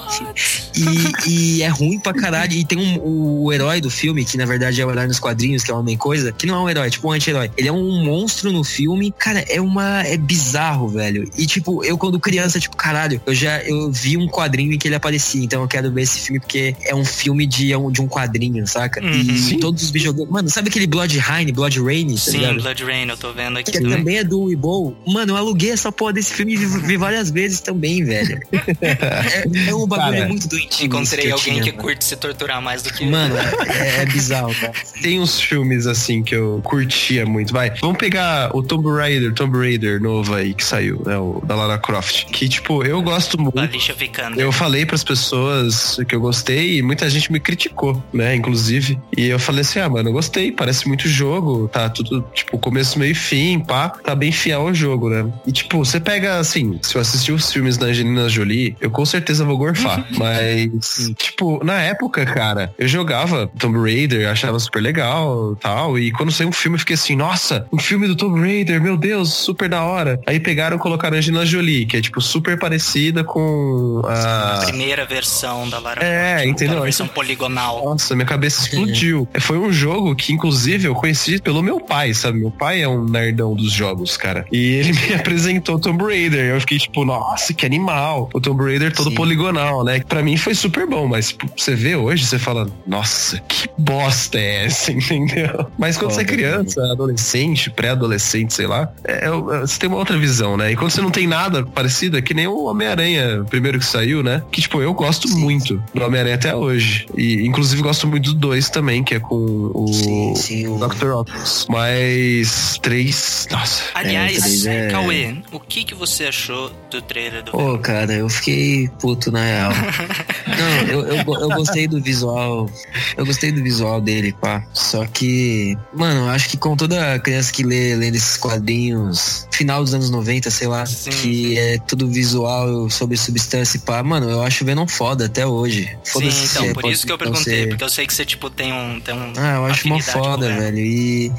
e, 0.75 1.31
e 1.59 1.62
é 1.62 1.69
ruim 1.69 1.99
pra 1.99 2.12
caralho. 2.12 2.53
E 2.53 2.65
tem 2.65 2.79
um, 2.79 2.99
o, 3.03 3.53
herói 3.53 3.81
do 3.81 3.91
filme, 3.91 4.25
que 4.25 4.37
na 4.37 4.45
verdade 4.45 4.81
é 4.81 4.87
o 4.87 4.91
herói 4.91 5.07
nos 5.07 5.19
quadrinhos, 5.19 5.62
que 5.62 5.71
é 5.71 5.75
o 5.75 5.79
Homem 5.79 5.97
Coisa, 5.97 6.33
que 6.33 6.47
não 6.47 6.55
é 6.57 6.59
um 6.61 6.69
herói, 6.71 6.87
é 6.89 6.91
tipo 6.91 7.09
um 7.09 7.12
anti-herói. 7.12 7.51
Ele 7.57 7.65
é 7.66 7.72
um 7.72 8.05
monstro 8.05 8.52
no 8.52 8.62
filme. 8.64 9.12
Cara, 9.18 9.44
é 9.48 9.61
uma. 9.61 10.02
É 10.02 10.16
bizarro, 10.16 10.88
velho. 10.88 11.29
E 11.37 11.46
tipo, 11.46 11.85
eu 11.85 11.96
quando 11.98 12.18
criança, 12.20 12.59
tipo, 12.61 12.76
caralho, 12.76 13.20
eu 13.26 13.35
já 13.35 13.61
eu 13.62 13.90
vi 13.90 14.16
um 14.16 14.26
quadrinho 14.29 14.72
em 14.72 14.79
que 14.79 14.88
ele 14.88 14.94
aparecia. 14.94 15.42
Então 15.44 15.62
eu 15.62 15.68
quero 15.68 15.90
ver 15.92 16.02
esse 16.02 16.20
filme 16.20 16.40
porque 16.40 16.74
é 16.85 16.94
um 16.94 17.05
filme 17.05 17.46
de, 17.46 17.72
é 17.72 17.79
um- 17.79 17.90
de 17.90 18.00
um 18.00 18.09
quadrinho, 18.09 18.66
saca? 18.66 19.02
Uhum. 19.02 19.11
E 19.11 19.38
Sim. 19.38 19.59
todos 19.59 19.83
os 19.83 19.90
videogames. 19.90 20.31
Mano, 20.31 20.48
sabe 20.48 20.68
aquele 20.68 20.87
Blood 20.87 21.18
Rain, 21.18 21.52
Blood 21.52 21.81
Rain, 21.83 22.14
tá 22.14 22.16
Sim, 22.20 22.38
ligado? 22.38 22.62
Blood 22.62 22.85
Rain, 22.85 23.09
eu 23.09 23.16
tô 23.16 23.33
vendo 23.33 23.59
aqui 23.59 23.72
Que 23.72 23.79
também. 23.81 23.96
também 23.98 24.16
é 24.18 24.24
do 24.24 24.42
Weeble. 24.44 24.96
Mano, 25.07 25.33
eu 25.33 25.37
aluguei 25.37 25.70
essa 25.70 25.90
porra 25.92 26.12
desse 26.12 26.33
filme 26.35 26.55
e 26.55 26.57
vi, 26.57 26.66
vi 26.66 26.96
várias 26.96 27.31
vezes 27.31 27.61
também, 27.61 28.05
velho. 28.05 28.40
É, 28.81 29.70
é 29.70 29.74
um 29.74 29.87
bagulho 29.87 30.12
Cara, 30.18 30.29
muito 30.29 30.48
doentio. 30.48 30.87
Encontrei 30.87 31.26
eu 31.31 31.35
alguém 31.35 31.55
tinha, 31.55 31.64
que 31.64 31.70
mano. 31.72 31.83
curte 31.83 32.05
se 32.05 32.16
torturar 32.16 32.61
mais 32.62 32.83
do 32.83 32.92
que 32.92 33.05
eu. 33.05 33.11
Mano, 33.11 33.35
é, 33.37 34.02
é 34.02 34.07
bizarro, 34.07 34.55
cara. 34.55 34.72
Tem 35.02 35.20
uns 35.20 35.40
filmes 35.40 35.87
assim 35.87 36.22
que 36.22 36.35
eu 36.35 36.61
curtia 36.64 37.24
muito. 37.26 37.52
Vai, 37.57 37.73
vamos 37.81 37.97
pegar 37.97 38.55
o 38.55 38.62
Tomb 38.62 38.87
Raider, 38.90 39.33
Tomb 39.33 39.57
Raider 39.57 39.99
novo 39.99 40.35
aí 40.35 40.53
que 40.53 40.62
saiu, 40.62 41.03
né? 41.07 41.16
O 41.16 41.42
da 41.42 41.55
Lara 41.55 41.79
Croft. 41.79 42.27
Que, 42.27 42.51
tipo, 42.51 42.85
eu 42.85 43.01
gosto 43.01 43.40
muito. 43.40 43.59
Alicia 43.59 43.95
Vikander. 43.95 44.38
Eu 44.38 44.53
falei 44.53 44.85
pras 44.85 45.03
pessoas 45.03 45.99
que 46.07 46.14
eu 46.14 46.21
gostei 46.21 46.77
e 46.77 46.83
muita 46.83 47.09
gente 47.09 47.33
me 47.33 47.40
criticou, 47.40 48.05
né? 48.12 48.35
Inclusive. 48.35 49.01
E 49.16 49.29
eu 49.29 49.38
falei 49.38 49.62
assim: 49.62 49.79
ah, 49.79 49.88
mano, 49.88 50.11
eu 50.11 50.12
gostei, 50.12 50.53
parece 50.53 50.87
muito 50.87 51.09
jogo, 51.09 51.66
tá 51.69 51.88
tudo, 51.88 52.23
tipo, 52.35 52.59
começo, 52.59 52.99
meio 52.99 53.12
e 53.12 53.14
fim, 53.14 53.59
pá, 53.59 53.88
tá 53.88 54.14
bem 54.14 54.33
fiel 54.33 54.61
ao 54.61 54.75
jogo, 54.75 55.09
né? 55.09 55.27
E, 55.47 55.51
tipo, 55.51 55.79
você 55.79 55.99
pega 55.99 56.38
assim, 56.38 56.79
se 56.83 56.95
eu 56.95 57.01
assistir 57.01 57.33
os 57.33 57.51
filmes 57.51 57.79
da 57.79 57.87
Angelina 57.87 58.29
Jolie, 58.29 58.77
eu 58.83 58.90
com 58.90 59.07
certeza 59.07 59.47
vou 59.47 59.57
gorfar. 59.57 60.07
Mas, 60.19 61.11
tipo, 61.16 61.64
na 61.64 61.81
época, 61.81 62.27
cara, 62.27 62.75
eu 62.79 62.87
jogava 62.87 63.51
Tomb 63.59 63.79
Raider, 63.79 64.29
achava 64.29 64.59
super 64.59 64.83
legal 64.83 65.57
tal. 65.57 65.99
E 65.99 66.12
quando 66.12 66.31
saiu 66.31 66.51
um 66.51 66.53
filme, 66.53 66.75
eu 66.75 66.81
fiquei 66.81 66.95
assim, 66.95 67.16
nossa, 67.16 67.45
um 67.72 67.78
filme 67.78 68.06
do 68.06 68.16
Tomb 68.16 68.40
Raider, 68.40 68.80
meu 68.80 68.96
Deus, 68.96 69.32
super 69.35 69.68
da 69.68 69.82
hora. 69.85 70.20
Aí 70.26 70.38
pegaram 70.40 70.76
e 70.76 70.80
colocaram 70.80 71.16
a 71.16 71.18
Angelina 71.18 71.44
Jolie, 71.46 71.87
que 71.87 71.96
é, 71.96 72.00
tipo, 72.00 72.20
super 72.20 72.59
parecida 72.59 73.22
com 73.24 74.00
A 74.04 74.54
a. 74.62 74.66
primeira 74.66 75.04
versão 75.04 75.68
da 75.68 75.78
Lara 75.78 76.04
É, 76.04 76.35
Croft, 76.35 76.48
entendeu? 76.50 76.72
aquela 76.72 76.85
versão 76.85 77.09
poligonal. 77.09 77.85
Nossa, 77.85 78.14
minha 78.14 78.26
cabeça 78.26 78.62
explodiu. 78.62 79.28
Foi 79.40 79.59
um 79.59 79.72
jogo 79.72 80.14
que, 80.14 80.32
inclusive, 80.32 80.87
eu 80.88 80.94
conheci 80.94 81.40
pelo 81.40 81.62
meu 81.62 81.80
pai, 81.80 82.14
sabe? 82.14 82.38
Meu 82.38 82.50
pai 82.50 82.82
é 82.82 82.88
um 82.88 83.04
nerdão 83.04 83.54
dos 83.54 83.72
jogos, 83.72 84.16
cara. 84.16 84.46
E 84.52 84.74
ele 84.76 84.92
me 84.92 85.14
apresentou 85.14 85.78
Tomb 85.78 86.02
Raider. 86.04 86.54
Eu 86.54 86.61
fiquei 86.61 86.78
tipo, 86.78 87.04
nossa, 87.04 87.52
que 87.52 87.64
animal. 87.66 88.28
O 88.32 88.40
Tomb 88.40 88.62
Raider 88.64 88.92
todo 88.94 89.11
Sim. 89.11 89.16
poligonal, 89.16 89.85
né? 89.85 90.00
Pra 90.09 90.22
mim 90.22 90.37
foi 90.37 90.54
super 90.54 90.87
bom, 90.87 91.06
mas 91.06 91.28
tipo, 91.28 91.48
você 91.56 91.74
vê 91.74 91.96
hoje, 91.96 92.24
você 92.26 92.38
fala, 92.38 92.66
nossa, 92.87 93.38
que 93.48 93.68
bosta 93.78 94.38
é 94.38 94.64
essa, 94.66 94.90
entendeu? 94.92 95.66
Mas 95.78 95.96
quando 95.96 96.12
você 96.12 96.22
é 96.22 96.24
criança, 96.24 96.80
adolescente, 96.92 97.36
pré-adolescente, 97.75 98.53
sei 98.55 98.66
lá, 98.66 98.88
é- 99.05 99.27
é- 99.27 99.61
você 99.61 99.79
tem 99.79 99.88
uma 99.88 99.99
outra 99.99 100.18
visão, 100.18 100.57
né? 100.57 100.72
E 100.72 100.77
quando 100.77 100.90
você 100.90 101.01
não 101.01 101.11
tem 101.11 101.27
nada 101.27 101.64
parecido, 101.64 102.16
é 102.16 102.22
que 102.22 102.35
nem 102.35 102.46
o 102.46 102.64
Homem-Aranha, 102.64 103.44
primeiro 103.49 103.79
que 103.79 103.85
saiu, 103.85 104.22
né? 104.22 104.42
Que, 104.51 104.61
tipo, 104.61 104.81
eu 104.81 104.92
gosto 104.94 105.29
muito 105.29 105.83
do 105.94 106.03
Homem-Aranha 106.05 106.35
até 106.37 106.55
hoje. 106.55 107.07
E, 107.16 107.46
inclusive, 107.46 107.81
gosto 107.83 108.07
muito 108.07 108.33
do 108.33 108.38
dois 108.38 108.68
também, 108.70 109.03
que 109.05 109.14
é 109.14 109.20
com 109.20 109.37
o 109.75 109.88
Sim, 109.92 110.35
sim, 110.37 110.66
o- 110.66 110.79
Dr. 110.79 111.11
Octopus. 111.12 111.66
Mas 111.68 112.79
três, 112.83 113.46
nossa. 113.51 113.83
Aliás, 113.94 114.38
três 114.38 114.66
é- 114.66 114.88
Cauê, 114.88 115.37
o 115.53 115.61
que, 115.61 115.85
que 115.85 115.94
você 115.94 116.25
achou 116.25 116.70
do 116.90 117.01
trailer 117.03 117.42
do 117.42 117.53
Pô, 117.53 117.79
cara, 117.79 118.12
eu 118.12 118.29
fiquei 118.29 118.88
puto 119.01 119.31
na 119.31 119.44
real. 119.44 119.70
Não, 120.46 120.88
eu, 120.88 121.01
eu, 121.07 121.16
eu 121.16 121.49
gostei 121.51 121.87
do 121.87 122.01
visual. 122.01 122.70
Eu 123.16 123.27
gostei 123.27 123.53
do 123.53 123.62
visual 123.62 124.01
dele, 124.01 124.35
pá. 124.40 124.64
Só 124.72 125.05
que, 125.07 125.77
mano, 125.94 126.20
eu 126.27 126.29
acho 126.31 126.49
que 126.49 126.57
com 126.57 126.77
toda 126.77 127.15
criança 127.18 127.52
que 127.52 127.62
lê 127.62 127.94
lendo 127.96 128.14
esses 128.16 128.37
quadrinhos, 128.37 129.46
final 129.52 129.83
dos 129.83 129.94
anos 129.94 130.11
90, 130.11 130.50
sei 130.50 130.66
lá, 130.68 130.85
Sim, 130.87 131.11
que 131.11 131.16
sim. 131.16 131.59
é 131.59 131.79
tudo 131.87 132.09
visual 132.09 132.88
sobre 132.90 133.16
substância 133.16 133.76
e 133.76 133.81
pá, 133.81 134.02
mano, 134.02 134.29
eu 134.31 134.42
acho 134.42 134.64
Venom 134.64 134.87
foda 134.87 135.26
até 135.26 135.46
hoje. 135.46 135.85
Sim, 136.02 136.11
Foda-se 136.12 136.44
então, 136.46 136.64
é- 136.66 136.72
por 136.74 136.90
isso 136.90 137.07
que 137.07 137.12
eu 137.12 137.18
perguntei, 137.18 137.42
ser- 137.62 137.68
porque 137.68 137.85
eu 137.85 137.88
sei 137.88 138.07
que 138.07 138.14
você, 138.14 138.24
tipo, 138.24 138.48
tem 138.50 138.72
um. 138.72 139.00
Tem 139.00 139.14
um 139.14 139.33
Ah, 139.37 139.57
eu 139.57 139.64
acho 139.66 139.92
o 139.92 140.00
foda, 140.02 140.48
velho. 140.48 140.79
E, 140.79 141.33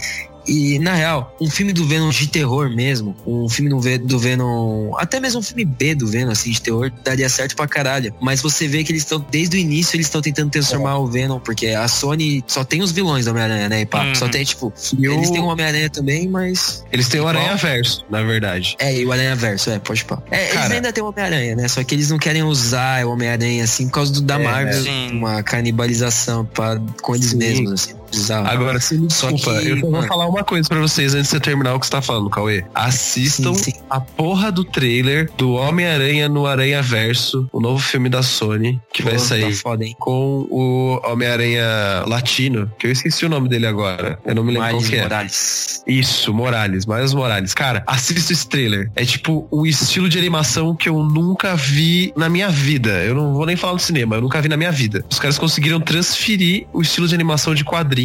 e, 0.47 0.79
na 0.79 0.93
real, 0.95 1.35
um 1.41 1.49
filme 1.49 1.73
do 1.73 1.85
Venom 1.85 2.09
de 2.09 2.27
terror 2.27 2.69
mesmo, 2.69 3.15
um 3.25 3.47
filme 3.49 3.69
do 3.69 3.79
Ve- 3.79 3.97
do 3.97 4.17
Venom, 4.19 4.95
até 4.97 5.19
mesmo 5.19 5.39
um 5.39 5.43
filme 5.43 5.65
B 5.65 5.93
do 5.95 6.07
Venom, 6.07 6.31
assim, 6.31 6.51
de 6.51 6.61
terror, 6.61 6.91
daria 7.03 7.27
certo 7.29 7.55
pra 7.55 7.67
caralho. 7.67 8.13
Mas 8.21 8.41
você 8.41 8.67
vê 8.67 8.83
que 8.83 8.91
eles 8.91 9.03
estão, 9.03 9.23
desde 9.31 9.57
o 9.57 9.59
início, 9.59 9.95
eles 9.95 10.05
estão 10.07 10.21
tentando 10.21 10.49
transformar 10.49 10.97
o 10.97 11.07
Venom, 11.07 11.39
porque 11.39 11.67
a 11.67 11.87
Sony 11.87 12.43
só 12.47 12.63
tem 12.63 12.81
os 12.81 12.91
vilões 12.91 13.25
do 13.25 13.31
Homem-Aranha, 13.31 13.69
né? 13.69 13.81
E 13.81 13.85
pá, 13.85 14.03
Uhum. 14.05 14.15
só 14.15 14.27
tem, 14.29 14.43
tipo, 14.43 14.73
E 14.97 15.07
o- 15.09 15.13
eles 15.13 15.29
têm 15.29 15.41
o 15.41 15.45
Homem-Aranha 15.45 15.89
também, 15.89 16.27
mas. 16.27 16.83
Eles 16.91 17.07
têm 17.09 17.19
o. 17.21 17.27
Aranha 17.27 17.55
Verso, 17.55 18.05
na 18.09 18.23
verdade. 18.23 18.75
É, 18.79 18.95
e 18.95 19.05
o 19.05 19.11
Aranha 19.11 19.35
Verso, 19.35 19.69
é, 19.69 19.79
pode 19.79 20.05
pá. 20.05 20.21
É, 20.31 20.43
eles 20.45 20.53
Cara. 20.53 20.73
ainda 20.75 20.93
têm 20.93 21.03
o 21.03 21.07
Homem-Aranha, 21.07 21.55
né? 21.55 21.67
Só 21.67 21.83
que 21.83 21.93
eles 21.95 22.09
não 22.09 22.17
querem 22.17 22.43
usar 22.43 23.05
o 23.05 23.11
Homem-Aranha, 23.11 23.63
assim, 23.63 23.87
por 23.87 23.93
causa 23.93 24.13
do, 24.13 24.21
da 24.21 24.35
É, 24.35 24.43
Marvel, 24.43 24.83
Sim. 24.83 25.11
uma 25.11 25.43
canibalização 25.43 26.45
pra, 26.45 26.79
com 27.01 27.15
eles 27.15 27.31
Sim. 27.31 27.37
mesmos, 27.37 27.71
assim. 27.73 27.93
Bizarro. 28.11 28.47
Agora, 28.47 28.79
você 28.79 28.97
me 28.97 29.07
desculpa, 29.07 29.59
que, 29.59 29.69
eu 29.69 29.79
só 29.79 29.89
vou 29.89 30.03
falar 30.03 30.27
uma 30.27 30.43
coisa 30.43 30.67
pra 30.67 30.79
vocês 30.79 31.13
antes 31.13 31.25
de 31.25 31.31
você 31.31 31.39
terminar 31.39 31.73
o 31.75 31.79
que 31.79 31.85
você 31.85 31.91
tá 31.91 32.01
falando, 32.01 32.29
Cauê. 32.29 32.63
Assistam 32.73 33.53
Sim, 33.53 33.71
sim. 33.71 33.73
a 33.89 33.99
porra 33.99 34.51
do 34.51 34.63
trailer 34.63 35.29
do 35.37 35.53
Homem-Aranha 35.53 36.29
no 36.29 36.45
Aranha 36.45 36.81
Verso, 36.81 37.49
o 37.51 37.59
novo 37.59 37.79
filme 37.79 38.09
da 38.09 38.23
Sony, 38.23 38.79
que 38.93 39.03
vai 39.03 39.13
Pô, 39.13 39.19
sair 39.19 39.55
Tá 39.55 39.61
foda, 39.61 39.85
com 39.99 40.47
o 40.49 40.99
Homem-Aranha 41.05 42.03
Latino, 42.05 42.71
que 42.77 42.87
eu 42.87 42.91
esqueci 42.91 43.25
o 43.25 43.29
nome 43.29 43.49
dele 43.49 43.67
agora. 43.67 44.19
Eu 44.25 44.35
não 44.35 44.43
me 44.43 44.53
lembro 44.53 44.69
qual 44.69 44.75
Miles 44.75 44.89
que 44.89 44.95
é. 44.95 45.01
Morales. 45.01 45.83
Isso, 45.85 46.33
Morales, 46.33 46.85
Miles 46.85 47.13
Morales. 47.13 47.53
Cara, 47.53 47.83
assista 47.87 48.33
esse 48.33 48.47
trailer. 48.47 48.91
É 48.95 49.05
tipo 49.05 49.47
o 49.51 49.65
estilo 49.65 50.09
de 50.09 50.17
animação 50.17 50.75
que 50.75 50.89
eu 50.89 51.03
nunca 51.03 51.55
vi 51.55 52.13
na 52.15 52.29
minha 52.29 52.49
vida. 52.49 53.03
Eu 53.03 53.15
não 53.15 53.33
vou 53.33 53.45
nem 53.45 53.55
falar 53.55 53.73
do 53.73 53.79
cinema, 53.79 54.15
eu 54.15 54.21
nunca 54.21 54.41
vi 54.41 54.49
na 54.49 54.57
minha 54.57 54.71
vida. 54.71 55.03
Os 55.09 55.19
caras 55.19 55.37
conseguiram 55.37 55.79
transferir 55.79 56.67
o 56.73 56.81
estilo 56.81 57.07
de 57.07 57.15
animação 57.15 57.53
de 57.53 57.63
quadrinhos 57.63 57.96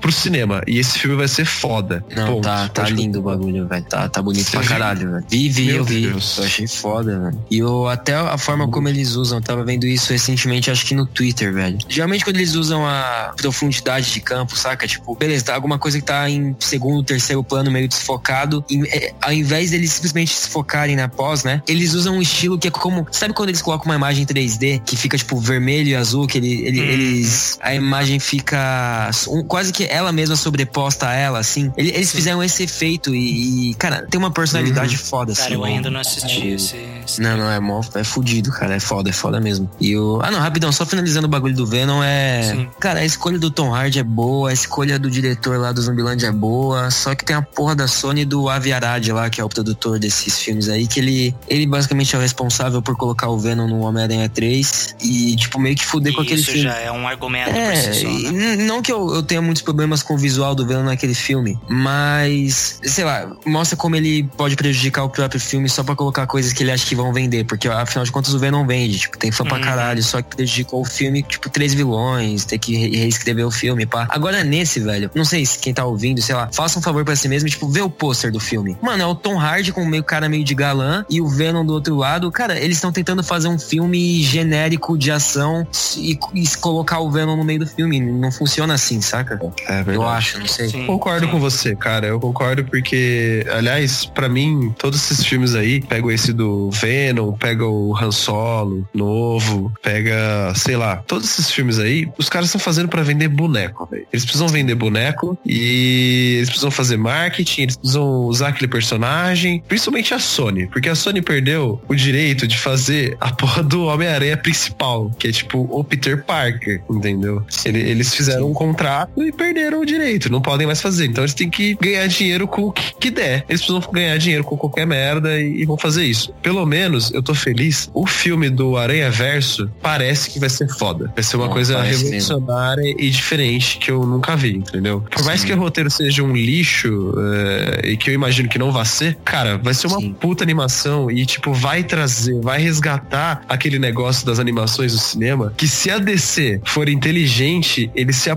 pro 0.00 0.12
cinema. 0.12 0.62
E 0.66 0.78
esse 0.78 0.98
filme 0.98 1.16
vai 1.16 1.28
ser 1.28 1.44
foda. 1.44 2.04
Não, 2.14 2.26
Ponto. 2.34 2.44
tá, 2.44 2.68
tá 2.68 2.82
Pode 2.82 2.94
lindo 2.94 3.18
o 3.18 3.22
bagulho, 3.22 3.66
velho. 3.66 3.84
Tá, 3.84 4.08
tá 4.08 4.22
bonito 4.22 4.44
Você 4.44 4.56
pra 4.56 4.66
caralho, 4.66 5.10
velho. 5.10 5.24
Vi, 5.28 5.48
vi, 5.48 5.66
Meu 5.66 5.76
eu 5.76 5.84
vi. 5.84 6.02
Deus. 6.08 6.38
Eu 6.38 6.44
achei 6.44 6.66
foda, 6.66 7.18
velho. 7.18 7.38
E 7.50 7.58
eu, 7.58 7.88
até 7.88 8.14
a 8.14 8.36
forma 8.38 8.68
como 8.68 8.88
eles 8.88 9.14
usam, 9.16 9.38
eu 9.38 9.42
tava 9.42 9.64
vendo 9.64 9.86
isso 9.86 10.12
recentemente, 10.12 10.70
acho 10.70 10.84
que 10.86 10.94
no 10.94 11.06
Twitter, 11.06 11.52
velho. 11.52 11.78
Geralmente 11.88 12.24
quando 12.24 12.36
eles 12.36 12.54
usam 12.54 12.86
a 12.86 13.32
profundidade 13.36 14.12
de 14.12 14.20
campo, 14.20 14.56
saca? 14.56 14.86
Tipo, 14.86 15.14
beleza, 15.16 15.44
tá 15.46 15.54
alguma 15.54 15.78
coisa 15.78 15.98
que 15.98 16.04
tá 16.04 16.28
em 16.28 16.54
segundo, 16.58 17.02
terceiro 17.02 17.42
plano, 17.42 17.70
meio 17.70 17.88
desfocado. 17.88 18.64
E, 18.70 18.82
é, 18.88 19.12
ao 19.20 19.32
invés 19.32 19.70
deles 19.70 19.92
simplesmente 19.92 20.32
se 20.34 20.48
focarem 20.48 20.96
na 20.96 21.08
pós, 21.08 21.44
né? 21.44 21.62
Eles 21.66 21.94
usam 21.94 22.16
um 22.16 22.22
estilo 22.22 22.58
que 22.58 22.68
é 22.68 22.70
como. 22.70 23.06
Sabe 23.10 23.34
quando 23.34 23.48
eles 23.48 23.62
colocam 23.62 23.86
uma 23.86 23.94
imagem 23.96 24.24
3D 24.26 24.80
que 24.84 24.96
fica, 24.96 25.16
tipo, 25.16 25.38
vermelho 25.38 25.88
e 25.88 25.96
azul, 25.96 26.26
que 26.26 26.38
ele, 26.38 26.62
ele- 26.66 26.80
Hum. 26.80 26.84
eles. 26.84 27.58
A 27.60 27.74
imagem 27.74 28.18
fica 28.18 29.10
um- 29.28 29.39
quase 29.44 29.72
que 29.72 29.84
ela 29.84 30.12
mesma 30.12 30.36
sobreposta 30.36 31.08
a 31.08 31.14
ela, 31.14 31.38
assim. 31.38 31.72
Ele- 31.76 31.90
Eles 31.90 32.10
fizeram 32.12 32.42
esse 32.42 32.62
efeito 32.62 33.14
e, 33.14 33.70
e, 33.70 33.74
cara, 33.74 34.06
tem 34.10 34.18
uma 34.18 34.30
personalidade 34.30 34.96
foda, 34.96 35.32
assim. 35.32 35.42
Cara, 35.42 35.54
eu 35.54 35.64
ainda 35.64 35.90
não 35.90 36.00
assisti 36.00 36.40
o- 36.48 36.54
esse. 36.54 36.76
esse- 37.06 37.20
Não, 37.20 37.36
não, 37.36 37.50
é 37.50 37.58
mó, 37.60 37.80
é 37.94 38.04
fudido, 38.04 38.50
cara. 38.50 38.74
É 38.76 38.80
foda, 38.80 39.10
é 39.10 39.12
foda 39.12 39.40
mesmo. 39.40 39.70
E 39.80 39.96
o. 39.96 40.20
Ah, 40.22 40.30
não, 40.30 40.38
rapidão, 40.40 40.70
só 40.72 40.84
finalizando 40.86 41.26
o 41.26 41.30
bagulho 41.30 41.54
do 41.54 41.66
Venom 41.66 42.02
é. 42.02 42.42
Sim. 42.54 42.68
Cara, 42.78 43.00
a 43.00 43.04
escolha 43.04 43.38
do 43.38 43.50
Tom 43.50 43.74
Hardy 43.74 43.98
é 43.98 44.02
boa, 44.02 44.50
a 44.50 44.52
escolha 44.52 44.98
do 44.98 45.10
diretor 45.10 45.58
lá 45.58 45.72
do 45.72 45.80
Zumbiland 45.82 46.24
é 46.24 46.32
boa, 46.32 46.90
só 46.90 47.14
que 47.14 47.24
tem 47.24 47.36
a 47.36 47.42
porra 47.42 47.74
da 47.74 47.86
Sony 47.88 48.22
e 48.22 48.24
do 48.24 48.48
Avi 48.48 48.72
Arad 48.72 49.06
lá, 49.08 49.28
que 49.30 49.40
é 49.40 49.44
o 49.44 49.48
produtor 49.48 49.98
desses 49.98 50.38
filmes 50.38 50.68
aí, 50.68 50.86
que 50.86 51.00
ele, 51.00 51.34
ele 51.48 51.66
basicamente 51.66 52.14
é 52.14 52.18
o 52.18 52.20
responsável 52.22 52.80
por 52.82 52.96
colocar 52.96 53.28
o 53.28 53.38
Venom 53.38 53.66
no 53.68 53.80
Homem-Aranha 53.80 54.28
3 54.28 54.96
e, 55.02 55.36
tipo, 55.36 55.58
meio 55.58 55.74
que 55.76 55.84
fuder 55.84 56.12
com 56.14 56.22
E 56.22 56.24
aquele 56.24 56.40
isso 56.40 56.50
filme. 56.52 56.68
já 56.68 56.76
é 56.78 56.90
um 56.92 57.06
argumento 57.06 57.50
por 57.50 57.56
É, 57.58 57.76
si 57.92 58.00
só, 58.02 58.32
né? 58.32 58.56
não 58.56 58.82
que 58.82 58.92
eu, 58.92 59.14
eu 59.14 59.22
tenha 59.30 59.40
muitos 59.42 59.62
problemas 59.62 60.02
com 60.02 60.14
o 60.14 60.18
visual 60.18 60.54
do 60.54 60.66
Venom 60.66 60.82
naquele 60.84 61.14
filme, 61.14 61.56
mas, 61.68 62.78
sei 62.82 63.04
lá, 63.04 63.30
mostra 63.46 63.76
como 63.76 63.94
ele 63.96 64.24
pode 64.36 64.56
prejudicar 64.56 65.04
o 65.04 65.08
próprio 65.08 65.40
filme 65.40 65.68
só 65.68 65.82
pra 65.84 65.94
colocar 65.94 66.26
coisas 66.26 66.52
que 66.52 66.62
ele 66.62 66.70
acha 66.72 66.84
que 66.86 66.94
vão 66.94 67.12
vender, 67.12 67.44
porque 67.44 67.68
afinal 67.68 68.04
de 68.04 68.10
contas 68.12 68.34
o 68.34 68.38
Venom 68.38 68.66
vende, 68.66 68.98
tipo, 68.98 69.16
tem 69.16 69.30
fã 69.30 69.44
pra 69.44 69.56
Uhum. 69.56 69.62
caralho, 69.62 70.02
só 70.02 70.20
que 70.20 70.34
prejudicou 70.36 70.80
o 70.82 70.84
filme, 70.84 71.22
tipo, 71.22 71.48
três 71.48 71.72
vilões, 71.74 72.44
ter 72.44 72.58
que 72.58 72.76
re- 72.76 72.96
reescrever 72.96 73.46
o 73.46 73.50
filme, 73.50 73.86
pá. 73.86 74.06
Agora 74.10 74.42
nesse, 74.42 74.80
velho, 74.80 75.10
não 75.14 75.24
sei 75.24 75.46
se 75.46 75.58
quem 75.58 75.72
tá 75.72 75.84
ouvindo, 75.84 76.20
sei 76.20 76.34
lá, 76.34 76.48
faça 76.52 76.78
um 76.78 76.82
favor 76.82 77.04
pra 77.04 77.14
si 77.14 77.28
mesmo, 77.28 77.48
tipo, 77.48 77.68
vê 77.68 77.80
o 77.80 77.88
pôster 77.90 78.32
do 78.32 78.40
filme. 78.40 78.76
Mano, 78.82 79.02
é 79.02 79.06
o 79.06 79.14
Tom 79.14 79.38
Hardy 79.38 79.72
com 79.72 79.84
meio 79.84 80.02
cara 80.02 80.28
meio 80.28 80.44
de 80.44 80.54
galã 80.54 81.04
e 81.08 81.20
o 81.20 81.28
Venom 81.28 81.64
do 81.64 81.72
outro 81.72 81.94
lado. 81.96 82.30
Cara, 82.32 82.58
eles 82.58 82.76
estão 82.78 82.90
tentando 82.92 83.22
fazer 83.22 83.48
um 83.48 83.58
filme 83.58 84.22
genérico 84.22 84.98
de 84.98 85.10
ação 85.12 85.66
e, 85.96 86.18
e 86.34 86.46
colocar 86.60 86.98
o 87.00 87.10
Venom 87.10 87.36
no 87.36 87.44
meio 87.44 87.60
do 87.60 87.66
filme. 87.66 88.00
Não 88.00 88.32
funciona 88.32 88.74
assim, 88.74 89.00
saca? 89.24 89.40
É 89.68 89.76
verdade. 89.82 89.96
Eu 89.96 90.08
acho, 90.08 90.38
não 90.38 90.46
sei. 90.46 90.68
Sim, 90.68 90.86
Concordo 90.86 91.26
sim. 91.26 91.32
com 91.32 91.38
você, 91.40 91.76
cara. 91.76 92.06
Eu 92.06 92.20
concordo 92.20 92.64
porque, 92.64 93.44
aliás, 93.52 94.04
pra 94.06 94.28
mim, 94.28 94.74
todos 94.78 95.10
esses 95.10 95.24
filmes 95.24 95.54
aí, 95.54 95.80
pega 95.80 96.12
esse 96.12 96.32
do 96.32 96.70
Venom, 96.70 97.32
pega 97.32 97.64
o 97.66 97.96
Han 97.96 98.10
Solo 98.10 98.86
novo, 98.94 99.72
pega, 99.82 100.52
sei 100.54 100.76
lá, 100.76 100.96
todos 100.96 101.28
esses 101.30 101.50
filmes 101.50 101.78
aí, 101.78 102.08
os 102.18 102.28
caras 102.28 102.48
estão 102.48 102.60
fazendo 102.60 102.88
pra 102.88 103.02
vender 103.02 103.28
boneco, 103.28 103.86
velho. 103.90 104.06
Eles 104.12 104.24
precisam 104.24 104.48
vender 104.48 104.74
boneco 104.74 105.38
e 105.46 106.34
eles 106.36 106.48
precisam 106.48 106.70
fazer 106.70 106.96
marketing, 106.96 107.62
eles 107.62 107.76
precisam 107.76 108.08
usar 108.24 108.48
aquele 108.48 108.68
personagem, 108.68 109.62
principalmente 109.68 110.14
a 110.14 110.18
Sony, 110.18 110.66
porque 110.66 110.88
a 110.88 110.94
Sony 110.94 111.22
perdeu 111.22 111.80
o 111.88 111.94
direito 111.94 112.46
de 112.46 112.58
fazer 112.58 113.16
a 113.20 113.30
porra 113.32 113.62
do 113.62 113.84
Homem-Aranha 113.84 114.36
principal, 114.36 115.10
que 115.18 115.28
é 115.28 115.32
tipo 115.32 115.66
o 115.70 115.82
Peter 115.84 116.22
Parker, 116.24 116.82
entendeu? 116.90 117.44
Ele- 117.64 117.80
eles 117.80 118.14
fizeram 118.14 118.50
um 118.50 118.54
contrato 118.54 119.09
e 119.16 119.32
perderam 119.32 119.80
o 119.80 119.86
direito, 119.86 120.30
não 120.30 120.40
podem 120.40 120.66
mais 120.66 120.80
fazer. 120.80 121.06
Então 121.06 121.24
eles 121.24 121.34
têm 121.34 121.50
que 121.50 121.74
ganhar 121.80 122.06
dinheiro 122.06 122.46
com 122.46 122.62
o 122.62 122.72
que, 122.72 123.10
der. 123.10 123.44
Eles 123.48 123.62
precisam 123.62 123.82
ganhar 123.92 124.16
dinheiro 124.18 124.44
com 124.44 124.56
qualquer 124.56 124.86
merda 124.86 125.40
e, 125.40 125.62
e 125.62 125.64
vão 125.64 125.76
fazer 125.76 126.04
isso. 126.04 126.32
Pelo 126.42 126.64
menos 126.64 127.12
eu 127.12 127.22
tô 127.22 127.34
feliz. 127.34 127.90
O 127.92 128.06
filme 128.06 128.48
do 128.48 128.76
Aranha 128.76 129.10
Verso 129.10 129.70
parece 129.82 130.30
que 130.30 130.38
vai 130.38 130.48
ser 130.48 130.68
foda. 130.68 131.12
Vai 131.14 131.24
ser 131.24 131.36
uma 131.36 131.48
Bom, 131.48 131.54
coisa 131.54 131.82
revolucionária 131.82 132.94
e 132.98 133.10
diferente 133.10 133.78
que 133.78 133.90
eu 133.90 134.04
nunca 134.06 134.36
vi, 134.36 134.56
entendeu? 134.56 135.04
Por 135.10 135.24
mais 135.24 135.40
Sim. 135.40 135.48
que 135.48 135.52
o 135.52 135.58
roteiro 135.58 135.90
seja 135.90 136.22
um 136.22 136.34
lixo 136.34 137.14
é, 137.18 137.88
e 137.90 137.96
que 137.96 138.10
eu 138.10 138.14
imagino 138.14 138.48
que 138.48 138.58
não 138.58 138.70
vá 138.70 138.84
ser, 138.84 139.16
cara, 139.24 139.58
vai 139.58 139.74
ser 139.74 139.88
uma 139.88 139.98
Sim. 139.98 140.12
puta 140.12 140.44
animação 140.44 141.10
e, 141.10 141.26
tipo, 141.26 141.52
vai 141.52 141.82
trazer, 141.82 142.40
vai 142.40 142.60
resgatar 142.60 143.42
aquele 143.48 143.78
negócio 143.78 144.24
das 144.24 144.38
animações 144.38 144.92
do 144.92 144.98
cinema 144.98 145.52
que 145.56 145.66
se 145.66 145.90
a 145.90 145.98
DC 145.98 146.60
for 146.64 146.88
inteligente, 146.88 147.90
eles 147.94 148.16
se 148.16 148.30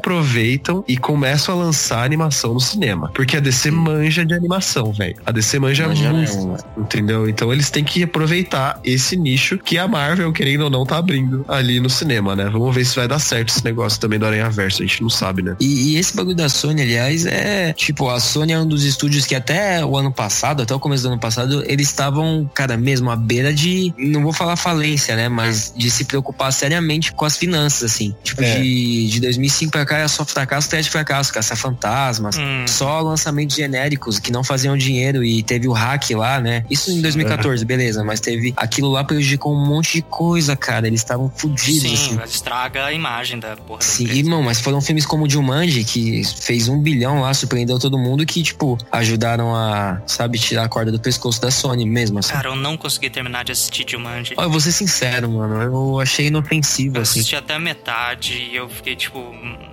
aproveitam 0.63 0.83
e 0.87 0.97
começam 0.97 1.59
a 1.59 1.63
lançar 1.65 2.03
animação 2.03 2.53
no 2.53 2.59
cinema. 2.59 3.11
Porque 3.13 3.37
a 3.37 3.39
DC 3.39 3.69
manja 3.71 4.25
de 4.25 4.33
animação, 4.33 4.91
velho. 4.91 5.15
A 5.25 5.31
DC 5.31 5.59
manja, 5.59 5.87
Manja 5.87 6.11
muito, 6.11 6.31
velho. 6.31 6.57
entendeu? 6.77 7.29
Então 7.29 7.51
eles 7.51 7.69
têm 7.69 7.83
que 7.83 8.03
aproveitar 8.03 8.79
esse 8.83 9.15
nicho 9.17 9.57
que 9.57 9.77
a 9.77 9.87
Marvel, 9.87 10.31
querendo 10.31 10.61
ou 10.61 10.69
não, 10.69 10.85
tá 10.85 10.97
abrindo 10.97 11.45
ali 11.47 11.79
no 11.79 11.89
cinema, 11.89 12.35
né? 12.35 12.49
Vamos 12.49 12.73
ver 12.73 12.85
se 12.85 12.95
vai 12.95 13.07
dar 13.07 13.19
certo 13.19 13.49
esse 13.49 13.63
negócio 13.63 13.99
também 13.99 14.17
do 14.17 14.25
Aranha 14.25 14.49
Verso, 14.49 14.81
a 14.81 14.85
gente 14.85 15.01
não 15.01 15.09
sabe, 15.09 15.41
né? 15.41 15.55
E, 15.59 15.93
e 15.93 15.97
esse 15.97 16.15
bagulho 16.15 16.35
da 16.35 16.47
Sony, 16.49 16.81
aliás, 16.81 17.25
é 17.25 17.73
tipo, 17.73 18.09
a 18.09 18.19
Sony 18.19 18.53
é 18.53 18.59
um 18.59 18.67
dos 18.67 18.83
estúdios 18.85 19.25
que 19.25 19.35
até 19.35 19.83
o 19.85 19.97
ano 19.97 20.11
passado, 20.11 20.63
até 20.63 20.73
o 20.73 20.79
começo 20.79 21.03
do 21.03 21.09
ano 21.09 21.19
passado, 21.19 21.63
eles 21.65 21.87
estavam, 21.87 22.49
cara, 22.53 22.77
mesmo 22.77 23.09
à 23.11 23.15
beira 23.15 23.53
de, 23.53 23.93
não 23.97 24.23
vou 24.23 24.33
falar 24.33 24.55
falência, 24.55 25.15
né, 25.15 25.27
mas 25.29 25.73
de 25.75 25.89
se 25.89 26.05
preocupar 26.05 26.51
seriamente 26.53 27.11
com 27.11 27.25
as 27.25 27.37
finanças, 27.37 27.91
assim. 27.91 28.15
Tipo, 28.23 28.43
É. 28.43 28.59
de, 28.59 29.07
de 29.09 29.19
2005 29.21 29.71
pra 29.71 29.85
cá 29.85 29.97
é 29.99 30.07
só 30.07 30.23
fracasso, 30.25 30.52
teste 30.61 30.91
fracasso, 30.91 31.33
caça 31.33 31.55
fantasmas, 31.55 32.37
Hum. 32.37 32.65
só 32.67 32.99
lançamentos 33.01 33.55
genéricos 33.55 34.19
que 34.19 34.31
não 34.31 34.43
faziam 34.43 34.77
dinheiro 34.77 35.23
e 35.23 35.41
teve 35.43 35.67
o 35.67 35.71
hack 35.73 36.11
lá, 36.11 36.39
né? 36.39 36.65
Isso 36.69 36.91
em 36.91 37.01
2014, 37.01 37.63
beleza, 37.65 38.03
mas 38.03 38.19
teve 38.19 38.53
aquilo 38.57 38.89
lá 38.89 39.03
prejudicou 39.03 39.53
um 39.53 39.65
monte 39.65 39.93
de 39.93 40.01
coisa, 40.03 40.55
cara. 40.55 40.87
Eles 40.87 41.01
estavam 41.01 41.29
fodidos, 41.35 41.81
Sim, 41.89 41.93
assim. 41.93 42.15
mas 42.15 42.31
estraga 42.35 42.85
a 42.85 42.93
imagem 42.93 43.39
da 43.39 43.55
porra 43.55 43.81
Sim, 43.81 44.05
irmão, 44.09 44.41
mas 44.43 44.59
foram 44.59 44.81
filmes 44.81 45.05
como 45.05 45.29
Jumanji, 45.29 45.83
que 45.83 46.21
fez 46.41 46.67
um 46.67 46.79
bilhão 46.81 47.21
lá, 47.21 47.33
surpreendeu 47.33 47.79
todo 47.79 47.97
mundo, 47.97 48.25
que, 48.25 48.41
tipo, 48.43 48.77
ajudaram 48.91 49.55
a, 49.55 50.01
sabe, 50.05 50.37
tirar 50.37 50.63
a 50.65 50.69
corda 50.69 50.91
do 50.91 50.99
pescoço 50.99 51.41
da 51.41 51.49
Sony 51.51 51.85
mesmo, 51.85 52.19
assim. 52.19 52.31
Cara, 52.33 52.49
eu 52.49 52.55
não 52.55 52.75
consegui 52.77 53.09
terminar 53.09 53.43
de 53.43 53.51
assistir 53.51 53.85
Jumanji. 53.89 54.33
Ó, 54.37 54.43
eu 54.43 54.49
vou 54.49 54.59
ser 54.59 54.71
sincero, 54.71 55.29
mano, 55.31 55.61
eu 55.61 55.99
achei 55.99 56.27
inofensivo, 56.27 56.97
Eu 56.97 57.01
assim. 57.01 57.19
assisti 57.19 57.35
até 57.35 57.53
a 57.55 57.59
metade 57.59 58.33
e 58.51 58.55
eu 58.55 58.67
fiquei 58.69 58.95
tipo, 58.95 59.19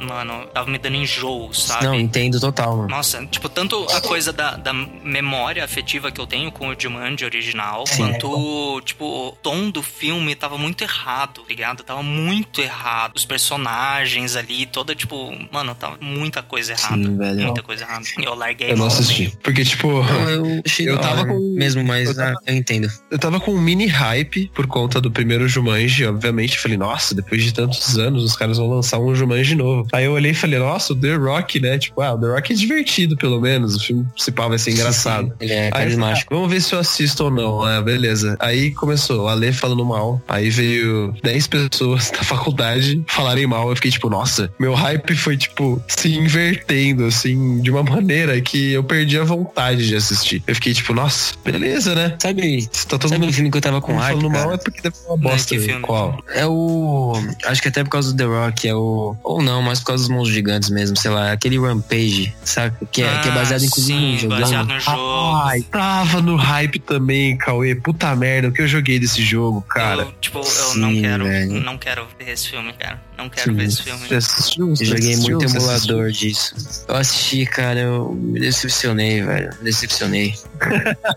mano, 0.00 0.46
tava 0.52 0.69
me 0.70 0.78
dando 0.78 0.96
enjoo, 0.96 1.52
sabe? 1.52 1.84
Não, 1.84 1.94
entendo 1.94 2.40
total, 2.40 2.76
mano. 2.76 2.88
Nossa, 2.88 3.24
tipo, 3.26 3.48
tanto 3.48 3.84
a 3.90 4.00
coisa 4.00 4.32
da, 4.32 4.56
da 4.56 4.72
memória 4.72 5.64
afetiva 5.64 6.10
que 6.10 6.20
eu 6.20 6.26
tenho 6.26 6.50
com 6.52 6.68
o 6.68 6.74
Jumanji 6.78 7.24
original, 7.24 7.86
Sim. 7.86 7.96
quanto, 7.98 8.80
tipo, 8.84 9.04
o 9.04 9.32
tom 9.42 9.70
do 9.70 9.82
filme 9.82 10.34
tava 10.34 10.56
muito 10.56 10.82
errado, 10.82 11.40
tá 11.42 11.48
ligado? 11.48 11.82
Tava 11.82 12.02
muito 12.02 12.60
errado. 12.60 13.12
Os 13.16 13.24
personagens 13.24 14.36
ali, 14.36 14.66
toda, 14.66 14.94
tipo, 14.94 15.32
mano, 15.52 15.74
tava 15.74 15.96
muita 16.00 16.42
coisa 16.42 16.72
errada. 16.72 16.96
Sim, 17.02 17.16
velho. 17.16 17.42
Muita 17.42 17.62
coisa 17.62 17.84
errada. 17.84 18.04
E 18.18 18.24
eu 18.24 18.34
larguei 18.34 18.72
Eu 18.72 18.76
não 18.76 18.86
assisti. 18.86 19.32
Porque, 19.42 19.64
tipo, 19.64 19.88
Não, 20.02 20.30
eu 20.30 20.62
Eu 20.78 20.96
da 20.96 21.02
tava 21.02 21.26
com- 21.26 21.54
Mesmo, 21.56 21.84
mas 21.84 22.08
eu 22.08 22.14
tava- 22.16 22.30
ah, 22.32 22.42
eu 22.46 22.54
entendo. 22.56 22.88
eu 23.10 23.18
tava 23.18 23.40
com 23.40 23.52
um 23.52 23.60
mini 23.60 23.86
hype 23.86 24.50
por 24.54 24.66
conta 24.66 25.00
do 25.00 25.10
primeiro 25.10 25.46
Jumanji, 25.48 26.06
obviamente. 26.06 26.58
Falei, 26.58 26.76
nossa, 26.76 27.14
depois 27.14 27.42
de 27.42 27.52
tantos 27.52 27.98
anos, 27.98 28.24
os 28.24 28.36
caras 28.36 28.56
vão 28.58 28.68
lançar 28.68 28.98
um 28.98 29.14
Jumanji 29.14 29.54
novo. 29.54 29.86
Aí 29.92 30.04
eu 30.04 30.12
olhei 30.12 30.30
e 30.32 30.34
falei, 30.34 30.49
nossa, 30.58 30.92
o 30.92 30.96
The 30.96 31.14
Rock, 31.14 31.60
né? 31.60 31.78
Tipo, 31.78 32.00
ah, 32.02 32.12
o 32.14 32.18
The 32.20 32.26
Rock 32.26 32.52
é 32.52 32.56
divertido, 32.56 33.16
pelo 33.16 33.40
menos. 33.40 33.76
O 33.76 33.80
filme 33.80 34.04
principal 34.14 34.48
vai 34.48 34.58
ser 34.58 34.72
engraçado. 34.72 35.32
Ele 35.40 35.52
é 35.52 35.64
Aí 35.66 35.70
carismático. 35.72 36.32
ah, 36.32 36.36
vamos 36.36 36.50
ver 36.52 36.60
se 36.60 36.74
eu 36.74 36.78
assisto 36.78 37.24
ou 37.24 37.30
não. 37.30 37.62
Ah, 37.64 37.80
beleza. 37.80 38.36
Aí 38.40 38.70
começou, 38.72 39.28
a 39.28 39.32
Ale 39.32 39.52
falando 39.52 39.84
mal. 39.84 40.20
Aí 40.28 40.50
veio 40.50 41.14
10 41.22 41.46
pessoas 41.46 42.10
da 42.12 42.22
faculdade 42.22 43.02
falarem 43.06 43.46
mal. 43.46 43.68
Eu 43.70 43.76
fiquei 43.76 43.90
tipo, 43.90 44.08
nossa, 44.10 44.52
meu 44.58 44.74
hype 44.74 45.14
foi, 45.16 45.36
tipo, 45.36 45.82
se 45.88 46.14
invertendo, 46.14 47.04
assim, 47.06 47.60
de 47.60 47.70
uma 47.70 47.82
maneira 47.84 48.40
que 48.40 48.72
eu 48.72 48.82
perdi 48.84 49.18
a 49.18 49.24
vontade 49.24 49.86
de 49.86 49.96
assistir. 49.96 50.42
Eu 50.46 50.54
fiquei 50.54 50.72
tipo, 50.74 50.92
nossa, 50.92 51.34
beleza, 51.44 51.94
né? 51.94 52.16
Sabe, 52.18 52.68
Se 52.72 52.86
tá 52.86 52.98
todo 52.98 53.08
sabe 53.10 53.20
mundo 53.22 53.32
filme 53.32 53.50
que 53.50 53.56
eu 53.56 53.60
tava 53.62 53.80
com 53.80 53.96
hype, 53.96 54.16
falando 54.16 54.30
mal 54.30 54.42
cara? 54.42 54.54
é 54.54 54.58
porque 54.58 54.80
deve 54.80 54.96
ser 54.96 55.06
uma 55.08 55.16
bosta. 55.16 55.48
que 55.54 55.60
filme? 55.60 55.82
Qual? 55.82 56.22
É 56.34 56.46
o. 56.46 57.12
Acho 57.46 57.62
que 57.62 57.68
até 57.68 57.82
por 57.84 57.90
causa 57.90 58.12
do 58.12 58.16
The 58.16 58.24
Rock, 58.24 58.68
é 58.68 58.74
o. 58.74 59.16
Ou 59.22 59.42
não, 59.42 59.62
mas 59.62 59.80
por 59.80 59.86
causa 59.86 60.02
dos 60.04 60.10
monstros 60.10 60.34
gigantes 60.40 60.70
mesmo, 60.70 60.96
sei 60.96 61.10
lá, 61.10 61.32
aquele 61.32 61.58
Rampage, 61.58 62.34
saca? 62.44 62.76
Que 62.90 63.02
é, 63.02 63.18
que 63.20 63.28
é 63.28 63.32
baseado 63.32 63.60
Ah, 63.62 63.66
inclusive 63.66 63.98
sim, 63.98 64.12
num 64.12 64.18
jogão. 64.18 64.40
baseado 64.40 64.66
no 64.68 64.80
jogo. 64.80 65.36
Ai, 65.44 65.60
tava 65.62 66.20
no 66.22 66.36
hype 66.36 66.78
também, 66.80 67.36
Cauê. 67.36 67.74
Puta 67.74 68.14
merda, 68.16 68.48
o 68.48 68.52
que 68.52 68.62
eu 68.62 68.68
joguei 68.68 68.98
desse 68.98 69.22
jogo, 69.22 69.60
cara. 69.62 70.02
Eu, 70.02 70.12
tipo, 70.20 70.38
eu 70.38 70.44
Sim, 70.44 70.80
não 70.80 71.00
quero, 71.00 71.24
velho. 71.24 71.60
não 71.60 71.78
quero 71.78 72.06
ver 72.18 72.30
esse 72.32 72.48
filme, 72.48 72.72
cara. 72.72 73.00
Não 73.20 73.28
quero 73.28 73.50
Sim. 73.50 73.56
ver 73.56 73.64
esse 73.64 73.82
filme. 73.82 74.14
Assistiu? 74.14 74.68
Eu 74.70 74.76
joguei 74.76 75.10
assistiu? 75.12 75.38
muito 75.38 75.56
emulador 75.56 76.10
disso. 76.10 76.54
Eu 76.88 76.96
assisti, 76.96 77.44
cara, 77.46 77.80
eu 77.80 78.12
me 78.14 78.40
decepcionei, 78.40 79.22
velho. 79.22 79.50
Me 79.58 79.64
decepcionei. 79.64 80.34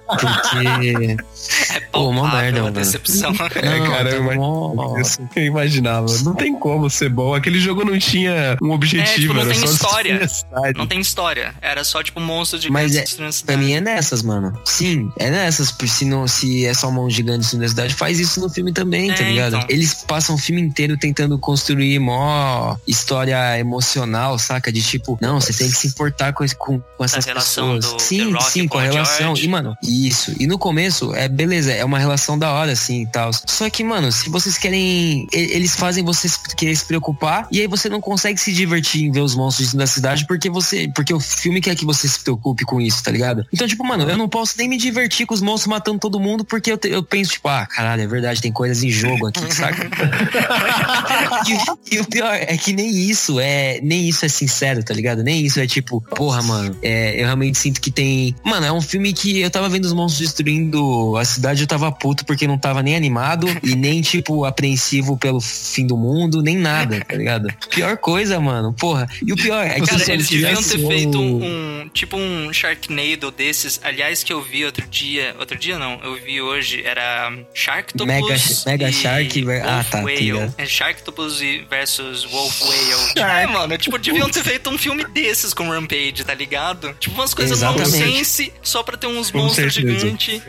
Porque. 0.07 1.17
Pô, 1.91 2.09
uma 2.09 2.29
merda, 2.31 2.61
mano. 2.63 2.73
decepção. 2.73 3.33
É, 3.55 3.79
Não, 3.79 3.87
cara, 3.87 4.09
tá 4.09 4.15
eu 4.15 4.23
mó-. 4.23 4.95
Eu 5.35 5.43
imaginava. 5.43 6.05
Não 6.23 6.33
tem 6.33 6.57
como 6.57 6.89
ser 6.89 7.09
bom. 7.09 7.33
Aquele 7.35 7.59
jogo 7.59 7.83
não 7.85 7.97
tinha 7.99 8.57
um 8.61 8.71
objetivo, 8.71 9.09
É, 9.11 9.15
tipo, 9.15 9.33
não 9.33 9.41
era 9.41 9.49
tem 9.51 9.59
só 9.59 9.65
história. 9.73 10.27
Não 10.75 10.87
tem 10.87 10.99
história. 10.99 11.53
Era 11.61 11.83
só, 11.83 12.01
tipo, 12.01 12.19
monstros 12.19 12.61
de 12.61 12.71
Mas 12.71 12.95
é- 12.95 13.03
Pra 13.45 13.57
mim 13.57 13.73
é 13.73 13.81
nessas, 13.81 14.21
mano. 14.23 14.57
Sim, 14.65 15.11
é 15.17 15.29
nessas. 15.29 15.73
Se, 15.85 16.05
não, 16.05 16.27
se 16.27 16.65
é 16.65 16.73
só 16.73 16.89
mão 16.89 17.09
gigante 17.09 17.55
na 17.57 17.67
cidade, 17.67 17.93
faz 17.93 18.19
isso 18.19 18.39
no 18.39 18.49
filme 18.49 18.71
também, 18.73 19.13
tá 19.13 19.23
É, 19.23 19.29
ligado? 19.29 19.55
então. 19.57 19.67
Eles 19.69 19.93
passam 20.05 20.35
o 20.35 20.37
filme 20.37 20.61
inteiro 20.61 20.97
tentando 20.97 21.37
construir 21.37 21.92
mó 21.99 22.75
história 22.87 23.57
emocional, 23.59 24.37
saca? 24.39 24.71
De 24.71 24.81
tipo, 24.81 25.17
não, 25.21 25.39
você 25.39 25.53
tem 25.53 25.69
que 25.69 25.75
se 25.75 25.87
importar 25.87 26.33
com, 26.33 26.45
com, 26.57 26.79
com 26.79 27.03
essas 27.03 27.25
pessoas. 27.25 27.85
do 27.85 27.93
The 27.97 28.03
sim, 28.03 28.31
Rock 28.33 28.51
sim, 28.51 28.67
com 28.67 28.77
a 28.77 28.81
relação. 28.83 29.27
George. 29.35 29.45
E, 29.45 29.47
mano, 29.47 29.75
isso. 29.83 30.33
E 30.39 30.47
no 30.47 30.57
começo, 30.57 31.13
é 31.15 31.27
beleza, 31.27 31.71
é 31.71 31.83
uma 31.83 31.99
relação 31.99 32.37
da 32.37 32.51
hora, 32.51 32.71
assim 32.71 33.03
e 33.03 33.07
tal. 33.07 33.31
Só 33.47 33.69
que, 33.69 33.83
mano, 33.83 34.11
se 34.11 34.29
vocês 34.29 34.57
querem. 34.57 35.27
Eles 35.31 35.75
fazem 35.75 36.03
você 36.03 36.27
se- 36.29 36.39
querer 36.55 36.75
se 36.75 36.85
preocupar 36.85 37.47
e 37.51 37.59
aí 37.61 37.67
você 37.67 37.89
não 37.89 38.01
consegue 38.01 38.39
se 38.39 38.51
divertir 38.53 39.03
em 39.03 39.11
ver 39.11 39.21
os 39.21 39.35
monstros 39.35 39.73
da 39.73 39.87
cidade 39.87 40.25
porque 40.27 40.49
você. 40.49 40.87
Porque 40.93 41.13
o 41.13 41.19
filme 41.19 41.61
quer 41.61 41.75
que 41.75 41.85
você 41.85 42.07
se 42.07 42.19
preocupe 42.19 42.63
com 42.65 42.79
isso, 42.81 43.03
tá 43.03 43.11
ligado? 43.11 43.45
Então, 43.53 43.67
tipo, 43.67 43.83
mano, 43.85 44.09
eu 44.09 44.17
não 44.17 44.29
posso 44.29 44.55
nem 44.57 44.67
me 44.67 44.77
divertir 44.77 45.25
com 45.25 45.33
os 45.33 45.41
monstros 45.41 45.67
matando 45.67 45.99
todo 45.99 46.19
mundo 46.19 46.43
porque 46.45 46.71
eu, 46.71 46.77
te- 46.77 46.89
eu 46.89 47.03
penso, 47.03 47.31
tipo, 47.31 47.47
ah, 47.47 47.65
caralho, 47.65 48.01
é 48.03 48.07
verdade, 48.07 48.41
tem 48.41 48.51
coisas 48.51 48.83
em 48.83 48.89
jogo 48.89 49.27
aqui, 49.27 49.53
saca? 49.53 49.89
e, 51.91 51.99
o 51.99 52.05
pior 52.05 52.33
é 52.33 52.57
que 52.57 52.73
nem 52.73 52.89
isso 52.89 53.39
é. 53.39 53.79
Nem 53.81 54.07
isso 54.07 54.25
é 54.25 54.29
sincero, 54.29 54.83
tá 54.83 54.93
ligado? 54.93 55.23
Nem 55.23 55.45
isso 55.45 55.59
é 55.59 55.67
tipo, 55.67 56.01
porra, 56.15 56.41
mano. 56.41 56.77
É, 56.81 57.19
eu 57.19 57.25
realmente 57.25 57.57
sinto 57.57 57.79
que 57.81 57.91
tem. 57.91 58.35
Mano, 58.43 58.65
é 58.65 58.71
um 58.71 58.81
filme 58.81 59.13
que 59.13 59.39
eu 59.41 59.49
tava 59.49 59.69
vendo 59.69 59.85
os 59.85 59.93
monstros 59.93 60.27
destruindo 60.27 61.15
a 61.17 61.25
cidade, 61.25 61.61
eu 61.61 61.67
tava 61.67 61.91
puto 61.91 62.25
porque 62.25 62.47
não 62.47 62.57
tava 62.57 62.81
nem 62.81 62.95
animado 62.95 63.47
e 63.63 63.75
nem, 63.75 64.01
tipo, 64.01 64.45
apreensivo 64.45 65.17
pelo 65.17 65.39
fim 65.39 65.85
do 65.85 65.97
mundo, 65.97 66.41
nem 66.41 66.57
nada, 66.57 67.03
tá 67.07 67.15
ligado? 67.15 67.47
Pior 67.69 67.97
coisa, 67.97 68.39
mano. 68.39 68.73
Porra. 68.73 69.07
E 69.25 69.31
o 69.31 69.35
pior 69.35 69.65
é 69.65 69.79
que 69.79 69.87
Cara, 69.87 70.13
eles 70.13 70.27
deviam 70.29 70.61
ter 70.63 70.87
feito 70.87 71.19
um, 71.19 71.43
um- 71.83 71.89
tipo 71.89 72.17
um 72.17 72.51
Sharknado 72.53 73.31
desses. 73.31 73.79
Aliás, 73.83 74.23
que 74.23 74.31
eu 74.33 74.41
vi 74.41 74.65
outro 74.65 74.87
dia. 74.87 75.35
Outro 75.39 75.57
dia 75.57 75.77
não, 75.77 75.99
eu 76.03 76.15
vi 76.15 76.41
hoje. 76.41 76.83
Era 76.83 77.31
Sharktopus 77.53 78.07
Mega- 78.07 78.35
Mega 78.65 78.91
Shark 78.91 79.45
ah, 79.63 79.75
Wolf 79.75 79.89
tá, 79.89 80.01
Whale. 80.01 80.51
É 80.57 80.65
Sharktopus 80.65 81.41
e 81.41 81.65
versus 81.73 82.23
Wolf 82.25 82.61
Whale. 82.61 83.13
É, 83.15 83.47
mano, 83.47 83.75
tipo, 83.79 83.97
deviam 83.97 84.29
ter 84.29 84.43
feito 84.43 84.69
um 84.69 84.77
filme 84.77 85.03
desses 85.05 85.53
com 85.55 85.67
Rampage, 85.69 86.23
tá 86.23 86.33
ligado? 86.35 86.93
Tipo, 86.99 87.15
umas 87.15 87.33
coisas 87.33 87.61
nonsense 87.61 88.53
só 88.61 88.83
pra 88.83 88.95
ter 88.95 89.07
uns 89.07 89.31
Com 89.31 89.39
monstros 89.39 89.73
certeza. 89.73 89.99
gigantes. 89.99 90.41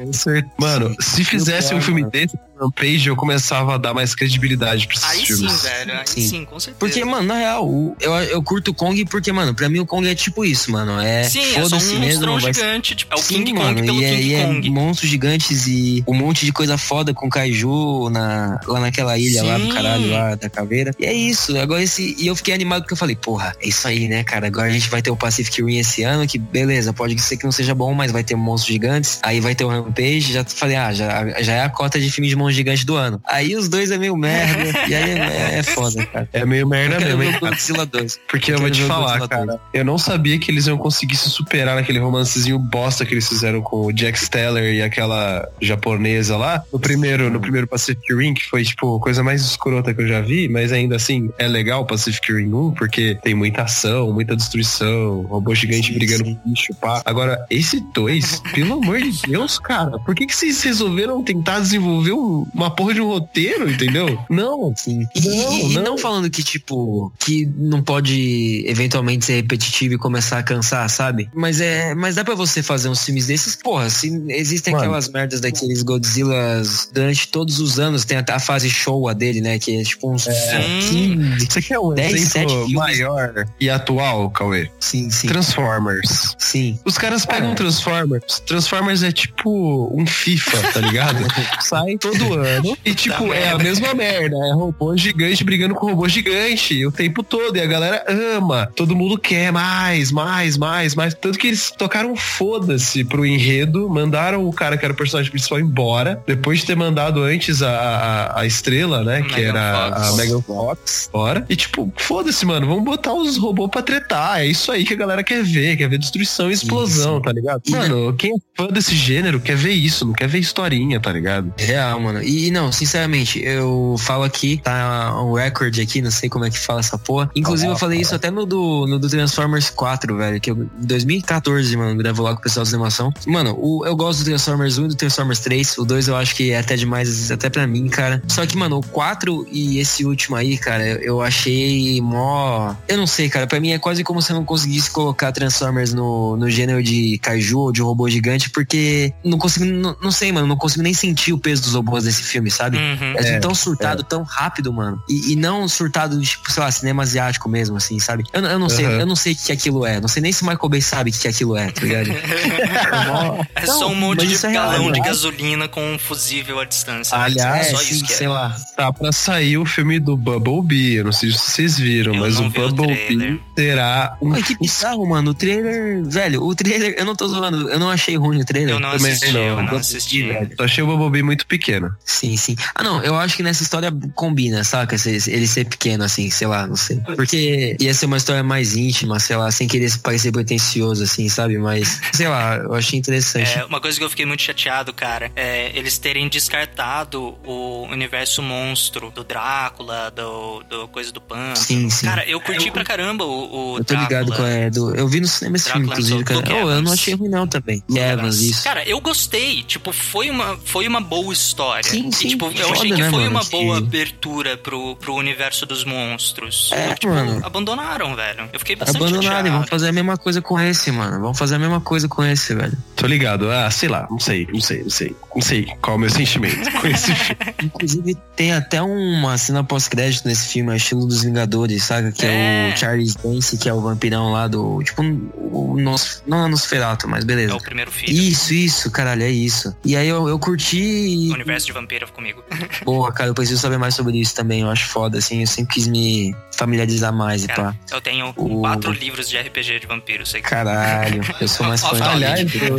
Mano, 0.59 0.95
se 1.01 1.25
fizesse 1.25 1.75
um 1.75 1.81
filme 1.81 2.05
desse, 2.05 2.39
Rampage, 2.59 3.09
eu 3.09 3.17
começava 3.17 3.75
a 3.75 3.79
dar 3.79 3.93
mais 3.95 4.15
credibilidade 4.15 4.87
pra 4.87 4.97
esses 4.97 5.09
Aí 5.11 5.19
sim, 5.21 5.27
filmes. 5.27 5.63
velho. 5.63 5.93
Aí 5.95 6.05
Sim. 6.07 6.29
sim, 6.29 6.45
com 6.45 6.59
certeza. 6.61 6.79
Porque, 6.79 7.05
mano, 7.05 7.27
na 7.27 7.35
real, 7.37 7.97
eu, 8.01 8.13
eu 8.15 8.43
curto 8.43 8.71
o 8.71 8.75
Kong 8.75 9.05
porque, 9.07 9.33
mano, 9.33 9.55
pra 9.55 9.69
mim 9.69 9.81
o 9.81 9.87
Kong 9.87 10.09
é 10.09 10.15
tipo 10.15 10.45
isso, 10.45 10.71
mano. 10.71 11.01
É 11.01 11.25
Sim, 11.25 11.41
é 11.41 11.55
só 11.55 11.61
foda-se 11.63 11.95
um 11.95 11.99
mesmo. 12.01 12.27
monstrão 12.27 12.39
vai 12.41 12.53
gigante. 12.55 12.95
Tipo, 12.95 13.15
é 13.15 13.19
o 13.19 13.23
Sim, 13.23 13.35
King 13.45 13.53
mano, 13.55 13.75
Kong 13.77 13.83
pelo 13.87 14.01
e 14.01 14.05
é, 14.05 14.17
King 14.17 14.29
e 14.29 14.35
é 14.35 14.71
monstros 14.71 15.11
gigantes 15.11 15.67
e 15.67 16.05
um 16.07 16.15
monte 16.15 16.45
de 16.47 16.53
coisa 16.53 16.79
foda 16.79 17.13
com 17.13 17.29
kaiju 17.29 18.09
na, 18.11 18.61
lá 18.67 18.81
naquela 18.81 19.19
ilha 19.19 19.43
lá 19.43 19.59
do 19.59 19.65
Sim. 19.65 19.73
caralho, 19.73 20.11
lá 20.11 20.35
da 20.35 20.49
caveira. 20.49 20.93
E 20.99 21.05
é 21.07 21.13
isso. 21.13 21.57
Agora 21.59 21.83
esse. 21.83 22.15
E 22.19 22.27
eu 22.27 22.37
fiquei 22.37 22.55
animado 22.55 22.83
porque 22.83 22.95
eu 22.95 22.99
falei, 22.99 23.17
porra, 23.17 23.55
é 23.61 23.69
isso 23.69 23.87
aí, 23.89 24.09
né, 24.09 24.23
cara? 24.25 24.47
Agora 24.47 24.69
a 24.69 24.71
gente 24.73 24.89
vai 24.89 25.03
ter 25.03 25.11
o 25.11 25.17
Pacific 25.17 25.63
Rim 25.63 25.79
esse 25.79 26.03
ano, 26.03 26.27
que 26.27 26.39
beleza, 26.39 26.93
pode 26.93 27.19
ser 27.21 27.37
que 27.37 27.45
não 27.45 27.53
seja 27.53 27.75
bom, 27.75 27.93
mas 27.95 28.13
vai 28.13 28.23
ter 28.23 28.37
monstros 28.37 28.73
gigantes. 28.73 29.19
Aí 29.23 29.41
vai 29.41 29.55
ter 29.55 29.65
o 29.65 29.69
Rampage. 29.69 30.33
Já 30.33 30.45
falei, 30.45 30.77
ah, 30.77 30.93
já, 30.93 31.43
já 31.43 31.53
é 31.55 31.61
a 31.63 31.69
cota 31.69 31.99
de 31.99 32.11
filme 32.11 32.29
de 32.29 32.37
monstros 32.37 32.44
gigantes 32.51 32.85
do 32.85 32.97
ano. 32.97 33.21
Aí 33.25 33.55
os 33.57 33.69
dois 33.69 33.91
é 33.91 33.99
meio 33.99 34.17
merda. 34.17 34.65
e 34.89 34.95
aí 34.95 35.11
é, 35.19 35.59
é 35.59 35.63
foda, 35.63 36.05
cara. 36.07 36.29
É 36.33 36.45
meio 36.45 36.67
merda 36.67 36.97
quero 36.97 37.19
mesmo, 37.19 37.33
hein. 37.35 37.39
Godzilla 37.41 37.87
2. 37.87 38.21
Porque 38.29 38.51
eu 38.51 38.57
Eu 38.57 38.61
vou 38.61 38.71
quero 38.71 38.83
te 38.83 38.89
falar, 38.89 39.29
cara. 39.29 39.61
Eu 39.73 39.85
não 39.85 39.99
sabia 39.99 40.39
que 40.39 40.51
eles 40.51 40.67
iam 40.67 40.77
conseguir 40.79 41.17
se 41.17 41.31
superar 41.31 41.75
naquele 41.75 41.99
romancezinho 41.99 42.59
bosta 42.59 43.05
que 43.05 43.15
eles 43.15 43.29
fizeram 43.29 43.61
com 43.63 43.87
o 43.87 43.93
Jack 43.93 44.19
Steller 44.19 44.75
e 44.75 44.83
aquela 44.83 45.49
japonesa 45.61 46.37
lá. 46.37 46.63
No 46.73 46.79
primeiro, 46.79 47.31
no 47.31 47.41
primeiro 47.41 47.67
Pacific 47.67 48.13
Rim, 48.15 48.35
que 48.35 48.45
foi, 48.45 48.63
tipo, 48.65 48.97
a 48.97 49.01
coisa 49.01 49.23
mais 49.23 49.43
escrota 49.43 49.93
que 49.95 50.01
eu 50.03 50.07
já 50.07 50.21
vi, 50.21 50.49
mas 50.49 50.73
ainda 50.73 50.97
assim, 50.97 51.31
é 51.39 51.47
legal 51.47 51.83
o 51.83 51.87
Pacific 51.87 52.33
Rim 52.33 52.53
1, 52.53 52.71
porque 52.73 53.19
tem 53.23 53.35
muita 53.35 53.63
ação, 53.63 54.13
muita 54.13 54.37
destruição, 54.37 55.23
robô 55.23 55.55
gigante 55.55 55.89
Sim, 55.89 55.95
brigando 55.95 56.25
sim. 56.25 56.35
com 56.43 56.51
bicho, 56.51 56.75
pá. 56.81 57.03
Agora, 57.05 57.45
esse 57.51 57.81
dois, 57.93 58.41
pelo 58.55 58.75
amor 58.75 59.01
de 59.01 59.11
Deus, 59.27 59.59
cara, 59.59 59.99
por 60.01 60.15
que 60.15 60.27
que 60.27 60.35
vocês 60.35 60.63
resolveram 60.63 61.23
tentar 61.23 61.61
desenvolver 61.61 62.13
um- 62.13 62.34
uma 62.55 62.71
porra 62.71 62.95
de 62.95 63.01
um 63.01 63.07
roteiro, 63.07 63.71
entendeu? 63.71 64.19
Não. 64.29 64.73
Sim. 64.77 65.07
E 65.15 65.21
Não, 65.21 65.53
e- 65.53 65.75
não. 65.75 65.83
não 65.85 65.99
falando 65.99 66.29
que, 66.31 66.43
tipo, 66.43 67.13
que 67.19 67.47
não 67.57 67.83
pode 67.83 68.65
eventualmente 68.67 69.25
ser 69.25 69.35
repetitivo 69.35 69.95
e 69.95 69.99
começar 69.99 70.39
a 70.39 70.43
cansar, 70.43 70.89
sabe? 70.91 71.29
Mas 71.35 71.61
é. 71.61 71.95
Mas 71.95 72.15
dá 72.17 72.25
pra 72.25 72.35
você 72.35 72.63
fazer 72.63 72.89
uns 72.89 73.05
filmes 73.05 73.27
desses, 73.27 73.55
porra, 73.57 73.89
se 73.91 74.09
existem 74.29 74.73
Mano. 74.73 74.85
aquelas 74.85 75.09
merdas 75.09 75.41
daqueles 75.41 75.83
Godzillas 75.83 76.89
durante 76.93 77.29
todos 77.29 77.61
os 77.61 77.79
anos, 77.79 78.05
tem 78.05 78.17
até 78.19 78.33
a 78.33 78.39
fase 78.39 78.69
show 78.71 79.09
a 79.09 79.13
dele, 79.13 79.41
né? 79.41 79.59
Que 79.59 79.77
é 79.77 79.83
tipo 79.83 80.11
uns 80.13 80.23
Sim. 80.25 81.19
15. 81.39 81.47
Você 81.51 81.63
quer 81.63 81.79
um 81.79 81.93
10, 81.95 82.21
7 82.29 82.45
exemplo 82.53 82.71
maior 82.73 83.47
e 83.61 83.69
atual, 83.71 84.31
Cauê? 84.31 84.71
Sim, 84.81 85.11
sim. 85.11 85.27
Transformers. 85.29 86.35
Sim. 86.39 86.79
Os 86.85 86.97
caras 86.99 87.25
pegam 87.27 87.53
É. 87.53 87.55
Transformers. 87.55 88.41
Transformers 88.47 89.03
é 89.03 89.13
tipo 89.13 89.91
um 89.95 90.07
FIFA, 90.07 90.73
tá 90.73 90.81
ligado? 90.81 91.19
Sai 91.63 91.97
todo 91.99 92.24
ano. 92.35 92.77
E 92.85 92.95
tipo, 92.95 93.33
é 93.33 93.51
a 93.51 93.59
mesma 93.59 93.93
merda. 93.95 94.37
É 94.37 94.53
robô 94.53 94.97
gigante 94.97 95.45
brigando 95.45 95.75
com 95.75 95.87
robô 95.87 96.09
gigante 96.09 96.85
o 96.87 96.93
tempo 96.93 97.23
todo. 97.23 97.57
E 97.57 97.61
a 97.61 97.67
galera 97.67 98.05
ama. 98.09 98.71
Todo 98.75 98.97
mundo 98.97 99.19
quer 99.19 99.53
mais, 99.53 100.11
mais, 100.11 100.57
mais, 100.57 100.95
mais. 100.95 101.15
Tanto 101.15 101.39
que 101.39 101.49
eles 101.49 101.71
tocaram 101.71 102.17
foda-se 102.17 103.05
pro 103.05 103.27
enredo. 103.27 103.89
Mandaram 103.89 104.47
o 104.47 104.53
cara 104.53 104.77
que 104.77 104.85
era 104.85 104.95
o 104.95 104.97
personagem 104.97 105.31
principal 105.31 105.61
embora. 105.61 106.23
Depois 106.27 106.61
de 106.61 106.67
ter 106.67 106.77
mandado 106.77 107.23
antes 107.23 107.63
a, 107.63 107.71
a, 107.71 108.41
a 108.41 108.47
estrela, 108.47 109.03
né? 109.03 109.23
que 109.23 109.37
Megan 109.37 109.49
era 109.49 109.89
Fox. 109.89 110.09
a 110.09 110.17
Megan 110.17 110.43
Fox. 110.43 111.11
Bora. 111.13 111.47
E 111.49 111.57
tipo, 111.57 111.93
foda-se, 111.97 112.45
mano. 112.47 112.67
Vamos 112.67 112.85
botar 112.85 113.13
os 113.13 113.37
robôs 113.37 113.71
pra 113.71 113.83
tretar. 113.83 114.41
É 114.41 114.47
isso 114.47 114.71
aí 114.71 114.85
que 114.85 114.95
a 114.95 114.97
galera 114.97 115.23
quer 115.23 115.43
ver. 115.43 115.77
Quer 115.77 115.89
ver 115.89 115.99
destruição 115.99 116.51
e 116.51 116.55
explosão, 116.55 117.17
sim. 117.17 117.23
tá 117.23 117.33
ligado? 117.33 117.63
Mano, 117.69 118.15
quem 118.15 118.33
é 118.33 118.37
fã 118.57 118.69
desse 118.69 118.95
gênero 118.95 119.41
quer 119.41 119.57
ver 119.57 119.73
isso, 119.73 120.07
não 120.07 120.13
quer 120.13 120.29
ver 120.29 120.39
historinha, 120.39 121.01
tá 121.01 121.13
ligado? 121.13 121.53
Real, 121.59 122.01
mano. 122.01 122.14
E 122.23 122.51
não, 122.51 122.71
sinceramente, 122.73 123.43
eu 123.43 123.97
falo 123.99 124.25
aqui, 124.25 124.61
tá 124.63 125.21
um 125.23 125.35
recorde 125.35 125.81
aqui, 125.81 126.01
não 126.03 126.11
sei 126.11 126.29
como 126.29 126.45
é 126.45 126.51
que 126.51 126.59
fala 126.59 126.81
essa 126.81 126.99
porra. 126.99 127.31
Inclusive, 127.35 127.73
eu 127.73 127.77
falei 127.77 128.01
isso 128.01 128.15
até 128.15 128.31
no 128.31 128.47
do, 128.47 128.87
no 128.87 128.99
do 128.99 129.09
Transformers 129.09 129.71
4, 129.71 130.17
velho, 130.17 130.41
que 130.41 130.51
eu, 130.51 130.57
em 130.57 130.87
2014, 130.87 131.77
mano, 131.77 131.97
gravou 131.97 132.25
lá 132.25 132.35
com 132.35 132.41
o 132.41 132.43
pessoal 132.43 132.65
da 132.65 132.71
animação. 132.71 133.13
Mano, 133.27 133.57
o, 133.59 133.85
eu 133.87 133.97
gosto 133.97 134.21
do 134.21 134.27
Transformers 134.27 134.79
1 134.79 134.85
e 134.85 134.89
do 134.89 134.95
Transformers 134.95 135.41
3. 135.41 135.79
O 135.79 135.85
2 135.85 136.09
eu 136.09 136.17
acho 136.17 136.35
que 136.35 136.51
é 136.51 136.59
até 136.59 136.77
demais, 136.77 137.31
até 137.31 137.49
pra 137.49 137.67
mim, 137.67 137.89
cara. 137.89 138.23
Só 138.29 138.47
que, 138.47 138.57
mano, 138.57 138.79
o 138.79 138.83
4 138.83 139.47
e 139.51 139.79
esse 139.79 140.05
último 140.05 140.37
aí, 140.37 140.57
cara, 140.57 140.87
eu, 140.87 141.15
eu 141.15 141.23
achei 141.23 142.01
mó. 142.01 142.75
Eu 142.89 142.97
não 142.97 143.07
sei, 143.07 143.29
cara. 143.29 143.47
Pra 143.47 143.61
mim 143.61 143.73
é 143.73 143.79
quase 143.79 144.03
como 144.03 144.21
se 144.21 144.33
eu 144.33 144.37
não 144.37 144.45
conseguisse 144.45 144.91
colocar 144.91 145.33
Transformers 145.33 145.93
no, 145.93 146.37
no 146.37 146.51
gênero 146.51 146.83
de 146.83 147.19
kaiju 147.19 147.59
ou 147.59 147.73
de 147.73 147.81
robô 147.83 148.09
gigante, 148.09 148.51
porque 148.51 149.13
não 149.25 149.39
consigo, 149.39 149.65
não, 149.65 149.97
não 150.03 150.11
sei, 150.11 150.33
mano, 150.33 150.47
não 150.47 150.57
consigo 150.57 150.83
nem 150.83 150.95
sentir 150.95 151.33
o 151.33 151.39
peso 151.39 151.63
dos 151.63 151.75
robôs 151.75 152.04
desse 152.05 152.23
filme, 152.23 152.51
sabe? 152.51 152.77
Uhum. 152.77 153.13
É, 153.13 153.17
tudo 153.17 153.27
É, 153.27 153.39
tão 153.41 153.55
surtado, 153.55 154.03
tão 154.03 154.23
rápido, 154.23 154.73
mano. 154.73 155.03
E, 155.09 155.33
e 155.33 155.37
não 155.37 155.67
surtado, 155.69 156.21
tipo, 156.21 156.51
sei 156.51 156.63
lá, 156.63 156.71
cinema 156.71 157.03
asiático 157.03 157.49
mesmo, 157.49 157.77
assim, 157.77 157.99
sabe? 157.99 158.25
Eu, 158.33 158.43
eu 158.45 158.59
não 158.59 158.69
sei, 158.69 158.87
Aham. 158.87 159.01
eu 159.01 159.07
não 159.07 159.17
sei 159.17 159.33
o 159.33 159.37
que 159.37 159.53
aquilo 159.53 159.85
é. 159.87 160.01
Não 160.01 160.09
sei 160.09 160.23
nem 160.23 160.33
se 160.33 160.43
o 160.43 160.47
Michael 160.47 160.69
Bay 160.69 160.83
sabe 160.83 161.11
o 161.11 161.13
que 161.13 161.29
aquilo 161.29 161.57
é, 161.57 161.71
tá 161.71 161.83
ligado? 161.83 162.11
É 163.55 163.67
Não, 163.67 163.79
só 163.79 163.89
um 163.89 163.95
monte 163.95 164.25
mas 164.27 164.41
de 164.41 164.47
é 164.47 164.51
real, 164.51 164.71
galão 164.71 164.93
de 164.93 165.01
né? 165.01 165.07
gasolina 165.07 165.69
com 165.69 165.95
um 165.95 165.99
fusível 165.99 166.59
à 166.61 166.65
distância. 166.65 167.17
Aliás, 167.17 167.69
é 167.69 167.71
só 167.71 167.81
é, 167.81 167.83
isso 167.85 167.95
sim, 167.95 168.05
é. 168.05 168.17
sei 168.17 168.29
lá. 168.29 168.57
Tá 168.77 168.93
pra 168.93 169.13
sair 169.13 169.59
o 169.59 169.65
filme 169.65 169.99
do 169.99 170.17
Bumblebee. 170.17 170.95
Eu 170.97 171.05
não 171.05 171.13
sei 171.13 171.31
se 171.31 171.39
vocês 171.39 171.79
viram, 171.79 172.15
Eu 172.15 172.21
mas 172.21 172.39
o 172.39 172.49
vi 172.51 172.59
Bumblebee 172.59 173.07
trailer. 173.17 173.39
terá 173.55 174.17
um. 174.21 174.33
Ai, 174.35 174.43
que 174.43 174.57
bizarro, 174.59 175.07
mano. 175.09 175.31
O 175.31 175.35
trailer, 175.35 176.05
velho, 176.05 176.43
o 176.43 176.55
trailer, 176.55 176.95
eu 176.99 177.05
não 177.05 177.15
tô 177.17 177.29
zoando, 177.29 177.69
eu 177.71 177.79
não 177.79 177.91
achei 177.91 178.17
ruim 178.17 178.41
o 178.41 178.45
trailer. 178.45 178.75
Eu 178.75 178.81
não 178.81 178.91
Também 178.93 179.13
assisti, 179.13 179.33
não, 179.33 179.41
eu 179.41 179.57
não 179.63 179.73
eu 179.73 179.79
assisti. 179.79 180.29
Só 180.57 180.65
achei 180.65 180.85
o 180.85 180.87
Bumblebee 180.87 181.23
muito 181.23 181.47
pequeno. 181.47 181.94
Sim, 182.05 182.37
sim. 182.37 182.57
Ah, 182.75 182.83
não, 182.83 183.03
eu 183.03 183.17
acho 183.17 183.37
que 183.37 183.43
nessa 183.43 183.63
história 183.63 183.93
combina, 184.15 184.65
saca? 184.65 184.97
Ele 185.07 185.47
ser 185.47 185.65
pequeno, 185.67 186.05
assim, 186.05 186.31
sei 186.31 186.47
lá, 186.47 186.67
não 186.67 186.77
sei. 186.77 187.01
Porque 187.17 187.77
ia 187.81 187.95
ser 187.95 188.07
uma 188.07 188.17
história 188.17 188.43
mais 188.43 188.77
íntima, 188.77 189.19
sei 189.19 189.37
lá, 189.37 189.51
sem 189.51 189.67
querer 189.69 189.97
parecer 189.99 190.33
pretencioso, 190.33 191.03
assim, 191.05 191.29
sabe? 191.29 191.59
Mas, 191.59 192.01
sei 192.13 192.29
lá, 192.29 192.57
eu 192.57 192.75
achei 192.75 192.99
interessante. 192.99 193.59
É, 193.59 193.65
uma 193.65 193.81
coisa 193.81 193.99
que 193.99 194.05
eu 194.05 194.11
fiquei 194.11 194.27
muito 194.27 194.43
chateado, 194.43 194.93
cara, 194.93 195.31
é 195.37 195.73
eles 195.75 195.99
terem 195.99 196.29
descartado 196.29 197.37
o 197.45 197.87
universo 197.91 198.43
monstro 198.43 199.11
do 199.11 199.25
Drácula, 199.25 200.11
do, 200.11 200.63
do 200.69 200.89
coisa 200.89 201.13
do 201.13 201.21
Pântano. 201.21 201.57
Sim, 201.57 201.91
sim. 201.91 202.07
Cara, 202.07 202.25
eu 202.27 202.41
curti 202.41 202.71
pra 202.71 202.85
caramba 202.85 203.25
o, 203.25 203.75
o 203.75 203.79
Eu 203.79 203.85
tô 203.85 203.95
ligado 203.95 204.27
Drácula. 204.27 204.37
com 204.37 204.47
é 204.47 204.71
do. 204.71 204.95
Eu 204.95 205.09
vi 205.09 205.21
no 205.21 205.27
cinema 205.27 205.57
esse 205.57 205.71
filme, 205.71 205.87
inclusive, 205.87 206.19
Luke 206.19 206.33
cara. 206.33 206.65
Oh, 206.65 206.71
eu 206.71 206.83
não 206.83 206.93
achei 206.93 207.15
ruim, 207.15 207.29
não, 207.29 207.47
também. 207.47 207.83
E 207.89 207.99
Evans, 207.99 208.41
isso. 208.41 208.65
Cara, 208.65 208.87
eu 208.89 209.01
gostei. 209.01 209.63
Tipo, 209.63 209.93
foi 209.93 210.31
uma, 210.31 210.57
foi 210.65 210.87
uma 210.87 211.01
boa 211.01 211.33
história. 211.33 211.84
Sim, 211.85 212.09
E, 212.09 212.13
sim, 212.15 212.29
tipo, 212.29 212.47
eu 212.47 212.53
foda, 212.53 212.73
achei 212.73 212.93
que 212.93 213.01
né, 213.03 213.11
foi 213.11 213.19
mano, 213.25 213.31
uma 213.33 213.41
que- 213.45 213.51
boa 213.51 213.79
abertura 213.79 214.57
pro, 214.57 214.97
pro 214.97 215.15
universo 215.15 215.67
dos 215.67 215.85
monstros. 215.85 216.71
É, 216.73 216.95
tipo, 216.95 217.13
mano. 217.13 217.41
abandonaram, 217.45 218.15
velho. 218.17 218.49
Eu 218.53 218.59
fiquei 218.59 218.77
bastante 218.77 218.97
Abandonaram, 218.97 219.25
e 219.25 219.29
chateado. 219.29 219.51
vamos 219.53 219.69
fazer 219.71 219.89
a 219.89 219.93
mesma 219.93 220.17
coisa 220.17 220.41
com 220.43 220.61
esse, 220.61 220.91
mano. 220.91 221.21
Vamos 221.21 221.39
fazer 221.39 221.57
a 221.57 221.59
mesma 221.59 221.81
coisa 221.81 222.09
com 222.09 222.25
esse, 222.25 222.55
velho. 222.55 222.77
Tô 222.97 223.07
ligado. 223.07 223.51
Ah, 223.51 223.71
sei 223.71 223.89
lá, 223.89 224.07
não 224.11 224.19
sei, 224.19 224.47
não 224.53 224.61
sei, 224.61 224.83
não 224.83 224.91
sei. 224.91 225.17
Não 225.35 225.43
sei 225.43 225.65
qual 225.83 225.95
é 225.95 225.97
o 225.97 226.01
meu 226.01 226.11
sentimento 226.11 226.71
com 226.81 226.87
esse 226.87 227.13
filme. 227.15 227.55
Inclusive, 227.65 228.17
tem 228.37 228.53
até 228.53 228.81
uma 228.81 229.37
cena 229.37 229.65
pós-crédito 229.65 230.27
nesse 230.27 230.49
filme, 230.49 230.73
é 230.73 230.77
estilo 230.77 231.07
dos 231.07 231.23
Vingadores, 231.25 231.83
sabe? 231.85 232.13
Que 232.13 232.25
é, 232.25 232.71
É. 232.71 232.75
o 232.75 232.77
Charles 232.79 233.15
Dance, 233.17 233.59
que 233.59 233.69
é 233.69 233.75
o 233.75 233.81
vampirão 233.81 234.33
lá 234.33 234.47
do. 234.49 234.83
Tipo, 234.83 235.03
o 235.03 235.77
Nos, 235.79 236.23
não 236.27 236.47
é 236.47 236.49
Nosferatu, 236.49 237.09
mas 237.09 237.25
É 237.25 237.27
beleza. 237.27 237.55
o 237.57 237.61
primeiro 237.61 237.91
filho. 237.91 238.13
Isso, 238.13 238.55
isso, 238.55 238.91
caralho, 238.91 239.23
é 239.23 239.31
isso. 239.31 239.75
E 239.85 239.97
aí 239.97 240.09
eu, 240.09 240.29
eu 240.29 240.39
curti 240.39 240.79
e. 240.79 241.31
O 241.31 241.35
universo 241.35 241.67
de 241.67 241.73
vampiro 241.75 242.11
comigo. 242.13 242.43
Porra, 242.85 243.13
cara, 243.13 243.31
eu 243.31 243.35
preciso 243.35 243.61
saber 243.61 243.79
mais 243.79 243.95
sobre 243.95 244.19
isso 244.19 244.35
também. 244.35 244.63
Eu 244.63 244.71
acho 244.71 244.89
foda, 244.89 245.19
assim. 245.19 245.41
Eu 245.41 245.47
sempre 245.47 245.75
quis 245.75 245.87
me 245.87 246.35
familiarizar 246.57 247.13
mais 247.13 247.45
e 247.45 247.49
Cara, 247.49 247.63
pá. 247.73 247.77
eu 247.93 248.01
tenho 248.01 248.33
O- 248.37 248.61
quatro 248.61 248.93
livros 248.93 249.29
de 249.29 249.37
RPG 249.39 249.81
de 249.81 249.87
vampiro, 249.87 250.25
sei 250.27 250.41
que. 250.41 250.49
Caralho, 250.49 251.21
eu 251.41 251.49
sou 251.49 251.67
mais 251.67 251.81
fã. 251.85 251.97
Aliás, 252.05 252.41
eu, 252.55 252.79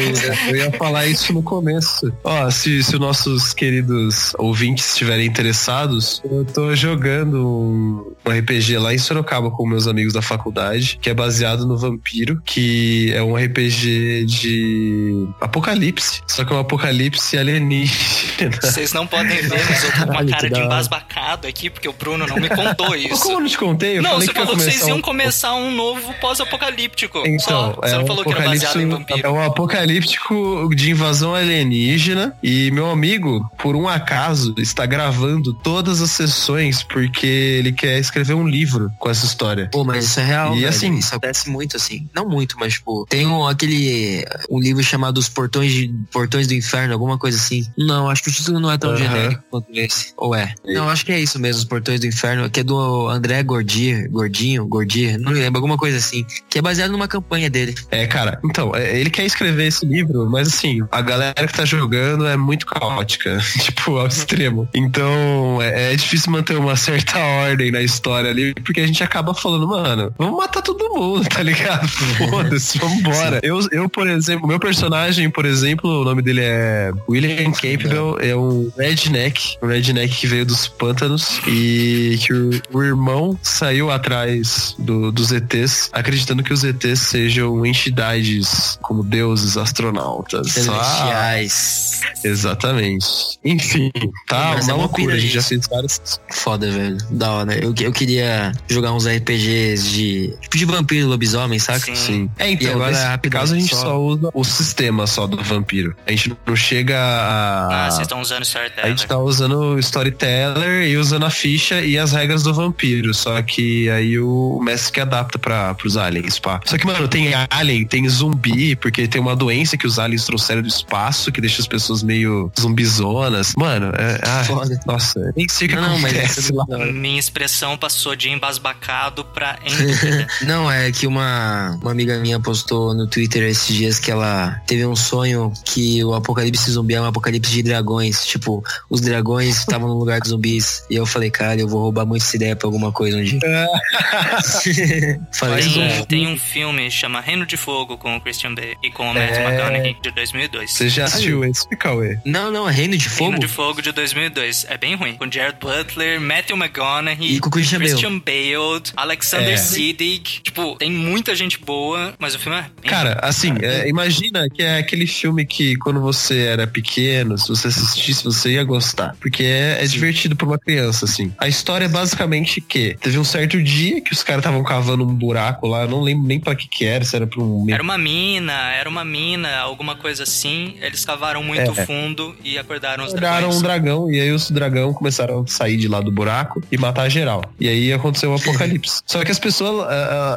eu 0.50 0.56
ia 0.56 0.72
falar 0.72 1.06
isso 1.06 1.34
no 1.34 1.42
começo. 1.44 2.12
Ó, 2.24 2.50
se, 2.50 2.84
se 2.84 2.94
os 2.96 3.00
nossos 3.00 3.54
queridos 3.54 4.34
ouvintes 4.38 4.90
estiverem 4.90 5.26
interessados, 5.26 6.22
eu 6.26 6.46
tô 6.46 6.76
jogando 6.76 7.48
um, 7.48 8.14
RPG 8.30 8.78
lá 8.78 8.94
em 8.94 8.98
Sorocaba 8.98 9.52
com 9.52 9.68
meus 9.68 9.88
amigos 9.88 10.14
da 10.14 10.22
faculdade, 10.22 10.98
que 11.02 11.10
é 11.10 11.14
baseado 11.14 11.66
no 11.66 11.78
Vampiro, 11.78 12.42
que 12.46 13.12
é 13.14 13.22
um 13.24 13.36
RPG 13.36 14.26
de 14.26 15.28
apocalipse, 15.42 16.22
só 16.28 16.44
que 16.46 16.54
é 16.54 16.56
um 16.56 16.60
apocalipse 16.60 17.38
alienígena. 17.38 18.52
Vocês 18.62 18.94
não 18.94 19.06
podem 19.08 19.38
ver, 19.42 19.64
mas 19.70 19.84
eu 19.84 19.92
tô 19.92 19.98
com 20.06 20.12
uma 20.12 20.26
cara 20.26 20.50
de 20.50 20.60
embasbacado 20.60 21.48
aqui, 21.48 21.70
porque 21.70 21.88
o 21.88 21.94
Bruno 21.94 22.26
não 22.28 22.38
me 22.38 22.50
contou 22.50 22.96
isso. 22.96 23.22
Como 23.24 23.36
eu 23.38 23.40
não 23.42 23.48
te 23.50 23.58
contei? 23.68 23.98
Eu 23.98 24.02
não, 24.04 24.12
falei 24.12 24.28
você 24.28 24.34
falou 24.34 24.56
que 24.56 24.64
vocês 24.64 24.74
começar 24.76 24.88
iam 24.90 24.98
um- 24.98 25.02
começar 25.02 25.56
um 25.56 25.72
novo 25.76 26.14
pós-apocalíptico. 26.22 27.20
Então, 27.26 27.40
Só. 27.40 27.72
Você 27.82 27.94
é 27.94 27.98
não 27.98 28.04
um 28.04 28.08
falou 28.08 28.24
que 28.24 28.32
era 28.32 28.44
baseado 28.44 28.80
em 28.82 28.86
apocalipse- 28.86 29.14
vampiro. 29.14 29.28
É 29.28 29.32
um 29.32 29.42
apocalíptico 29.44 30.70
de 30.76 30.92
invasão 30.92 31.34
alienígena 31.36 32.36
e 32.44 32.70
meu 32.72 32.90
amigo, 32.90 33.50
por 33.58 33.76
um 33.76 33.88
acaso, 33.88 34.54
está 34.58 34.86
gravando 34.86 35.54
todas 35.54 36.02
as 36.02 36.12
sessões 36.12 36.84
porque 36.84 37.26
ele 37.28 37.72
quer 37.72 38.00
escrever 38.00 38.34
um 38.34 38.48
livro 38.48 38.92
com 39.00 39.10
essa 39.10 39.26
história. 39.26 39.70
Pô, 39.72 39.84
mas 39.84 40.06
isso 40.06 40.20
é 40.20 40.24
real, 40.24 40.54
E 40.54 40.58
velho. 40.60 40.70
assim- 40.70 40.94
Isso 40.96 41.10
acontece 41.16 41.50
muito, 41.50 41.78
assim. 41.78 42.08
Não 42.14 42.28
muito, 42.28 42.56
mas, 42.60 42.74
tipo, 42.74 43.06
tem 43.10 43.26
um, 43.28 43.46
aquele. 43.48 44.26
Um 44.50 44.60
livro 44.60 44.84
chamado 44.84 45.18
Os 45.18 45.30
Portões, 45.30 45.72
de, 45.72 45.94
Portões 46.12 46.48
do 46.48 46.54
Inferno, 46.54 46.94
alguma 46.94 47.18
coisa 47.18 47.38
assim. 47.38 47.66
Não, 47.78 48.10
acho 48.10 48.24
que 48.24 48.30
o 48.30 48.34
título 48.34 48.60
não 48.60 48.72
é 48.72 48.78
tão 48.78 48.96
genérico 48.96 49.44
quanto 49.50 49.68
esse. 49.74 50.14
Ou 50.18 50.34
é? 50.36 50.54
Não, 50.66 50.90
acho 50.90 51.06
que 51.06 51.12
é 51.12 51.20
isso 51.20 51.40
mesmo, 51.40 51.60
Os 51.60 51.66
Portões 51.66 52.00
do 52.00 52.08
Inferno, 52.08 52.50
que 52.50 52.60
é 52.60 52.64
do 52.64 53.08
André 53.10 53.44
Gordier, 53.56 54.10
Gordinho, 54.10 54.68
Gordier, 54.68 55.18
não 55.18 55.32
me 55.32 55.40
lembro, 55.40 55.60
alguma 55.60 55.78
coisa 55.78 55.98
assim. 55.98 56.26
Que 56.50 56.60
é 56.60 56.62
baseado 56.62 56.92
numa 56.92 57.08
campanha 57.08 57.50
dele. 57.50 57.74
É, 57.90 58.06
cara, 58.06 58.40
então, 58.44 58.76
é, 58.76 59.00
ele 59.00 59.10
quer 59.10 59.26
escrever 59.26 59.68
esse 59.68 59.86
livro, 59.86 60.30
mas 60.30 60.50
assim, 60.50 60.82
a 60.92 61.02
galera 61.02 61.48
que 61.48 61.54
tá 61.54 61.64
jogando 61.64 62.28
é 62.28 62.36
muito 62.36 62.66
caótica, 62.66 63.40
tipo, 63.60 63.98
ao 63.98 64.08
extremo. 64.08 64.68
Então, 64.74 65.62
é, 65.62 65.94
é 65.94 65.96
difícil 65.96 66.32
manter 66.32 66.58
uma 66.58 66.76
certa 66.76 67.18
ordem 67.48 67.72
na 67.72 67.82
história 67.82 68.30
ali, 68.30 68.54
porque 68.56 68.82
a 68.82 68.88
gente 68.88 69.02
acaba 69.04 69.34
falando, 69.34 69.68
mano, 69.68 70.14
vamos 70.18 70.38
matar 70.38 70.62
todo 70.62 70.94
mundo, 70.94 71.28
tá 71.30 71.42
ligado? 71.42 71.88
Foda-se, 71.88 72.78
vambora. 72.78 73.40
Eu, 73.42 73.60
eu, 73.72 73.88
por 73.88 74.08
exemplo, 74.08 74.48
meu 74.48 74.60
personagem, 74.60 75.30
por 75.30 75.46
exemplo, 75.46 76.02
o 76.02 76.04
nome 76.04 76.22
dele 76.22 76.42
é 76.44 76.92
William 77.10 77.52
Campbell, 77.52 78.18
é 78.20 78.36
um 78.36 78.70
redneck, 78.78 79.58
um 79.62 79.68
redneck 79.68 80.14
que 80.14 80.28
veio 80.28 80.46
dos 80.46 80.68
pântanos 80.68 81.40
e 81.48 82.20
que 82.22 82.34
o, 82.34 82.50
o 82.74 82.84
irmão 82.84 83.40
saiu 83.48 83.92
atrás 83.92 84.76
do- 84.80 85.12
dos 85.12 85.32
ETs, 85.32 85.90
acreditando 85.94 86.44
que 86.44 86.52
os 86.54 86.64
ETs 86.64 87.00
sejam 87.00 87.66
entidades 87.66 88.78
como 88.82 89.04
deuses, 89.04 89.58
astronautas. 89.58 90.48
Ah, 90.58 90.62
Celestiais. 90.62 92.02
exatamente. 92.24 93.06
Enfim, 93.44 93.92
tá 94.28 94.54
Mas 94.56 94.68
é 94.68 94.74
uma 94.74 94.76
uma 94.76 94.84
loucura. 94.86 95.06
pira 95.08 95.18
A 95.18 95.20
gente 95.20 95.34
já 95.34 95.42
fez 95.42 95.68
várias. 95.68 96.20
Foda, 96.32 96.72
velho. 96.72 96.98
Da 97.12 97.32
hora. 97.32 97.54
Eu, 97.64 97.74
eu 97.80 97.92
queria 97.92 98.52
jogar 98.68 98.92
uns 98.94 99.06
RPGs 99.08 99.90
de. 99.90 100.34
Tipo 100.42 100.58
de 100.58 100.66
vampiro 100.66 101.02
e 101.02 101.06
lobisomem, 101.06 101.60
saca? 101.60 101.80
Sim. 101.80 101.96
Sim. 101.96 102.30
É, 102.38 102.50
E 102.50 102.54
então, 102.54 102.72
agora, 102.74 102.92
nesse 102.92 103.30
caso 103.30 103.56
a 103.56 103.60
gente 103.60 103.74
só- 103.76 103.82
só... 103.82 104.00
usa 104.00 104.30
o 104.34 104.44
sistema 104.44 105.08
só 105.08 105.28
do 105.28 105.42
vampiro. 105.44 105.96
A 106.08 106.12
gente 106.12 106.36
não 106.46 106.56
chega 106.56 106.98
a. 107.00 107.86
Ah, 107.88 107.92
vocês 107.92 108.02
estão 108.04 108.22
usando 108.22 108.40
A 108.42 108.44
Storyteller. 108.44 108.90
gente 108.90 109.08
tá 109.08 109.18
usando 109.18 109.58
o 109.76 109.80
Storyteller 109.80 110.88
e 110.88 110.98
usando 110.98 111.26
a 111.26 111.30
ficha 111.30 111.82
e 111.82 111.98
as 111.98 112.12
regras 112.12 112.44
do 112.44 112.54
vampiro. 112.54 113.14
Só 113.14 113.35
que 113.44 113.90
aí 113.90 114.20
o 114.20 114.60
mestre 114.62 114.94
que 114.94 115.00
adapta 115.00 115.38
pra, 115.38 115.74
pros 115.74 115.98
aliens, 115.98 116.40
pá. 116.40 116.60
Só 116.66 116.78
que, 116.78 116.86
mano, 116.86 117.08
tem 117.08 117.34
alien, 117.50 117.86
tem 117.86 118.08
zumbi, 118.08 118.76
porque 118.76 119.08
tem 119.08 119.22
uma 119.22 119.36
doença 119.36 119.78
que 119.78 119.88
os 119.88 120.00
aliens 120.00 120.26
trouxeram 120.26 120.62
do 120.62 120.68
espaço 120.68 121.32
que 121.32 121.42
deixa 121.42 121.62
as 121.62 121.68
pessoas 121.68 122.04
meio 122.04 122.52
zumbizonas. 122.60 123.54
Mano, 123.56 123.92
é. 123.96 124.44
Foda. 124.46 124.80
nossa, 124.86 125.34
nem 125.36 125.48
sei 125.50 125.68
o 125.68 125.70
que 125.72 125.76
Não, 125.76 126.00
mas 126.00 126.14
acontece 126.14 126.40
essa 126.40 126.54
é 126.54 126.56
lá. 126.56 126.66
Minha 126.92 127.20
expressão 127.20 127.78
passou 127.78 128.16
de 128.16 128.30
embasbacado 128.30 129.26
pra. 129.26 129.58
Não, 130.42 130.70
é 130.70 130.92
que 130.92 131.08
uma, 131.08 131.78
uma 131.82 131.92
amiga 131.92 132.20
minha 132.20 132.40
postou 132.40 132.94
no 132.94 133.08
Twitter 133.08 133.44
esses 133.44 133.76
dias 133.76 134.00
que 134.00 134.12
ela 134.12 134.62
teve 134.68 134.86
um 134.86 134.96
sonho 134.96 135.52
que 135.64 136.04
o 136.04 136.14
apocalipse 136.14 136.72
zumbi 136.72 136.94
é 136.94 137.02
um 137.02 137.06
apocalipse 137.06 137.52
de 137.52 137.64
dragões. 137.64 138.26
Tipo, 138.26 138.64
os 138.90 139.02
dragões 139.02 139.58
estavam 139.58 139.88
no 139.88 139.98
lugar 139.98 140.20
dos 140.20 140.30
zumbis. 140.30 140.84
E 140.90 140.96
eu 140.96 141.06
falei, 141.06 141.30
cara, 141.30 141.60
eu 141.60 141.68
vou 141.68 141.82
roubar 141.82 142.06
muito 142.06 142.24
essa 142.24 142.36
ideia 142.36 142.56
pra 142.56 142.68
alguma 142.68 142.92
coisa 142.92 143.18
um 143.18 143.24
dia. 143.26 143.40
falei, 145.34 145.64
Tem, 145.64 145.82
"É, 145.84 146.06
tem 146.06 146.28
um 146.28 146.38
filme 146.38 146.90
chama 146.90 147.20
Reino 147.22 147.46
de 147.46 147.58
Fogo 147.58 147.98
com 147.98 148.16
o 148.16 148.22
Christian 148.22 148.54
Bale 148.54 148.76
e 148.84 148.90
com 148.92 149.04
o 149.10 149.14
Matthew 149.14 149.36
É. 149.42 149.46
McConaughey 149.54 149.98
de 150.02 150.12
2002. 150.12 150.72
Você 150.72 150.90
já 150.90 151.06
assistiu 151.06 151.44
esse, 151.44 151.68
Cauê? 151.78 152.18
Não, 152.26 152.52
não, 152.52 152.68
é 152.68 152.72
Reino 152.72 152.98
de 152.98 153.10
Fogo? 153.10 153.32
Reino 153.32 153.40
de 153.40 153.48
Fogo 153.48 153.82
de 153.82 153.92
2002. 153.92 154.66
É 154.70 154.78
bem 154.78 154.96
ruim. 154.96 155.16
Com 155.16 155.30
Jared 155.32 155.58
Butler, 155.60 156.20
Matthew 156.22 156.58
McConaughey, 156.58 157.36
E 157.36 157.40
com 157.40 157.50
o 157.50 157.52
Christian 157.52 157.80
Bale. 157.80 158.26
Bale, 158.26 158.84
Alexander 158.96 159.54
É. 159.54 159.58
Siddig. 159.58 160.42
Tipo, 160.44 160.76
tem 160.78 160.92
muita 160.92 161.36
gente 161.36 161.60
boa, 161.60 162.14
mas 162.20 162.36
o 162.36 162.40
filme 162.40 162.58
é 162.58 162.62
bem 162.82 162.90
Cara, 162.90 163.20
assim, 163.22 163.54
é, 163.62 163.88
imagina 163.88 164.48
que 164.50 164.62
é 164.64 164.78
aquele 164.78 165.08
filme 165.08 165.46
que 165.46 165.76
quando 165.78 166.00
você 166.02 166.40
era 166.46 166.66
pequeno, 166.68 167.38
se 167.38 167.48
você 167.50 167.68
assistisse, 167.68 168.24
você 168.24 168.52
ia 168.54 168.64
gostar. 168.64 169.16
Porque 169.20 169.44
é, 169.44 169.84
é 169.84 169.88
divertido 169.88 170.36
pra 170.36 170.46
uma 170.46 170.58
criança, 170.60 171.06
assim. 171.06 171.34
A 171.38 171.48
história 171.48 171.86
é 171.86 171.88
basicamente 171.90 172.62
que 172.62 172.96
teve 173.02 173.15
um 173.20 173.24
certo 173.24 173.62
dia 173.62 174.02
que 174.02 174.12
os 174.14 174.24
caras 174.24 174.42
estavam 174.42 174.64
cavando 174.64 175.04
um 175.04 175.14
buraco 175.14 175.68
lá, 175.68 175.82
eu 175.84 175.90
não 175.90 176.02
lembro 176.02 176.28
nem 176.28 176.40
pra 176.40 176.56
que 176.56 176.68
que 176.68 176.86
era, 176.86 177.04
se 177.06 177.16
era 177.16 177.26
pra 177.28 177.42
um... 177.42 177.66
Era 177.70 177.82
uma 177.84 177.98
mina, 177.98 178.54
era 178.74 178.90
uma 178.90 179.04
mina, 179.06 179.58
alguma 179.60 179.96
coisa 179.96 180.24
assim. 180.24 180.76
Eles 180.82 181.06
cavaram 181.06 181.44
muito 181.44 181.72
É. 181.80 181.86
fundo 181.86 182.36
e 182.44 182.58
acordaram 182.58 183.06
os 183.06 183.14
dragões. 183.14 183.56
um 183.58 183.62
dragão 183.62 184.12
e 184.12 184.20
aí 184.20 184.32
os 184.32 184.50
dragão 184.52 184.94
começaram 184.94 185.42
a 185.44 185.48
sair 185.48 185.78
de 185.78 185.88
lá 185.88 186.02
do 186.02 186.12
buraco 186.12 186.62
e 186.72 186.78
matar 186.78 187.10
geral. 187.10 187.44
E 187.60 187.68
aí 187.68 187.92
aconteceu 187.94 188.32
o 188.32 188.36
apocalipse. 188.36 189.02
Só 189.06 189.24
que 189.24 189.32
as 189.32 189.40
pessoas, 189.40 189.88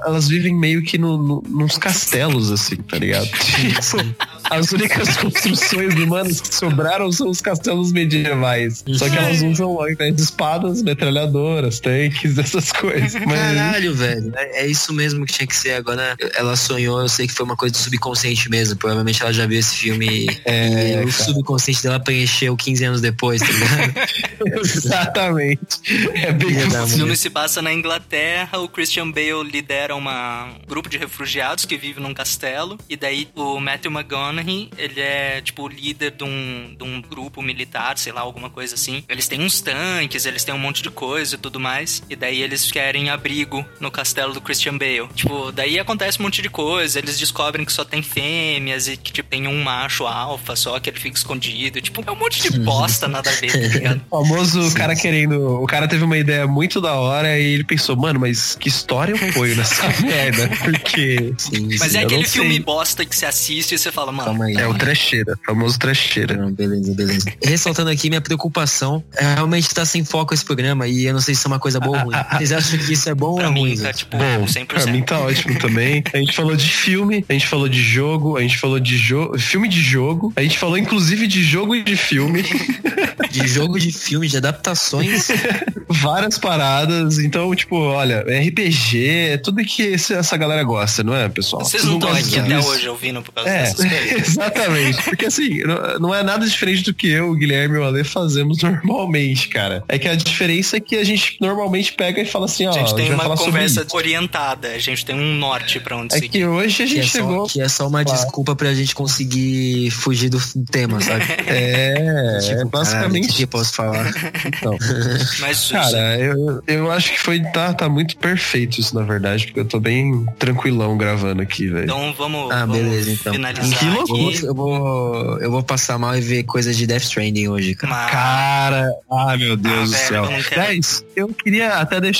elas 0.06 0.28
vivem 0.28 0.54
meio 0.54 0.82
que 0.82 0.98
no, 0.98 1.16
no- 1.16 1.42
nos 1.48 1.76
castelos, 1.78 2.50
assim, 2.50 2.76
tá 2.76 2.98
ligado? 2.98 3.28
Tipo, 3.58 4.14
as 4.50 4.72
únicas 4.72 5.16
construções 5.18 5.94
humanas 5.94 6.40
que 6.40 6.54
sobraram 6.54 7.10
são 7.12 7.28
os 7.28 7.40
castelos 7.40 7.92
medievais. 7.92 8.84
Só 8.94 9.08
que 9.08 9.16
elas 9.16 9.42
usam, 9.42 9.68
ao 9.78 9.90
invés 9.90 10.14
de 10.14 10.22
espadas, 10.22 10.82
metralhadoras, 10.82 11.80
tanques, 11.80 12.38
essas 12.38 12.67
coisas. 12.72 13.14
Mas, 13.26 13.38
Caralho, 13.38 13.94
velho. 13.94 14.32
É, 14.36 14.62
é 14.62 14.66
isso 14.66 14.92
mesmo 14.92 15.24
que 15.26 15.32
tinha 15.32 15.46
que 15.46 15.56
ser. 15.56 15.72
Agora 15.72 16.16
ela 16.34 16.56
sonhou, 16.56 17.00
eu 17.00 17.08
sei 17.08 17.26
que 17.26 17.32
foi 17.32 17.44
uma 17.44 17.56
coisa 17.56 17.72
do 17.72 17.78
subconsciente 17.78 18.48
mesmo. 18.50 18.76
Provavelmente 18.76 19.22
ela 19.22 19.32
já 19.32 19.46
viu 19.46 19.58
esse 19.58 19.76
filme 19.76 20.26
e, 20.26 20.40
É, 20.44 21.02
e 21.02 21.04
o 21.04 21.12
cara. 21.12 21.24
subconsciente 21.24 21.82
dela 21.82 22.00
preencheu 22.00 22.56
15 22.56 22.84
anos 22.84 23.00
depois, 23.00 23.40
tá 23.40 23.48
ligado? 23.48 24.58
exatamente. 24.60 25.80
É 26.14 26.32
bem 26.32 26.56
O 26.82 26.86
filme 26.86 27.16
se 27.16 27.30
passa 27.30 27.60
na 27.62 27.72
Inglaterra, 27.72 28.58
o 28.58 28.68
Christian 28.68 29.10
Bale 29.10 29.48
lidera 29.50 29.94
uma, 29.94 30.44
um 30.46 30.66
grupo 30.66 30.88
de 30.88 30.96
refugiados 30.98 31.64
que 31.64 31.76
vive 31.76 32.00
num 32.00 32.14
castelo, 32.14 32.78
e 32.88 32.96
daí 32.96 33.28
o 33.34 33.60
Matthew 33.60 33.90
McConaughey, 33.90 34.70
ele 34.76 35.00
é 35.00 35.40
tipo 35.40 35.62
o 35.64 35.68
líder 35.68 36.12
de 36.12 36.24
um, 36.24 36.74
de 36.76 36.84
um 36.84 37.00
grupo 37.00 37.42
militar, 37.42 37.96
sei 37.98 38.12
lá, 38.12 38.20
alguma 38.20 38.50
coisa 38.50 38.74
assim. 38.74 39.02
Eles 39.08 39.28
têm 39.28 39.40
uns 39.40 39.60
tanques, 39.60 40.24
eles 40.26 40.44
têm 40.44 40.54
um 40.54 40.58
monte 40.58 40.82
de 40.82 40.90
coisa 40.90 41.34
e 41.34 41.38
tudo 41.38 41.58
mais, 41.60 42.02
e 42.08 42.16
daí 42.16 42.42
eles 42.42 42.57
eles 42.58 42.70
querem 42.72 43.08
abrigo 43.08 43.64
no 43.78 43.90
castelo 43.90 44.32
do 44.32 44.40
Christian 44.40 44.76
Bale. 44.76 45.08
Tipo, 45.14 45.52
daí 45.52 45.78
acontece 45.78 46.18
um 46.18 46.24
monte 46.24 46.42
de 46.42 46.50
coisa, 46.50 46.98
eles 46.98 47.18
descobrem 47.18 47.64
que 47.64 47.72
só 47.72 47.84
tem 47.84 48.02
fêmeas 48.02 48.88
e 48.88 48.96
que 48.96 49.12
tipo, 49.12 49.28
tem 49.28 49.46
um 49.46 49.62
macho 49.62 50.06
alfa 50.06 50.56
só 50.56 50.78
que 50.80 50.90
ele 50.90 50.98
fica 50.98 51.16
escondido. 51.16 51.80
Tipo, 51.80 52.02
é 52.06 52.10
um 52.10 52.16
monte 52.16 52.42
de 52.42 52.58
bosta, 52.58 53.06
nada 53.06 53.30
a 53.30 53.32
ver, 53.34 53.52
tá 53.52 53.58
ligado? 53.58 54.02
O 54.10 54.24
famoso 54.24 54.74
cara 54.74 54.96
querendo. 54.96 55.62
O 55.62 55.66
cara 55.66 55.86
teve 55.86 56.02
uma 56.02 56.16
ideia 56.16 56.46
muito 56.46 56.80
da 56.80 56.94
hora 56.94 57.38
e 57.38 57.52
ele 57.54 57.64
pensou, 57.64 57.96
mano, 57.96 58.18
mas 58.18 58.54
que 58.54 58.68
história 58.68 59.12
eu 59.12 59.32
ponho 59.32 59.54
nessa 59.54 59.86
merda? 60.02 60.48
Porque. 60.64 61.32
Sim, 61.36 61.68
Mas 61.78 61.92
sim. 61.92 61.98
é 61.98 62.02
aquele 62.02 62.24
filme 62.24 62.54
sei. 62.54 62.60
bosta 62.60 63.04
que 63.04 63.14
você 63.14 63.26
assiste 63.26 63.74
e 63.74 63.78
você 63.78 63.92
fala, 63.92 64.10
mano, 64.10 64.24
Calma 64.24 64.46
aí. 64.46 64.54
É 64.56 64.66
o 64.66 64.74
trecheira, 64.74 65.34
o 65.34 65.46
famoso 65.46 65.78
trecheira. 65.78 66.36
Não, 66.36 66.52
beleza, 66.52 66.94
beleza. 66.94 67.32
Ressaltando 67.42 67.90
aqui 67.90 68.08
minha 68.08 68.20
preocupação, 68.20 69.04
é 69.14 69.34
realmente 69.34 69.72
tá 69.74 69.84
sem 69.84 70.04
foco 70.04 70.34
esse 70.34 70.44
programa 70.44 70.88
e 70.88 71.04
eu 71.04 71.12
não 71.12 71.20
sei 71.20 71.34
se 71.34 71.46
é 71.46 71.48
uma 71.48 71.58
coisa 71.58 71.78
boa 71.78 71.98
ou 71.98 72.04
ruim. 72.04 72.16
Vocês 72.38 72.52
acham 72.52 72.78
que 72.78 72.92
isso 72.92 73.08
é 73.08 73.14
bom 73.14 73.32
ou 73.32 73.38
é 73.40 73.42
pra 73.42 73.50
ruim? 73.50 73.70
mim 73.70 73.76
tá 73.76 73.86
gente? 73.86 73.96
tipo 73.98 74.16
Bom, 74.16 74.44
100%. 74.46 74.66
pra 74.66 74.86
mim 74.92 75.02
tá 75.02 75.18
ótimo 75.20 75.58
também. 75.58 76.02
A 76.12 76.16
gente 76.18 76.32
falou 76.32 76.56
de 76.56 76.66
filme, 76.70 77.24
a 77.28 77.32
gente 77.32 77.46
falou 77.46 77.68
de 77.68 77.82
jogo, 77.82 78.36
a 78.36 78.40
gente 78.42 78.56
falou 78.58 78.78
de 78.80 78.96
jogo, 78.96 79.38
filme 79.38 79.68
de 79.68 79.80
jogo, 79.82 80.32
a 80.36 80.42
gente 80.42 80.58
falou 80.58 80.78
inclusive 80.78 81.26
de 81.26 81.42
jogo 81.42 81.74
e 81.74 81.82
de 81.82 81.96
filme, 81.96 82.42
De 83.30 83.46
jogo, 83.46 83.78
de 83.78 83.92
filme, 83.92 84.26
de 84.26 84.38
adaptações. 84.38 85.28
várias 85.86 86.38
paradas. 86.38 87.18
Então, 87.18 87.54
tipo, 87.54 87.76
olha, 87.76 88.20
RPG, 88.22 89.06
é 89.32 89.36
tudo 89.38 89.62
que 89.64 89.82
esse- 89.82 90.14
essa 90.14 90.36
galera 90.36 90.62
gosta, 90.62 91.04
não 91.04 91.14
é, 91.14 91.28
pessoal? 91.28 91.62
Vocês 91.64 91.84
não 91.84 91.94
estão 91.96 92.10
aqui 92.10 92.38
até 92.38 92.58
hoje 92.58 92.88
ouvindo 92.88 93.22
por 93.22 93.32
causa 93.32 93.50
É, 93.50 93.62
dessas 93.64 93.76
coisas. 93.86 94.28
exatamente. 94.28 95.02
Porque 95.02 95.26
assim, 95.26 95.58
não- 95.62 95.98
não 96.00 96.14
é 96.14 96.22
nada 96.22 96.46
diferente 96.46 96.82
do 96.84 96.94
que 96.94 97.08
eu, 97.08 97.30
o 97.30 97.34
Guilherme 97.34 97.76
e 97.76 97.78
o 97.78 97.84
Ale 97.84 98.02
fazemos 98.02 98.62
normalmente, 98.62 99.48
cara. 99.48 99.84
É 99.88 99.98
que 99.98 100.08
a 100.08 100.14
diferença 100.14 100.76
é 100.78 100.80
que 100.80 100.96
a 100.96 101.04
gente 101.04 101.36
normalmente 101.40 101.92
pega 101.92 102.20
e 102.22 102.24
fala 102.28 102.44
assim, 102.46 102.66
ó, 102.66 102.70
A 102.70 102.72
gente 102.72 102.94
tem 102.94 103.12
uma 103.12 103.36
conversa 103.36 103.86
orientada, 103.92 104.68
a 104.68 104.78
gente 104.78 105.04
tem 105.04 105.14
um 105.14 105.34
norte 105.36 105.80
pra 105.80 105.96
onde 105.96 106.14
É 106.14 106.18
seguir. 106.18 106.28
que 106.28 106.46
hoje 106.46 106.82
a 106.82 106.86
Que 106.86 106.92
é, 106.98 107.02
gente 107.02 107.10
só, 107.10 107.18
chegou. 107.18 107.46
que 107.46 107.60
é 107.60 107.68
só 107.68 107.86
uma 107.88 108.04
Claro. 108.04 108.20
desculpa 108.20 108.54
pra 108.56 108.72
gente 108.74 108.94
conseguir 108.94 109.90
fugir 109.90 110.28
do 110.28 110.38
tema, 110.70 111.00
sabe? 111.00 111.24
É, 111.46 112.38
Tipo, 112.40 112.60
é 112.60 112.64
basicamente 112.64 113.30
O 113.30 113.34
que 113.34 113.42
eu 113.44 113.48
posso 113.48 113.74
falar? 113.74 114.08
então. 114.46 114.76
Mas 115.40 115.70
Cara, 115.70 116.18
eu, 116.18 116.62
eu 116.66 116.90
acho 116.90 117.12
que 117.12 117.20
foi. 117.20 117.40
Tá, 117.52 117.72
tá 117.72 117.88
muito 117.88 118.16
perfeito 118.16 118.80
isso, 118.80 118.94
na 118.94 119.02
verdade, 119.02 119.46
porque 119.46 119.60
eu 119.60 119.64
tô 119.64 119.80
bem 119.80 120.26
tranquilão 120.38 120.96
gravando 120.96 121.42
aqui, 121.42 121.66
velho. 121.68 121.84
então 121.84 122.12
vamos, 122.16 122.50
Ah, 122.50 122.66
vamos 122.66 122.76
beleza, 122.78 123.12
então. 123.12 123.32
finalizar 123.32 123.78
Que 123.78 123.86
Eu 123.86 123.92
vou, 124.06 124.28
aqui. 124.28 124.44
eu, 124.44 124.54
vou, 124.54 125.38
eu 125.40 125.50
vou 125.50 125.62
passar 125.62 125.98
mal 125.98 126.16
e 126.16 126.20
ver 126.20 126.42
coisas 126.44 126.76
de 126.76 126.86
Death 126.86 127.02
Stranding 127.04 127.48
hoje, 127.48 127.74
cara. 127.74 127.92
Mas- 127.94 128.10
Cara, 128.10 128.90
ai 129.10 129.36
meu 129.38 129.56
Deus 129.56 129.74
Ah, 129.74 129.84
do 129.84 129.90
velho, 129.90 130.06
céu. 130.08 130.24
eu 130.24 130.30
não 130.30 130.42
quero. 130.42 130.80
Eu 131.16 131.28
queria 131.28 131.74
até 131.74 132.00
deixar 132.00 132.17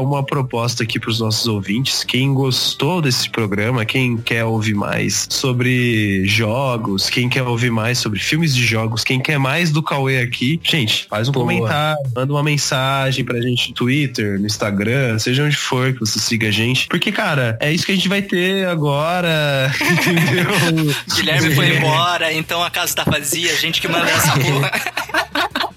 uma 0.00 0.22
proposta 0.22 0.82
aqui 0.82 0.98
pros 0.98 1.20
nossos 1.20 1.46
ouvintes. 1.46 2.04
Quem 2.04 2.34
gostou 2.34 3.00
desse 3.00 3.28
programa, 3.30 3.84
quem 3.84 4.16
quer 4.16 4.44
ouvir 4.44 4.74
mais 4.74 5.26
sobre 5.30 6.26
jogos, 6.26 7.08
quem 7.08 7.28
quer 7.28 7.42
ouvir 7.42 7.70
mais 7.70 7.98
sobre 7.98 8.18
filmes 8.18 8.54
de 8.54 8.64
jogos, 8.64 9.04
quem 9.04 9.20
quer 9.20 9.38
mais 9.38 9.70
do 9.70 9.82
Cauê 9.82 10.20
aqui, 10.20 10.60
gente, 10.62 11.06
faz 11.08 11.28
um 11.28 11.32
Boa. 11.32 11.46
comentário, 11.46 12.02
manda 12.14 12.32
uma 12.32 12.42
mensagem 12.42 13.24
pra 13.24 13.40
gente 13.40 13.70
no 13.70 13.74
Twitter, 13.74 14.38
no 14.38 14.46
Instagram, 14.46 15.18
seja 15.18 15.44
onde 15.44 15.56
for 15.56 15.92
que 15.92 16.00
você 16.00 16.18
siga 16.18 16.48
a 16.48 16.52
gente. 16.52 16.86
Porque, 16.88 17.12
cara, 17.12 17.56
é 17.60 17.72
isso 17.72 17.86
que 17.86 17.92
a 17.92 17.94
gente 17.94 18.08
vai 18.08 18.22
ter 18.22 18.66
agora, 18.66 19.72
entendeu? 19.80 20.94
Guilherme 21.14 21.54
foi 21.54 21.76
embora, 21.76 22.32
então 22.32 22.62
a 22.62 22.70
casa 22.70 22.94
tá 22.94 23.04
vazia, 23.04 23.52
a 23.52 23.56
gente 23.56 23.80
que 23.80 23.88
manda 23.88 24.10
essa 24.10 24.32
porra. 24.32 24.70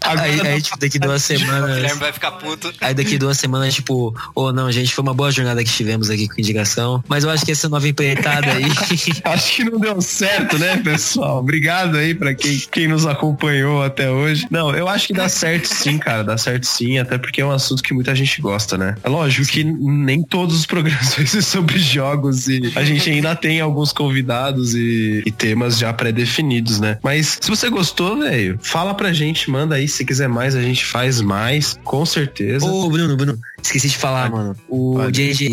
Aí, 0.04 0.42
aí, 0.42 0.62
tipo, 0.62 0.78
daqui 0.80 1.00
duas 1.00 1.22
O 1.30 1.34
Guilherme 1.34 1.62
semanas. 1.62 1.98
vai 1.98 2.12
ficar 2.14 2.32
puto. 2.32 2.74
Aí 2.82 2.94
daqui 2.94 3.18
duas 3.18 3.38
semanas, 3.38 3.74
tipo, 3.74 4.16
ô 4.36 4.52
não, 4.52 4.72
gente, 4.72 4.94
foi 4.94 5.04
uma 5.04 5.14
boa 5.14 5.32
jornada 5.32 5.64
que 5.64 5.70
tivemos 5.72 6.10
aqui 6.10 6.28
com 6.28 6.36
indicação. 6.40 7.04
Mas 7.08 7.24
eu 7.24 7.30
acho 7.30 7.46
que 7.46 7.52
essa 7.52 7.70
nova 7.70 7.88
empreitada 7.88 8.52
aí. 8.52 8.66
Acho 9.24 9.56
que 9.56 9.64
não 9.64 9.80
deu 9.80 10.02
certo, 10.02 10.58
né, 10.58 10.78
pessoal? 10.78 11.40
Obrigado 11.40 11.98
aí 11.98 12.14
pra 12.14 12.34
quem, 12.34 12.58
quem 12.72 12.88
nos 12.88 13.06
acompanhou 13.06 13.84
até 13.84 14.10
hoje. 14.10 14.48
Não, 14.50 14.76
eu 14.76 14.88
acho 14.88 15.08
que 15.08 15.14
dá 15.14 15.30
certo 15.30 15.66
sim, 15.68 15.98
cara. 15.98 16.24
Dá 16.24 16.38
certo 16.38 16.66
sim, 16.66 16.98
até 16.98 17.18
porque 17.18 17.42
é 17.42 17.46
um 17.46 17.52
assunto 17.52 17.84
que 17.84 17.94
muita 17.94 18.14
gente 18.16 18.42
gosta, 18.42 18.78
né? 18.78 18.96
É 19.04 19.10
lógico 19.10 19.48
que 19.48 19.64
nem 19.64 20.24
todos 20.24 20.56
os 20.58 20.66
programas 20.66 21.14
vão 21.16 21.26
ser 21.26 21.42
sobre 21.42 21.80
jogos 21.80 22.48
e 22.48 22.72
a 22.76 22.84
gente 22.84 23.10
ainda 23.10 23.36
tem 23.36 23.62
alguns 23.62 23.92
convidados 23.94 24.74
e, 24.74 25.24
e 25.26 25.32
temas 25.32 25.78
já 25.78 25.94
pré-definidos, 25.94 26.80
né? 26.80 26.98
Mas 27.04 27.38
se 27.42 27.50
você 27.50 27.70
gostou, 27.70 28.18
velho, 28.20 28.60
fala 28.62 28.94
pra 28.94 29.14
gente, 29.14 29.50
manda 29.50 29.76
aí. 29.76 29.88
Se 29.92 30.06
quiser 30.06 30.30
mais, 30.30 30.56
a 30.56 30.62
gente 30.62 30.86
faz 30.86 31.22
mais, 31.22 31.78
com 31.84 32.06
certeza. 32.06 32.66
Ô, 32.66 32.90
Bruno, 32.90 33.16
Bruno, 33.16 33.40
esqueci 33.62 33.90
de 33.90 33.98
falar, 33.98 34.30
mano. 34.30 34.56
O. 34.70 34.98
JJ, 35.12 35.46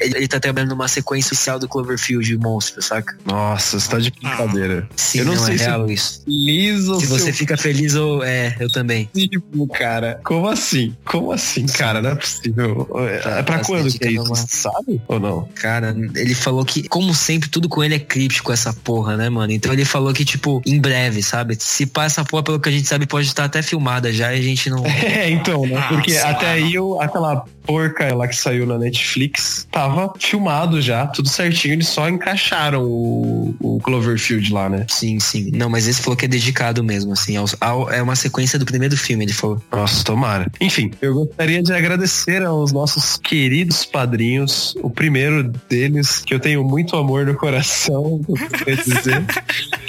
ele, 0.00 0.16
ele 0.16 0.28
tá 0.28 0.38
trabalhando 0.40 0.70
numa 0.70 0.88
sequência 0.88 1.32
oficial 1.34 1.58
do 1.58 1.68
Cloverfield 1.68 2.36
Monstro, 2.38 2.82
saca? 2.82 3.16
Nossa, 3.24 3.78
você 3.78 3.88
tá 3.90 3.98
de 3.98 4.10
brincadeira. 4.10 4.88
Sim, 4.96 5.20
Eu 5.20 5.24
não 5.26 5.36
sei 5.36 5.54
é 5.54 5.58
se- 5.58 5.64
real 5.64 5.90
isso. 5.90 6.22
Feliz 6.24 6.88
ou 6.88 7.00
Se 7.00 7.06
você 7.06 7.32
fica 7.32 7.56
feliz 7.56 7.94
ou. 7.94 8.22
É, 8.24 8.56
eu 8.60 8.70
também. 8.70 9.06
possível, 9.06 9.66
cara. 9.68 10.20
Como 10.24 10.48
assim? 10.48 10.96
Como 11.04 11.32
assim, 11.32 11.66
cara? 11.66 12.00
Não 12.02 12.10
é 12.10 12.14
possível. 12.14 12.88
É 13.08 13.42
pra 13.42 13.58
Tá, 13.58 13.64
quando 13.64 13.90
que 13.92 14.04
é 14.06 14.10
isso? 14.12 14.34
sabe 14.48 15.00
ou 15.08 15.20
não? 15.20 15.48
Cara, 15.54 15.94
ele 16.16 16.34
falou 16.34 16.64
que, 16.64 16.88
como 16.88 17.14
sempre, 17.14 17.48
tudo 17.48 17.68
com 17.68 17.82
ele 17.82 17.94
é 17.94 17.98
críptico, 17.98 18.52
essa 18.52 18.72
porra, 18.72 19.16
né, 19.16 19.28
mano? 19.28 19.52
Então 19.52 19.72
ele 19.72 19.84
falou 19.84 20.12
que, 20.12 20.24
tipo, 20.24 20.62
em 20.66 20.80
breve, 20.80 21.22
sabe? 21.22 21.56
Se 21.58 21.86
passa 21.86 22.20
essa 22.20 22.24
porra, 22.24 22.42
pelo 22.42 22.60
que 22.60 22.68
a 22.68 22.72
gente 22.72 22.86
sabe, 22.88 23.06
pode 23.06 23.26
estar 23.26 23.44
até 23.44 23.62
filmada 23.62 24.12
já 24.12 24.34
e 24.34 24.38
a 24.38 24.42
gente 24.42 24.68
não. 24.70 24.84
É, 25.04 25.30
então, 25.30 25.66
né? 25.66 25.76
Ah, 25.76 25.88
Porque 25.88 26.16
até 26.16 26.46
lá, 26.46 26.52
aí 26.52 26.74
eu, 26.74 27.00
aquela 27.34 27.44
porca 27.64 28.14
lá 28.14 28.28
que 28.28 28.36
saiu 28.36 28.66
na 28.66 28.78
Netflix 28.78 29.66
tava 29.70 30.12
filmado 30.18 30.80
já, 30.82 31.06
tudo 31.06 31.28
certinho. 31.28 31.74
Eles 31.74 31.88
só 31.88 32.08
encaixaram 32.08 32.84
o, 32.84 33.54
o 33.60 33.80
Cloverfield 33.80 34.52
lá, 34.52 34.68
né? 34.68 34.84
Sim, 34.88 35.18
sim. 35.18 35.50
Não, 35.54 35.68
mas 35.70 35.86
esse 35.88 36.02
falou 36.02 36.16
que 36.16 36.26
é 36.26 36.28
dedicado 36.28 36.84
mesmo, 36.84 37.12
assim. 37.12 37.36
Ao, 37.36 37.46
ao- 37.60 37.90
é 37.90 38.02
uma 38.02 38.16
sequência 38.16 38.58
do 38.58 38.64
primeiro 38.66 38.96
filme, 38.96 39.24
ele 39.24 39.32
falou. 39.32 39.62
Nossa, 39.72 40.04
tomara. 40.04 40.50
Enfim, 40.60 40.90
eu 41.00 41.14
gostaria 41.14 41.62
de 41.62 41.72
agradecer 41.72 42.42
aos 42.44 42.70
nossos 42.72 43.16
queridos 43.16 43.84
padrinhos. 43.84 44.74
O 44.82 44.90
primeiro 44.90 45.50
deles, 45.68 46.18
que 46.18 46.34
eu 46.34 46.40
tenho 46.40 46.62
muito 46.62 46.96
amor 46.96 47.24
no 47.26 47.34
coração, 47.34 48.20
eu 48.66 48.76
dizer, 48.76 49.24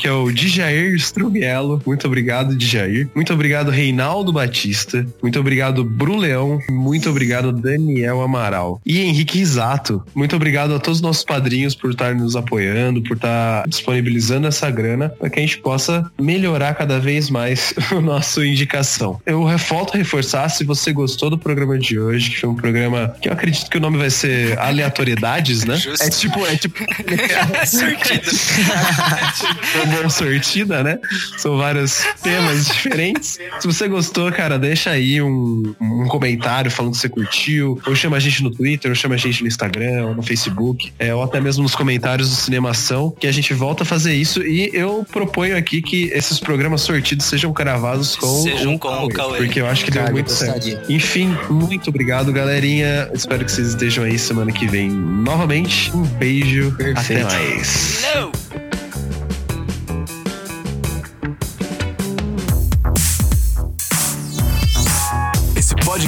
que 0.05 0.09
é 0.09 0.13
o 0.13 0.31
Djair 0.31 0.93
Strumiello. 0.97 1.81
Muito 1.83 2.05
obrigado, 2.05 2.55
Djair. 2.55 3.09
Muito 3.15 3.33
obrigado, 3.33 3.71
Reinaldo 3.71 4.31
Batista. 4.31 5.03
Muito 5.19 5.39
obrigado, 5.39 5.83
Bruleão. 5.83 6.59
Muito 6.69 7.09
obrigado, 7.09 7.51
Daniel 7.51 8.21
Amaral. 8.21 8.79
E 8.85 8.99
Henrique 9.01 9.39
Risato. 9.39 10.05
Muito 10.13 10.35
obrigado 10.35 10.75
a 10.75 10.79
todos 10.79 10.99
os 10.99 11.01
nossos 11.01 11.23
padrinhos 11.23 11.73
por 11.73 11.89
estar 11.89 12.13
nos 12.13 12.35
apoiando, 12.35 13.01
por 13.01 13.15
estar 13.15 13.67
disponibilizando 13.67 14.45
essa 14.45 14.69
grana 14.69 15.09
para 15.09 15.27
que 15.27 15.39
a 15.39 15.41
gente 15.41 15.57
possa 15.57 16.05
melhorar 16.21 16.75
cada 16.75 16.99
vez 16.99 17.31
mais 17.31 17.73
o 17.91 17.99
nosso 17.99 18.45
indicação. 18.45 19.19
Eu 19.25 19.43
volto 19.57 19.95
a 19.95 19.97
reforçar, 19.97 20.47
se 20.49 20.63
você 20.63 20.93
gostou 20.93 21.31
do 21.31 21.37
programa 21.39 21.79
de 21.79 21.99
hoje, 21.99 22.29
que 22.29 22.41
foi 22.41 22.49
um 22.51 22.55
programa 22.55 23.15
que 23.19 23.27
eu 23.27 23.33
acredito 23.33 23.71
que 23.71 23.77
o 23.79 23.81
nome 23.81 23.97
vai 23.97 24.11
ser 24.11 24.55
Aleatoriedades, 24.59 25.65
né? 25.65 25.77
Justo. 25.77 26.03
É 26.03 26.09
tipo, 26.11 26.45
é 26.45 26.55
tipo 26.55 26.77
Surtido. 27.65 28.29
uma 30.01 30.09
sortida, 30.09 30.83
né? 30.83 30.99
São 31.37 31.57
vários 31.57 32.05
temas 32.21 32.65
diferentes. 32.73 33.39
Se 33.59 33.67
você 33.67 33.87
gostou, 33.87 34.31
cara, 34.31 34.57
deixa 34.57 34.91
aí 34.91 35.21
um, 35.21 35.75
um 35.79 36.07
comentário 36.07 36.69
falando 36.71 36.93
que 36.93 36.99
você 36.99 37.09
curtiu, 37.09 37.79
ou 37.85 37.95
chama 37.95 38.17
a 38.17 38.19
gente 38.19 38.43
no 38.43 38.51
Twitter, 38.51 38.91
ou 38.91 38.95
chama 38.95 39.15
a 39.15 39.17
gente 39.17 39.41
no 39.41 39.47
Instagram, 39.47 40.07
ou 40.07 40.15
no 40.15 40.23
Facebook, 40.23 40.91
é, 40.99 41.13
ou 41.13 41.23
até 41.23 41.39
mesmo 41.39 41.63
nos 41.63 41.75
comentários 41.75 42.29
do 42.29 42.35
Cinemação, 42.35 43.11
que 43.11 43.27
a 43.27 43.31
gente 43.31 43.53
volta 43.53 43.83
a 43.83 43.85
fazer 43.85 44.13
isso. 44.13 44.41
E 44.43 44.69
eu 44.73 45.05
proponho 45.11 45.57
aqui 45.57 45.81
que 45.81 46.05
esses 46.13 46.39
programas 46.39 46.81
sortidos 46.81 47.25
sejam 47.25 47.51
gravados 47.51 48.15
com, 48.15 48.43
Sejam 48.43 48.77
com 48.77 49.05
o 49.05 49.09
Cauê. 49.09 49.37
Porque 49.37 49.61
eu 49.61 49.67
acho 49.67 49.85
que 49.85 49.91
deu 49.91 50.01
Cara, 50.01 50.13
muito 50.13 50.31
eu 50.31 50.35
certo. 50.35 50.91
Enfim, 50.91 51.35
muito 51.49 51.89
obrigado, 51.89 52.31
galerinha. 52.31 53.09
Espero 53.13 53.43
que 53.45 53.51
vocês 53.51 53.69
estejam 53.69 54.03
aí 54.03 54.17
semana 54.17 54.51
que 54.51 54.67
vem 54.67 54.89
novamente. 54.89 55.91
Um 55.95 56.03
beijo. 56.03 56.71
Perfeito. 56.73 57.25
Até 57.27 57.37
mais. 57.37 58.01
Não! 58.13 58.74